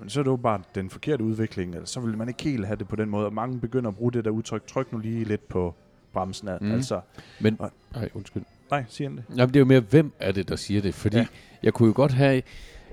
[0.00, 2.66] Men så er det jo bare den forkerte udvikling, eller så vil man ikke helt
[2.66, 4.98] have det på den måde, og mange begynder at bruge det der udtryk, tryk nu
[4.98, 5.74] lige lidt på
[6.12, 6.48] bremsen.
[6.60, 6.66] Mm.
[6.66, 6.72] Mm.
[6.72, 7.00] Altså,
[7.40, 8.42] Men, Og- ej, undskyld.
[8.70, 9.24] Nej, siger det?
[9.36, 10.94] Jamen, det er jo mere, hvem er det, der siger det?
[10.94, 11.26] Fordi Ja.
[11.62, 12.42] jeg kunne jo godt have,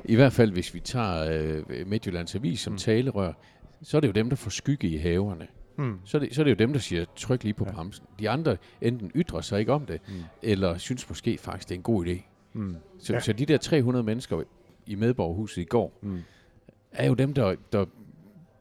[0.06, 1.32] i hvert fald hvis vi tager
[1.70, 2.74] øh, Midtjyllands Avis som Mm.
[2.74, 2.78] mm.
[2.78, 3.34] talerør,
[3.82, 5.47] så er det jo dem, der får skygge i haverne.
[5.78, 5.99] Hmm.
[6.06, 7.72] Så er, det, så er det jo dem, der siger, tryk lige på Ja.
[7.72, 8.06] bremsen.
[8.20, 10.14] De andre enten ytrer sig ikke om det, Mm.
[10.43, 12.22] eller synes måske faktisk, det er en god idé.
[12.53, 12.76] Hmm.
[12.99, 13.20] Så, Ja.
[13.20, 14.41] så de der 300 mennesker
[14.86, 16.20] i medborgerhuset i går, Hmm.
[16.98, 17.86] Er jo dem, der, der,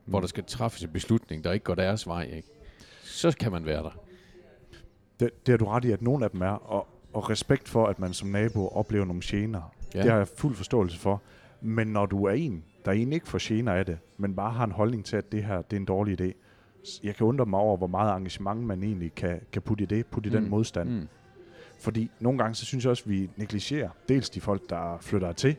[0.04, 2.22] hvor der skal træffes en beslutning, der ikke går deres vej.
[2.36, 2.48] Ikke?
[3.02, 3.98] Så kan man være der.
[5.20, 7.86] Det, det har du ret i, at nogle af dem er, og, og respekt for,
[7.86, 9.74] at man som nabo oplever nogle gener.
[9.94, 10.02] Ja.
[10.02, 11.22] Det har jeg fuld forståelse for.
[11.60, 14.64] Men når du er en, der egentlig ikke får gener af det, men bare har
[14.64, 16.32] en holdning til, at det her det er en dårlig idé,
[17.02, 20.06] jeg kan undre mig over, hvor meget engagement man egentlig kan, kan putte i det,
[20.06, 20.50] putte i den Mm.
[20.50, 20.90] modstand.
[20.90, 21.08] Mm.
[21.80, 25.32] Fordi nogle gange, så synes jeg også, at vi negligerer dels de folk, der flytter
[25.32, 25.56] til,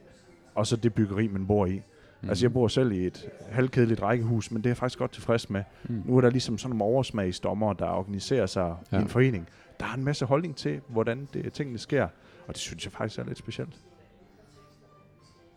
[0.55, 1.81] og så det byggeri, man bor i.
[2.25, 2.29] Mm.
[2.29, 5.49] Altså jeg bor selv i et halvkedeligt rækkehus, men det er jeg faktisk godt tilfreds
[5.49, 5.63] med.
[5.89, 6.01] Mm.
[6.05, 8.97] Nu er der ligesom sådan nogle oversmagsdommer, der organiserer sig ja.
[8.97, 9.47] i en forening.
[9.79, 12.03] Der har en masse holdning til, hvordan det, tingene sker,
[12.47, 13.73] og det synes jeg faktisk er lidt specielt.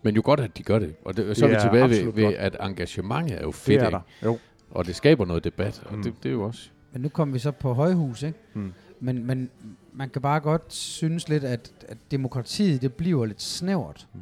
[0.02, 0.94] Men jo godt, at de gør det.
[1.04, 3.54] Og det, så er Det vi er tilbage ved, ved, at engagementet er jo Det
[3.54, 3.94] fedt, er ikke?
[4.20, 4.26] der.
[4.28, 4.38] Jo.
[4.70, 6.02] og det skaber noget debat, og Mm.
[6.02, 6.70] det, det er jo også...
[6.92, 8.38] Men nu kommer vi så på højhus, ikke?
[8.54, 8.72] Mm.
[9.00, 9.50] Men, men
[9.92, 14.06] man kan bare godt synes lidt, at, at demokratiet, det bliver lidt snævert.
[14.14, 14.20] Mm.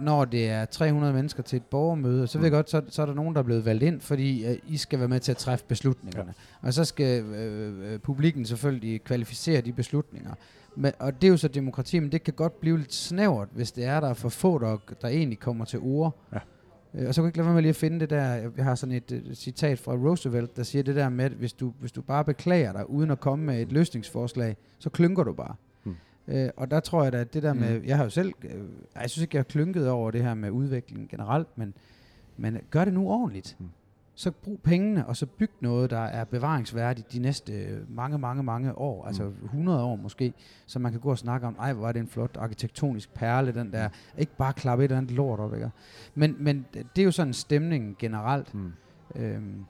[0.00, 2.56] Når det er 300 mennesker til et borgermøde, så ved jeg Mm.
[2.56, 4.98] godt, så, så er der nogen, der er blevet valgt ind, fordi uh, I skal
[4.98, 6.34] være med til at træffe beslutningerne.
[6.62, 6.66] Ja.
[6.66, 10.34] Og så skal øh, øh, publikken selvfølgelig kvalificere de beslutninger.
[10.76, 13.72] Men, og det er jo så demokrati, men det kan godt blive lidt snævert, hvis
[13.72, 16.18] det er, der er for få, der, der egentlig kommer til ord.
[16.32, 16.38] Ja.
[16.94, 18.24] Øh, og så kan jeg ikke lade være med lige at finde det der,
[18.56, 21.52] jeg har sådan et, et citat fra Roosevelt, der siger det der med, at hvis
[21.52, 25.32] du, hvis du bare beklager dig, uden at komme med et løsningsforslag, så klynker du
[25.32, 25.54] bare.
[26.30, 27.60] Øh, og der tror jeg da, at det der Mm.
[27.60, 28.50] med, jeg har jo selv, øh,
[29.00, 31.74] jeg synes ikke, jeg har klynket over det her med udvikling generelt, men,
[32.36, 33.56] men gør det nu ordentligt.
[33.58, 33.68] Hmm.
[34.14, 38.42] Så brug pengene, og så byg noget, der er bevaringsværdigt de næste øh, mange, mange,
[38.42, 39.44] mange år, altså Mm.
[39.44, 40.32] 100 år måske,
[40.66, 43.52] så man kan gå og snakke om, ej, hvor er det en flot arkitektonisk perle,
[43.54, 45.70] den der, ikke bare klappe et eller andet lort op, ikke?
[46.14, 48.54] Men, men det er jo sådan en stemning generelt.
[48.54, 48.72] Mm.
[49.16, 49.64] Øhm,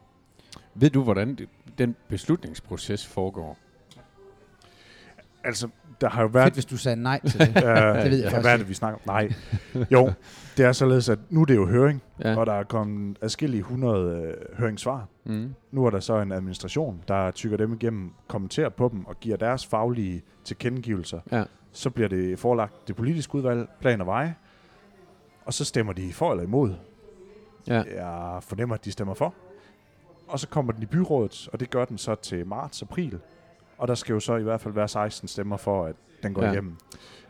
[0.75, 1.49] Ved du, hvordan det,
[1.79, 3.59] den beslutningsproces foregår?
[5.45, 5.69] Altså,
[6.01, 6.53] der har jo fedt, været...
[6.53, 7.48] hvis du sagde nej til det.
[7.57, 9.03] Øh, ved jeg ja, faktisk hvad er det, vi snakker om?
[9.07, 9.32] Nej.
[9.90, 10.12] Jo,
[10.57, 12.36] det er således, at nu er det jo høring, Ja.
[12.36, 15.07] og der er kommet adskillige 100 øh, høringssvar.
[15.24, 15.55] Mm.
[15.70, 19.36] Nu er der så en administration, der tykker dem igennem, kommenterer på dem og giver
[19.36, 21.20] deres faglige tilkendegivelser.
[21.32, 21.44] Ja.
[21.72, 24.34] Så bliver det forelagt det politiske udvalg, plan og veje,
[25.44, 26.74] og så stemmer de for eller imod.
[27.66, 27.82] Ja.
[27.96, 29.34] Jeg fornemmer, at de stemmer for.
[30.28, 33.18] Og så kommer den i byrådet, og det gør den så til marts-april.
[33.81, 36.45] Og der skal jo så i hvert fald være 16 stemmer for, at den går
[36.45, 36.53] ja.
[36.53, 36.76] Igennem.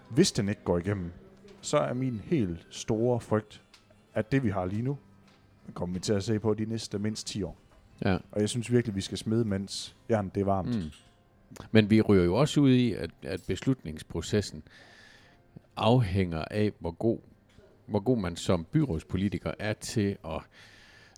[0.09, 1.13] Hvis den ikke går igennem,
[1.61, 3.63] så er min helt store frygt,
[4.15, 4.99] at det vi har lige nu,
[5.75, 7.57] kommer vi til at se på de næste mindst 10 år.
[8.05, 8.19] Ja.
[8.33, 10.77] Og jeg synes virkelig, vi skal smide, mens jernet det er varmt.
[10.77, 10.91] Mm.
[11.71, 14.63] Men vi ryger jo også ud i, at, at beslutningsprocessen
[15.77, 17.19] afhænger af, hvor god,
[17.87, 20.41] hvor god man som byrådspolitiker er til at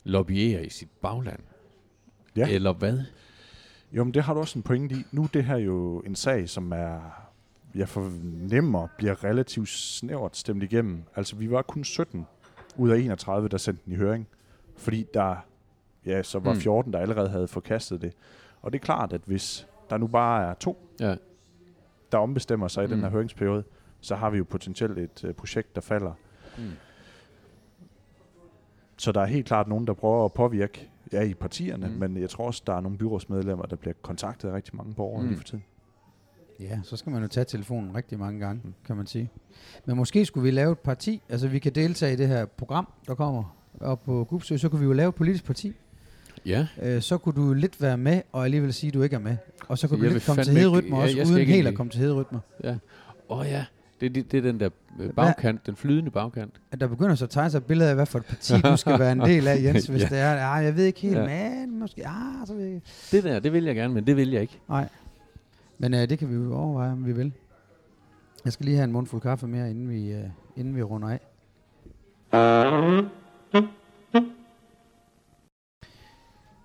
[0.04, 1.40] lobbyere i sit bagland.
[2.36, 2.48] Ja.
[2.48, 2.98] Eller hvad?
[3.92, 5.04] Jo, men det har du også en pointe i.
[5.12, 7.00] Nu er det her jo en sag, som er,
[7.74, 11.02] jeg fornemmer, bliver relativt snævert stemt igennem.
[11.16, 12.26] Altså, vi var kun 17
[12.76, 14.26] ud af 31, der sendte den i høring.
[14.76, 15.36] Fordi der,
[16.06, 16.60] ja, så var Mm.
[16.60, 18.12] 14, der allerede havde forkastet det.
[18.62, 21.14] Og det er klart, at hvis der nu bare er to, Ja.
[22.12, 23.02] der ombestemmer sig i den Mm.
[23.02, 23.64] her høringsperiode,
[24.00, 26.12] så har vi jo potentielt et uh, projekt, der falder.
[26.58, 26.64] Mm.
[28.96, 31.92] Så der er helt klart nogen, der prøver at påvirke ja, i partierne, Mm.
[31.92, 35.22] men jeg tror også, der er nogle byrådsmedlemmer, der bliver kontaktet af rigtig mange borgere
[35.22, 35.28] mm.
[35.28, 35.64] Lige for tiden.
[36.60, 38.74] Ja, så skal man jo tage telefonen rigtig mange gange, Mm.
[38.86, 39.30] kan man sige.
[39.86, 42.88] Men måske skulle vi lave et parti, altså vi kan deltage i det her program,
[43.06, 45.72] der kommer op på Gubsø, så kunne vi jo lave et politisk parti.
[46.46, 46.66] Ja.
[46.82, 49.36] Øh, så kunne du lidt være med, og alligevel sige, at du ikke er med.
[49.68, 51.90] Og så kunne Jeg du lidt komme til hederytmer ja, også, uden helt at komme
[51.90, 52.40] til hederytmer.
[52.64, 52.74] Åh
[53.28, 53.64] oh, ja,
[54.02, 54.68] det, det, det er den der
[55.00, 56.54] øh, bagkant, den flydende bagkant.
[56.72, 58.76] At der begynder så at tegne sig et billede af, hvad for et parti du
[58.76, 60.08] skal være en del af, Jens, hvis Ja.
[60.08, 60.46] det er.
[60.46, 61.26] Ah, jeg ved ikke helt, Ja.
[61.58, 62.80] men måske, ah, så ved jeg.
[63.12, 64.60] Det der, det vil jeg gerne, men det vil jeg ikke.
[64.68, 64.88] Nej.
[65.78, 67.32] Men øh, det kan vi jo overveje, om vi vil.
[68.44, 70.24] Jeg skal lige have en mundfuld kaffe mere, inden vi, øh,
[70.56, 71.20] inden vi runder af.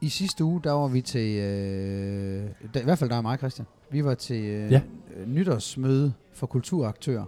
[0.02, 3.38] I sidste uge, der var vi til, øh, der, i hvert fald der og mig,
[3.38, 4.82] Christian, vi var til øh, Ja.
[5.18, 7.26] Øh, nytårsmøde for kulturaktører.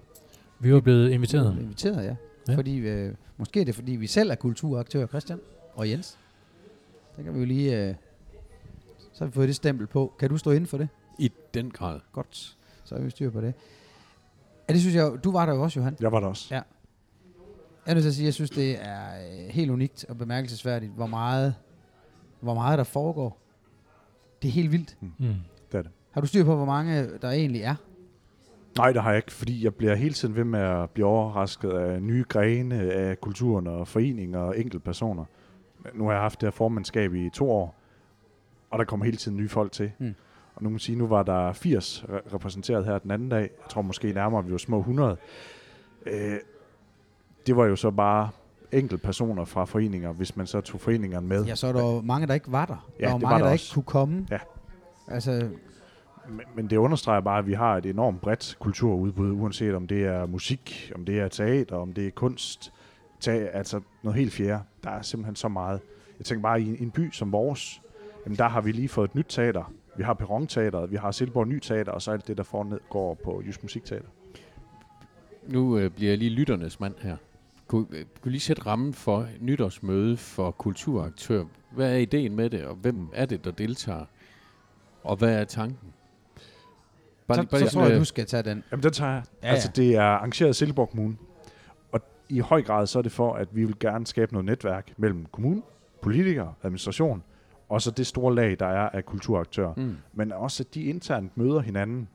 [0.60, 1.54] Vi var blevet Vi inviteret.
[1.54, 2.16] blev inviteret, ja.
[2.48, 2.56] Ja.
[2.56, 5.40] Fordi, øh, måske er det, fordi vi selv er kulturaktører, Christian
[5.76, 6.18] og Jens.
[7.18, 7.88] Det kan vi jo lige...
[7.90, 7.96] Øh,
[9.14, 10.14] så har vi fået det stempel på.
[10.20, 10.90] Kan du stå inden for det?
[11.20, 12.00] I den grad.
[12.12, 12.58] Godt.
[12.84, 13.54] Så er vi styr på det.
[14.70, 15.98] Ja, det synes jeg, du var der jo også, Johan.
[16.00, 16.56] Jeg var der også.
[16.56, 16.62] Ja.
[17.86, 20.18] Jeg er nødt til at sige, at jeg synes, det er øh, helt unikt og
[20.18, 21.56] bemærkelsesværdigt, hvor meget,
[22.40, 23.38] hvor meget der foregår.
[24.42, 24.98] Det er helt vildt.
[25.02, 25.34] Mm.
[25.72, 25.92] Det er det.
[26.12, 27.76] Har du styr på, hvor mange der egentlig er?
[28.78, 31.70] Nej, det har jeg ikke, fordi jeg bliver hele tiden ved med at blive overrasket
[31.72, 35.26] af nye grene af kulturen og foreninger og enkeltpersoner.
[35.94, 37.76] Nu har jeg haft det her formandskab i to år,
[38.70, 39.92] og der kommer hele tiden nye folk til.
[40.00, 40.16] Mm.
[40.56, 43.42] Og nu kan man sige, nu var der 80 re- repræsenteret her den anden dag.
[43.42, 45.18] Jeg tror måske nærmere, vi var små 100.
[46.06, 46.34] Øh,
[47.48, 48.30] det var jo så bare
[48.72, 51.46] enkelte personer fra foreninger, hvis man så tog foreningerne med.
[51.46, 52.90] Ja, så er der jo mange, der ikke var der.
[53.00, 53.64] Ja, der var det var mange, der der også.
[53.66, 54.28] ikke kunne komme.
[54.32, 54.40] Ja.
[55.08, 55.50] Altså,
[56.30, 60.06] men, men det understreger bare, at vi har et enormt bredt kulturudbud, uanset om det
[60.06, 62.74] er musik, om det er teater, om det er kunst,
[63.20, 64.64] tag, altså noget helt fjerde.
[64.84, 65.82] Der er simpelthen så meget.
[66.18, 67.82] Jeg tænker bare, i en, by som vores,
[68.26, 69.74] jamen der har vi lige fået et nyt teater.
[69.98, 73.44] Vi har Perron-teateret, vi har Silborg Ny Teater, og så alt det, der foregår på
[73.46, 74.08] Jysk Musikteater.
[75.48, 77.18] Nu øh, bliver jeg lige lytternes mand her.
[77.68, 81.44] Kunne, øh, kunne lige sætte rammen for nytårsmøde for kulturaktør.
[81.72, 84.06] Hvad er ideen med det, og hvem er det, der deltager?
[85.04, 85.94] Og hvad er tanken?
[87.36, 88.64] Så, så lige tror jeg, øh, du skal tage den.
[88.72, 89.24] Jamen den tager jeg.
[89.44, 91.16] Ja, Ja, altså det er arrangeret af Silkeborg Kommune.
[91.92, 94.94] Og i høj grad så er det for, at vi vil gerne skabe noget netværk
[94.98, 95.64] mellem kommunen,
[96.02, 97.24] politikere, administration,
[97.70, 99.74] og så det store lag, der er af kulturaktører.
[99.78, 99.96] Mm.
[100.14, 102.08] men også at de internt møder hinanden.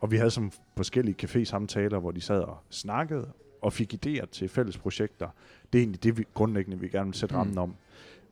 [0.00, 3.28] Og vi havde som forskellige café-samtaler, hvor de sad og snakkede
[3.62, 5.28] og fik idéer til fælles projekter.
[5.72, 7.38] Det er egentlig det, vi grundlæggende vi gerne vil sætte Mm.
[7.38, 7.74] rammen om.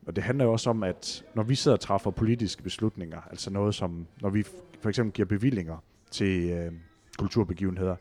[0.07, 3.51] Og det handler jo også om, at når vi sidder og træffer politiske beslutninger, altså
[3.51, 4.43] noget som, når vi
[4.81, 5.77] for eksempel giver bevillinger
[6.11, 6.73] til øh,
[7.19, 7.97] kulturbegivenheder,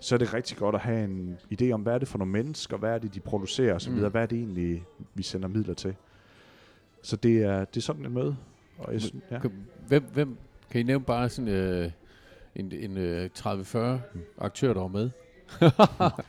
[0.00, 2.32] så er det rigtig godt at have en idé om, hvad er det for nogle
[2.32, 3.98] mennesker, hvad er det, de producerer osv., Mm.
[4.10, 4.84] hvad er det egentlig,
[5.14, 5.94] vi sender midler til.
[7.02, 8.36] Så det er, det er sådan et møde.
[8.78, 9.00] Og jeg,
[9.30, 9.38] ja.
[9.38, 9.52] Kan-
[9.88, 10.36] Hvem, hvem,
[10.70, 11.90] kan I nævne bare sådan øh,
[12.54, 13.78] en, en øh, 30-40
[14.38, 15.10] aktører, der var med?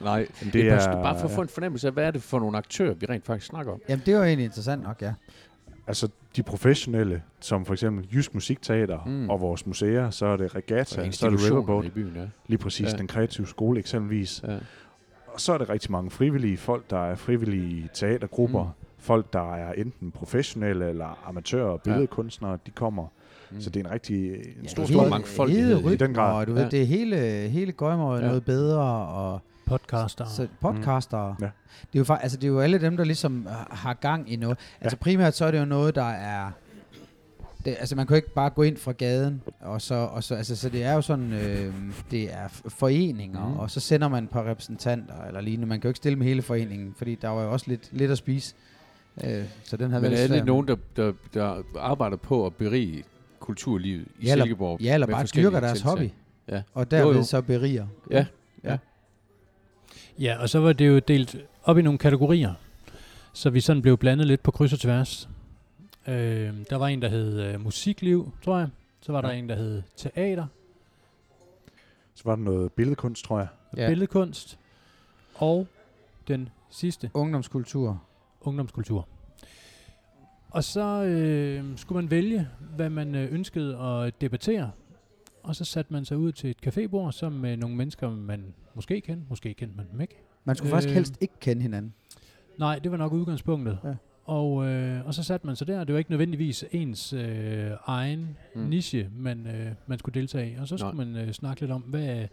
[0.01, 2.57] Nej, det er, bare for at få en fornemmelse af, hvad er det for nogle
[2.57, 3.81] aktører, vi rent faktisk snakker om?
[3.89, 5.13] Jamen, det var egentlig interessant nok, ja.
[5.91, 9.29] Altså de professionelle, som for eksempel Jysk Musikteater Mm.
[9.29, 12.21] og vores museer, så er det Regatta, Og så er det Riverboat, i byen, ja.
[12.47, 12.97] lige præcis Ja.
[12.97, 14.43] den kreative skole eksempelvis.
[14.47, 14.57] ja.
[15.27, 18.85] Og så er det rigtig mange frivillige folk, der er frivillige teatergrupper, Mm.
[18.99, 23.07] folk, der er enten professionelle eller amatører og billedkunstnere, de kommer.
[23.51, 23.61] Mm.
[23.61, 26.35] Så det er en rigtig en ja stor, stor mangfoldighed i den grad.
[26.41, 26.69] Og du ved, Ja.
[26.69, 27.17] det er hele,
[27.49, 28.21] hele gøjmer Ja.
[28.21, 28.27] ja.
[28.27, 29.41] noget bedre, og
[29.71, 30.25] Podcaster.
[30.25, 31.35] så podcaster.
[31.39, 31.43] Mm.
[31.45, 31.49] Ja.
[31.81, 34.35] Det er jo faktisk, altså det er jo alle dem, der ligesom har- gang i
[34.35, 34.57] noget.
[34.81, 36.51] Altså primært så er det jo noget, der er...
[37.65, 40.35] Det, altså man kan jo ikke bare gå ind fra gaden, og så, og så,
[40.35, 41.73] altså, så det er jo sådan, øh,
[42.11, 43.59] det er foreninger, mm.
[43.59, 45.67] og så sender man et par repræsentanter, eller lignende.
[45.67, 48.11] Man kan jo ikke stille med hele foreningen, fordi der var jo også lidt, lidt
[48.11, 48.55] at spise.
[49.23, 53.03] Øh, så den havde Men er det nogen, der, der, der arbejder på at berige
[53.39, 54.81] kulturlivet i Ja, eller- Silkeborg?
[54.81, 55.89] Ja, eller med bare forskellige dyrker deres tiltag?
[55.89, 56.09] hobby,
[56.49, 56.61] Ja.
[56.73, 57.23] og derved Jo, jo.
[57.23, 57.87] så beriger.
[58.11, 58.25] Ja,
[60.21, 62.53] Ja, og så var det jo delt op i nogle kategorier,
[63.33, 65.29] så vi sådan blev blandet lidt på kryds og tværs.
[66.07, 68.69] Øh, der var en, der hed øh, musikliv, tror jeg.
[69.01, 69.35] Så var der Ja.
[69.35, 70.47] en, der hed teater,
[72.13, 73.47] Så var der noget billedkunst, tror jeg.
[73.77, 73.87] ja.
[73.89, 74.57] billedkunst,
[75.35, 75.67] og
[76.27, 78.01] den sidste, Ungdomskultur.
[78.41, 79.07] ungdomskultur.
[80.49, 84.71] Og så øh, skulle man vælge, hvad man øh, ønskede at debattere.
[85.43, 89.01] Og så satte man sig ud til et cafébord sammen med nogle mennesker, man måske
[89.01, 90.15] kendte, måske kendte man dem ikke.
[90.45, 91.93] Man skulle øh, faktisk helst ikke kende hinanden.
[92.59, 93.79] Nej, det var nok udgangspunktet.
[93.83, 93.93] Ja.
[94.25, 95.83] Og, øh, og så satte man sig der.
[95.83, 98.61] Det var ikke nødvendigvis ens øh, egen Mm.
[98.61, 100.55] niche, man, øh, man skulle deltage i.
[100.55, 102.27] Og så skulle man øh, snakke lidt om, hvad,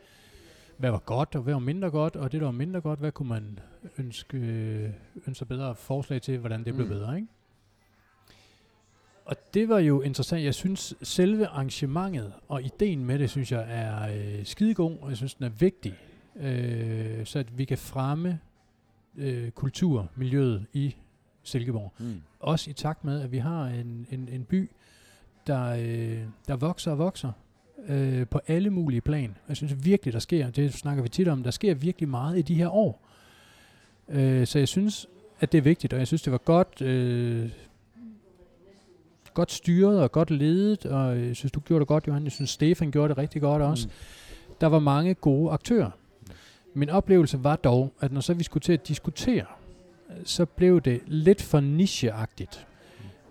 [0.77, 3.13] hvad var godt, og hvad var mindre godt, og det, der var mindre godt, hvad
[3.13, 3.59] kunne man
[3.99, 4.91] ønske, øh,
[5.27, 6.93] ønske bedre forslag til, hvordan det blev Mm.
[6.93, 7.29] bedre, ikke?
[9.25, 10.45] Og det var jo interessant.
[10.45, 14.03] Jeg synes, selve arrangementet og ideen med det, synes jeg er
[14.39, 15.95] øh, skidegod, og jeg synes, den er vigtig.
[16.41, 18.41] Øh, så at vi kan fremme
[19.17, 20.97] øh, kulturmiljøet i
[21.43, 21.93] Silkeborg.
[21.99, 22.21] Mm.
[22.41, 24.71] Også i takt med, at vi har en, en, en by,
[25.47, 27.33] der, øh, der vokser og vokser
[27.89, 29.37] øh, på alle mulige plan.
[29.49, 32.43] Jeg synes virkelig, der sker, det snakker vi tit om, der sker virkelig meget i
[32.43, 33.03] de her år.
[34.09, 35.07] Øh, så jeg synes,
[35.41, 37.51] at det er vigtigt, og jeg synes, det var godt, øh,
[39.35, 42.25] godt styret og godt ledet, og jeg synes, du gjorde det godt, Johan.
[42.25, 43.87] Jeg synes, Stefan gjorde det rigtig godt også.
[43.87, 43.93] Mm.
[44.61, 45.91] Der var mange gode aktører.
[46.79, 49.45] Min oplevelse var dog, at når så vi skulle til at diskutere,
[50.11, 52.67] øh, så blev det lidt for nicheagtigt.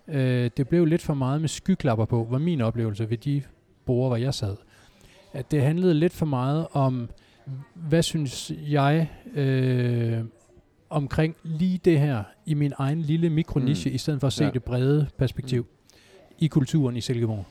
[0.07, 3.41] Øh, det blev lidt for meget med skyklapper på, var min oplevelse ved de
[3.85, 4.55] borde, hvor jeg sad.
[5.33, 7.09] At det handlede lidt for meget om,
[7.73, 10.19] hvad synes jeg øh,
[10.89, 13.91] omkring lige det her i min egen lille mikroniche, Mm.
[13.91, 13.95] mm.
[13.95, 14.49] i stedet for at se ja.
[14.51, 15.97] det brede perspektiv mm.
[16.39, 17.45] i kulturen i Silkeborg.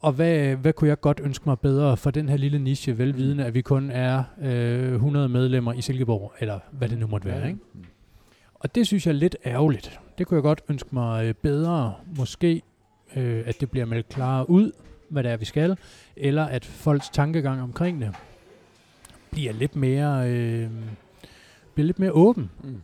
[0.00, 3.44] Og hvad, hvad kunne jeg godt ønske mig bedre for den her lille niche, velvidende,
[3.44, 7.48] at vi kun er øh, 100 medlemmer i Silkeborg, eller hvad det nu måtte være.
[7.48, 7.60] Ikke?
[7.74, 7.84] Mm.
[8.54, 10.00] Og det synes jeg er lidt ærgerligt.
[10.18, 11.94] Det kunne jeg godt ønske mig øh, bedre.
[12.16, 12.62] Måske,
[13.16, 14.72] øh, at det bliver meldt klarere ud,
[15.08, 15.76] hvad det er, vi skal,
[16.16, 18.14] eller at folks tankegang omkring det
[19.30, 20.70] bliver lidt mere, øh,
[21.74, 22.50] bliver lidt mere åben.
[22.62, 22.82] Mm.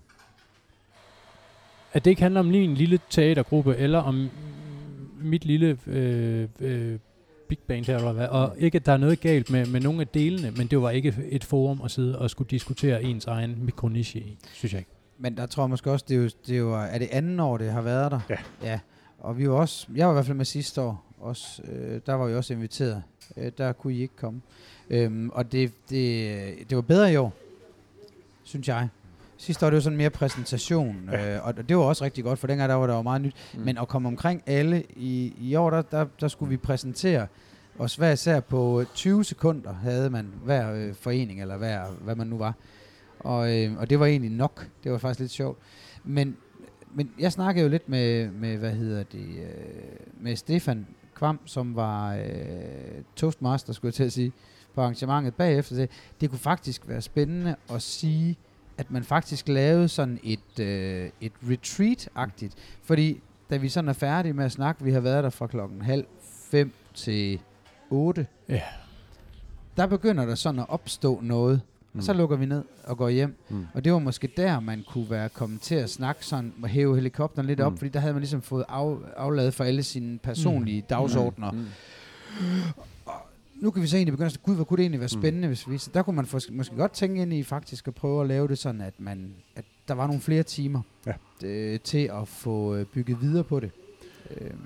[1.93, 4.31] At det ikke handler om lige en lille teatergruppe, eller om
[5.25, 6.99] mit lille øh, øh,
[7.49, 8.29] big band her, eller hvad.
[8.29, 10.91] Og ikke, at der er noget galt med, med nogle af delene, men det var
[10.91, 14.91] ikke et forum at sidde og skulle diskutere ens egen mikroniche i, synes jeg ikke.
[15.18, 17.41] Men der tror jeg måske også, det er jo, det er, jo, er det anden
[17.41, 18.20] år, det har været der?
[18.31, 18.37] Ja.
[18.62, 18.81] ja.
[19.18, 22.14] Og vi var også, jeg var i hvert fald med sidste år, også, øh, der
[22.14, 23.03] var vi også inviteret.
[23.37, 24.41] Øh, der kunne I ikke komme.
[24.91, 27.33] Øhm, og det, det, det var bedre i år,
[28.45, 28.89] synes jeg.
[29.37, 31.35] Sidste år, det var sådan mere præsentation, Ja.
[31.37, 33.35] øh, og det var også rigtig godt, for dengang der var der jo meget nyt.
[33.55, 33.61] Mm.
[33.61, 37.26] Men at komme omkring alle, i, i år, der, der, der skulle vi præsentere
[37.78, 42.26] os hver især på 20 sekunder, havde man hver øh, forening, eller hver, hvad man
[42.26, 42.55] nu var.
[43.20, 44.68] Og, øh, og det var egentlig nok.
[44.85, 45.59] Det var faktisk lidt sjovt.
[46.05, 46.37] Men,
[46.95, 49.45] men jeg snakkede jo lidt med, med hvad hedder det, øh,
[50.20, 52.22] med Stefan Kvam, som var øh,
[53.16, 54.32] toastmaster, skulle jeg til at sige,
[54.74, 55.76] på arrangementet bagefter.
[55.76, 58.37] Det, det kunne faktisk være spændende at sige,
[58.79, 62.53] at man faktisk lavede sådan et, øh, et retreat-agtigt.
[62.83, 63.20] Fordi
[63.51, 66.05] da vi sådan er færdige med at snakke, vi har været der fra klokken halv
[66.51, 67.41] fem til
[67.91, 68.62] 8, Ja.
[69.77, 71.61] der begynder der sådan at opstå noget.
[71.93, 71.99] Mm.
[71.99, 73.37] Og så lukker vi ned og går hjem.
[73.49, 73.66] Mm.
[73.75, 76.95] Og det var måske der, man kunne være kommet til at snakke sådan, og hæve
[76.95, 77.79] helikopteren lidt op, Mm.
[77.79, 80.87] fordi der havde man ligesom fået af, afladet for alle sine personlige mm.
[80.87, 81.51] dagsordner.
[81.51, 81.66] Mm.
[83.65, 83.67] Mm.
[83.67, 85.21] Nu kan vi så egentlig begynde at sige, gud, hvor kunne det egentlig være Mm.
[85.21, 85.79] spændende, hvis vi...
[85.79, 88.49] Så der kunne man for, måske godt tænke ind i faktisk at prøve at lave
[88.49, 91.12] det sådan, at, man, at der var nogle flere timer Ja.
[91.49, 93.71] øh, til at få øh, bygget videre på det.
[94.41, 94.59] Øhm,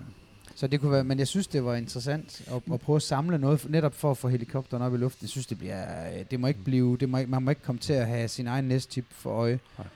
[0.55, 3.39] så det kunne være, men jeg synes, det var interessant at, at prøve at samle
[3.39, 5.25] noget, netop for at få helikopteren op i luften.
[5.25, 7.79] Jeg synes, det bliver, øh, det må ikke blive, det må man må ikke komme
[7.79, 9.59] til at have sin egen næsttip for øje.
[9.79, 9.87] Nej.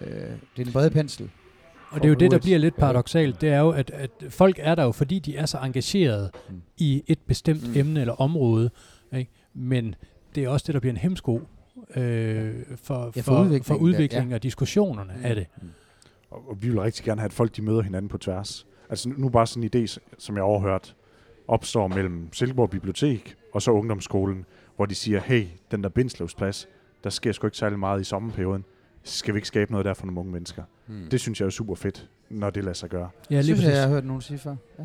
[0.00, 1.30] Øh, det er en bred pensel.
[1.94, 2.80] Og det er jo det, der bliver lidt Ja.
[2.80, 6.30] paradoxalt, det er jo, at, at folk er der jo, fordi de er så engagerede
[6.50, 6.62] Mm.
[6.76, 7.68] i et bestemt Mm.
[7.68, 7.76] mm.
[7.76, 8.70] emne eller område,
[9.16, 9.30] ikke?
[9.54, 9.94] men
[10.34, 11.40] det er også det, der bliver en hemsko
[11.96, 15.24] øh, for, Ja, for for, udviklingen for udviklingen og diskussionerne Mm.
[15.24, 15.46] af det.
[16.30, 18.66] Og, og vi vil rigtig gerne have, at folk de møder hinanden på tværs.
[18.90, 20.96] Altså nu, bare sådan en idé, som jeg overhørt,
[21.48, 24.44] opstår mellem Silkeborg Bibliotek og så ungdomsskolen,
[24.76, 26.68] hvor de siger, hey, den der Bindslevsplads,
[27.04, 28.64] der sker sgu ikke særlig meget i sommerperioden.
[29.04, 30.62] Skal vi ikke skabe noget der for nogle unge mennesker?
[30.86, 31.06] Mm.
[31.10, 33.10] Det synes jeg er super fedt, når det lader sig gøre.
[33.30, 34.56] Ja, lige synes, jeg, jeg har hørt nogen sige før.
[34.78, 34.84] Ja.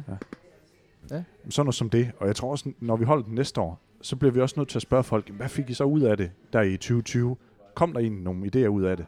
[1.49, 2.11] Sådan noget som det.
[2.17, 4.69] Og jeg tror også, når vi holder den næste år, så bliver vi også nødt
[4.69, 7.37] til at spørge folk, hvad fik I så ud af det der i 2020?
[7.75, 9.05] Kom der egentlig nogle idéer ud af det?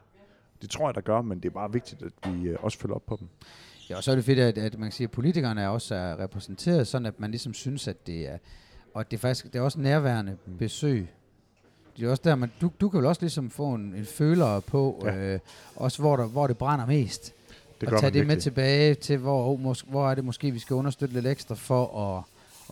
[0.62, 2.96] Det tror jeg, der gør, men det er bare vigtigt, at vi øh, også følger
[2.96, 3.28] op på dem.
[3.90, 5.96] Ja, og så er det fedt, at, at man kan sige, at politikerne er også
[5.96, 8.38] er repræsenteret, sådan at man ligesom synes, at det er,
[8.94, 10.58] og det er faktisk, det er også nærværende Mm.
[10.58, 11.08] besøg.
[11.98, 14.60] Det er også der, man, du, du kan vel også ligesom få en, en føler
[14.60, 15.16] på, Ja.
[15.34, 15.40] øh,
[15.76, 17.34] også hvor, der, hvor det brænder mest.
[17.82, 18.44] Det og tage det med virkelig.
[18.44, 22.18] tilbage til, hvor, oh, mås- hvor er det måske, vi skal understøtte lidt ekstra for
[22.18, 22.24] at,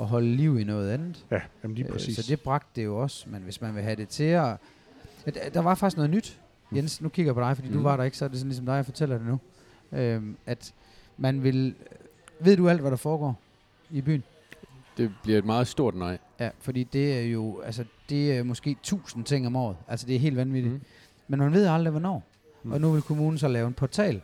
[0.03, 1.25] at holde liv i noget andet.
[1.31, 2.15] Ja, jamen lige Øh, præcis.
[2.15, 4.43] Så det bragte det jo også, men hvis man vil have det til at...
[5.25, 6.39] Ja, der- Der var faktisk noget nyt.
[6.75, 7.73] Jens, nu kigger jeg på dig, fordi mm.
[7.73, 7.83] du Mm.
[7.85, 9.39] var der ikke, så er det sådan ligesom dig, jeg fortæller det nu.
[9.97, 10.73] Øhm, at
[11.17, 11.75] man vil...
[12.39, 13.39] Ved du alt, hvad der foregår
[13.89, 14.23] i byen?
[14.97, 16.17] Det bliver et meget stort nej.
[16.39, 19.77] Ja, fordi det er jo, altså, det er måske tusind ting om året.
[19.87, 20.73] Altså, det er helt vanvittigt.
[20.73, 20.79] Mm.
[20.79, 20.85] Mm.
[21.27, 22.23] Men man ved aldrig, hvornår.
[22.63, 22.67] Mm.
[22.69, 22.73] Mm.
[22.73, 24.21] Og nu vil kommunen så lave en portal,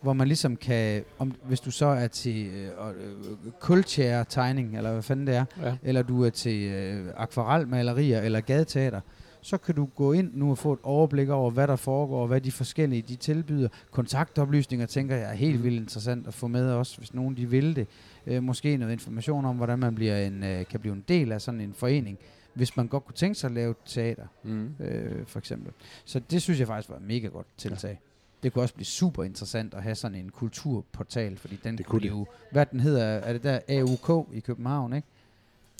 [0.00, 5.02] hvor man ligesom kan, om, hvis du så er til øh, øh, kultjære-tegning, eller hvad
[5.02, 5.76] fanden det er, Ja.
[5.82, 9.00] eller du er til øh, akvarelmalerier eller gadeteater,
[9.40, 12.40] så kan du gå ind nu og få et overblik over, hvad der foregår, hvad
[12.40, 13.68] de forskellige de tilbyder.
[13.90, 15.64] Kontaktoplysninger tænker jeg er helt Mhm.
[15.64, 17.86] vildt interessant at få med også, hvis nogen de vil det.
[18.26, 21.40] Øh, måske noget information om, hvordan man bliver en, øh, kan blive en del af
[21.40, 22.18] sådan en forening,
[22.58, 24.74] hvis man godt kunne tænke sig at lave teater, Mm.
[24.80, 25.72] øh, for eksempel.
[26.04, 28.00] Så det synes jeg faktisk var et mega godt tiltag.
[28.42, 31.90] Det kunne også blive super interessant at have sådan en kulturportal, fordi den Det kunne
[31.90, 32.10] kunne det.
[32.10, 35.08] blive, hvad den hedder, er det der AUK i København, ikke?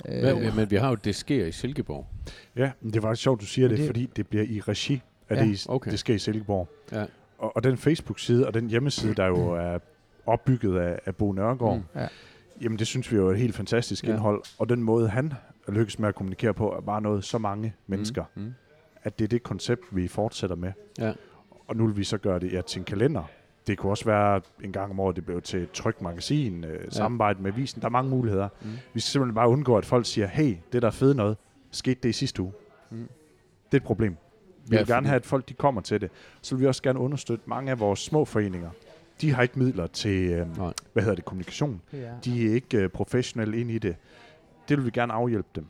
[0.04, 2.06] Hvad, men vi har jo Det sker i Silkeborg.
[2.56, 5.02] Ja, men det er faktisk sjovt, du siger det, det- fordi det bliver i regi
[5.28, 5.90] af Ja, det, okay.
[5.90, 6.68] det sker i Silkeborg.
[6.92, 7.04] Ja.
[7.38, 9.78] Og, og den Facebook-side og den hjemmeside, der jo er
[10.26, 11.82] opbygget af, af Bo Nørgaard, Mm.
[12.00, 12.08] Ja.
[12.60, 14.10] jamen det synes vi jo er et helt fantastisk Ja.
[14.12, 14.42] indhold.
[14.58, 15.32] Og den måde, han
[15.72, 18.42] lykkes med at kommunikere på, er bare noget så mange mennesker, Mm.
[18.42, 18.54] Mm.
[19.02, 20.72] at det er det koncept, vi fortsætter med.
[20.98, 21.12] Ja.
[21.68, 23.22] Og nu vil vi så gøre det ja, til en kalender.
[23.66, 26.92] Det kunne også være en gang om året, det blev til et trykt magasin, øh,
[26.92, 27.80] samarbejde med visen.
[27.80, 28.48] Der er mange muligheder.
[28.62, 28.68] Mm.
[28.94, 31.36] Vi skal simpelthen bare undgå, at folk siger, hey, det der er fedt noget,
[31.70, 32.52] skete det i sidste uge.
[32.90, 32.96] Mm.
[33.66, 34.16] Det er et problem.
[34.68, 36.10] Vi Ja, vil gerne have, at folk de kommer til det.
[36.42, 38.70] Så vil vi også gerne understøtte mange af vores små foreninger.
[39.20, 40.72] De har ikke midler til, øh, Nej.
[40.92, 41.80] hvad hedder det, kommunikation.
[41.90, 41.96] PR.
[42.24, 43.96] De er ikke øh, professionelle ind i det.
[44.68, 45.66] Det vil vi gerne afhjælpe dem.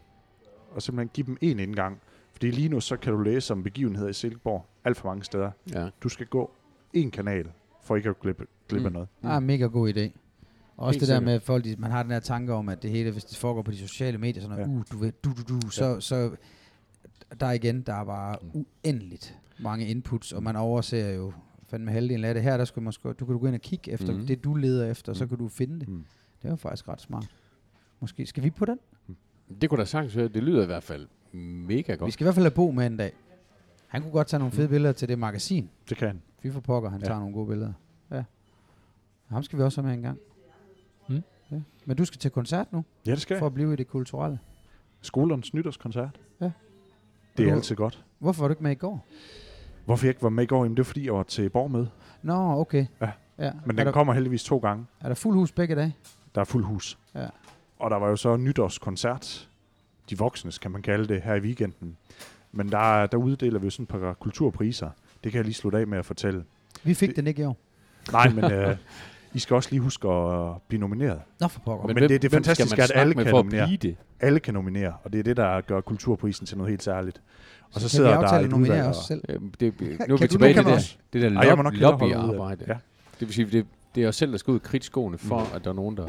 [0.70, 2.00] Og simpelthen give dem en indgang.
[2.32, 5.50] Fordi lige nu så kan du læse om begivenheder i Silkeborg alt for mange steder.
[5.74, 5.88] Ja.
[6.02, 6.50] Du skal gå
[6.92, 7.46] en kanal,
[7.82, 8.94] for ikke at glippe, glippe af Mm.
[8.94, 9.08] noget.
[9.22, 10.00] Ah, mega god idé.
[10.76, 11.22] Og også Helt det der sikkert.
[11.24, 13.36] med, at folk, de, man har den her tanke om, at det hele, hvis det
[13.38, 14.76] foregår på de sociale medier, sådan noget, Ja.
[14.78, 16.30] uh, du ved, du, du, du, så, så
[17.40, 21.32] der er igen, der er bare uendeligt mange inputs, og man overser jo
[21.70, 22.42] fandme halvdelen af det.
[22.42, 24.26] Her, der skulle måske, du kan du gå ind og kigge efter mm.
[24.26, 25.28] det, du leder efter, så Mm.
[25.28, 25.88] kan du finde det.
[25.88, 26.04] Mm.
[26.42, 27.30] Det var faktisk ret smart.
[28.00, 28.78] Måske skal vi på den?
[29.60, 30.28] Det kunne da sagtens være.
[30.28, 32.12] Det lyder i hvert fald mega Vi godt.
[32.12, 33.12] skal i hvert fald have Bo med en dag.
[33.86, 34.56] Han kunne godt tage nogle Mm.
[34.56, 35.70] fede billeder til det magasin.
[35.88, 36.22] Det kan han.
[36.42, 37.06] Fy for pokker, han Ja.
[37.06, 37.72] tager nogle gode billeder.
[38.10, 38.24] Ja.
[39.26, 40.18] Ham skal vi også have med en gang.
[41.08, 41.22] Mm.
[41.50, 41.60] Ja.
[41.84, 44.38] Men du skal til koncert nu, Ja, det skal for at blive i det kulturelle.
[45.00, 46.20] Skolernes nytårskoncert.
[46.40, 46.50] Ja.
[47.36, 48.04] Det er du- altid godt.
[48.18, 49.06] Hvorfor var du ikke med i går?
[49.84, 51.90] Hvorfor jeg ikke var med i går, jamen det er fordi, jeg var til borgmøde.
[52.22, 52.86] Nå, okay.
[53.00, 53.10] Ja.
[53.38, 53.52] ja.
[53.52, 54.86] Men er, den der, kommer heldigvis to gange.
[55.00, 55.96] er der fuld hus begge dage?
[56.34, 56.98] Der er fuld hus.
[57.14, 57.28] Ja.
[57.78, 59.48] Og der var jo så nytårskoncert.
[60.10, 61.96] De voksnes, kan man kalde det, her i weekenden.
[62.52, 64.90] Men der, der uddeler vi jo sådan et par kulturpriser.
[65.24, 66.44] Det kan jeg lige slutte af med at fortælle.
[66.84, 67.56] Vi fik Det- den ikke i år.
[68.12, 68.76] Nej, men øh,
[69.34, 71.20] I skal også lige huske at blive nomineret.
[71.40, 71.86] Nå, for pokker.
[71.86, 73.76] Men hvem- det- det er fantastisk, at alle kan for nominere.
[73.82, 73.96] det.
[74.20, 77.20] Alle kan nominere, og det er det, der gør kulturprisen til noget helt særligt.
[77.74, 78.88] Og så, kan sidder vi der aftale et at nominere udvalg.
[78.88, 79.22] os selv?
[79.28, 80.96] Øhm, det, nu er Kan vi du- tilbage til det, også.
[81.12, 82.64] det der lobbyarbejde.
[82.68, 82.72] Ja.
[83.20, 85.46] Det vil sige, det, det er os selv, der skal ud og kritskoene for, Mm.
[85.56, 86.06] at der er nogen, der...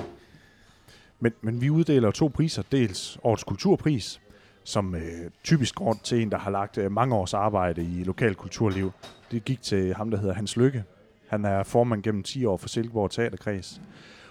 [1.20, 2.64] Men, men vi uddeler to priser.
[2.72, 4.22] Dels årets kulturpris,
[4.64, 5.02] som øh,
[5.44, 8.92] typisk går til en, der har lagt øh, mange års arbejde i lokal kulturliv.
[9.32, 10.84] Det gik til ham, der hedder Hans Lykke.
[11.28, 13.82] Han er formand gennem 10 år for Silkeborg Teaterkreds.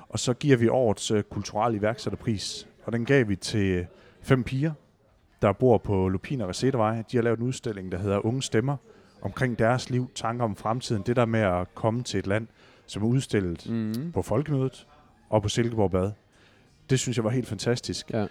[0.08, 3.84] Og så giver vi årets øh, kulturelle iværksætterpris, og den gav vi til øh,
[4.22, 4.72] fem piger,
[5.42, 7.02] der bor på Lupin og Resetevej.
[7.12, 8.76] De har lavet en udstilling, der hedder Unge Stemmer,
[9.22, 11.02] omkring deres liv, tanker om fremtiden.
[11.06, 12.46] Det der med at komme til et land,
[12.86, 14.12] som er udstillet Mm.
[14.12, 14.86] på Folkemødet
[15.30, 16.12] og på Silkeborg Bad.
[16.90, 18.10] Det synes jeg var helt fantastisk.
[18.10, 18.26] Ja.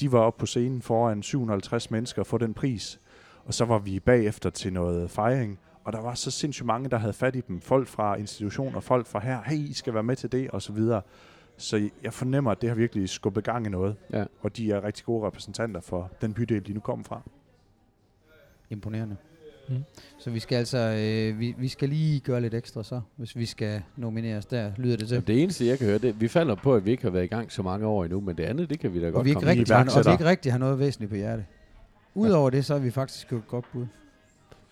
[0.00, 3.00] De var oppe på scenen foran 750 mennesker for den pris,
[3.44, 6.96] og så var vi bagefter til noget fejring, og der var så sindssygt mange, der
[6.98, 7.60] havde fat i dem.
[7.60, 10.72] Folk fra institutioner, folk fra her, hey, I skal være med til det, og så
[10.72, 11.02] videre.
[11.56, 14.24] Så jeg fornemmer, at det har virkelig skubbet gang i noget, Ja.
[14.40, 17.20] og de er rigtig gode repræsentanter for den bydel, de nu kommer fra.
[18.70, 19.16] Imponerende.
[19.68, 19.84] Mm.
[20.18, 23.46] Så vi skal altså, øh, vi, vi skal lige gøre lidt ekstra så, hvis vi
[23.46, 25.14] skal nomineres der, lyder det til.
[25.14, 27.24] Jamen, det eneste, jeg kan høre, det vi falder på, at vi ikke har været
[27.24, 29.24] i gang så mange år endnu, men det andet, det kan vi da og godt
[29.24, 29.72] vi, ikke komme rigtig i.
[29.72, 31.44] har, og vi ikke rigtig har noget væsentligt på hjerte.
[32.14, 33.86] Udover det, så er vi faktisk et godt bud.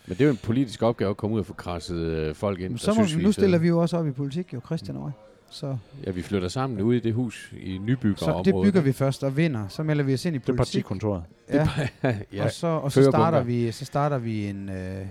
[0.07, 2.61] Men det er jo en politisk opgave at komme ud og få krasset øh, folk
[2.61, 2.69] ind.
[2.69, 4.97] Men så må, synes vi, nu stiller vi jo også op i politik, jo Christian
[4.97, 5.30] og jeg.
[5.51, 8.93] Så, Ja, vi flytter sammen ude i det hus i nybygger så det bygger vi
[8.93, 9.69] først og vinder.
[9.69, 10.59] Så melder vi os ind i Det er politik.
[10.85, 11.23] partikontoret.
[11.53, 11.69] Ja,
[12.33, 12.45] ja.
[12.45, 15.07] og så, og så starter vi, så starter vi en, øh,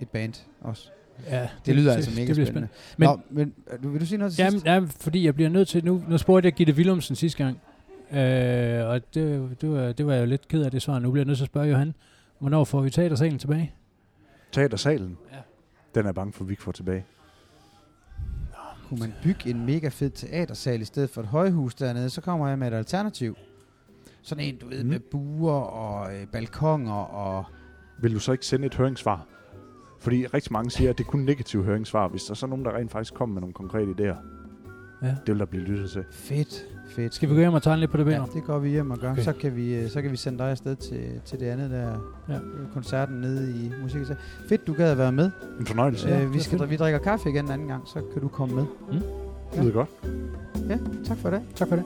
[0.00, 0.88] et band også.
[1.30, 2.68] Ja, Det lyder altså mega det bliver spændende.
[2.96, 4.66] Men- Nå, men øh, du, vil du sige noget til Jamen, sidst?
[4.66, 7.56] ja, fordi jeg bliver nødt til, nu, nu spurgte jeg Gitte Willumsen sidste gang,
[8.12, 10.98] øh, og det, det, var, det var jeg jo lidt ked af det svar.
[10.98, 11.94] Nu bliver jeg nødt til at spørge Johan,
[12.38, 13.72] hvornår får vi teatersalen tilbage?
[14.52, 15.38] Teatersalen, Ja.
[15.94, 17.04] den er bange for, at vi ikke får tilbage.
[18.88, 22.48] Kunne man bygge en mega fed teatersal i stedet for et højhus dernede, så kommer
[22.48, 23.36] jeg med et alternativ.
[24.22, 24.90] Sådan en, du ved, Mm.
[24.90, 27.44] med buer og øh, balkonger og...
[28.02, 29.26] Vil du så ikke sende et høringssvar?
[30.00, 32.64] Fordi rigtig mange siger, at det er kun negative høringssvar, hvis der så er nogen,
[32.64, 34.35] der rent faktisk kommer med nogle konkrete idéer.
[35.02, 35.06] Ja.
[35.08, 36.04] Det vil der blive lyttet til.
[36.10, 37.14] Fedt, fedt.
[37.14, 38.30] Skal vi gå hjem og tegne lidt på det Ja, billede?
[38.34, 39.12] det går vi hjem og gør.
[39.12, 39.22] Okay.
[39.22, 41.88] Så, kan vi, øh, så kan vi sende dig afsted til, til det andet der
[42.28, 42.34] Ja.
[42.34, 42.38] ja.
[42.74, 44.00] koncerten nede i musik.
[44.48, 45.30] Fedt, du gad at være med.
[45.60, 46.08] En fornøjelse.
[46.08, 48.28] Ja, Ja, øh, vi, skal, vi drikker kaffe igen en anden gang, så kan du
[48.28, 48.64] komme med.
[49.54, 49.88] Det lyder godt.
[50.68, 51.40] Ja, tak for det.
[51.54, 51.84] Tak for det.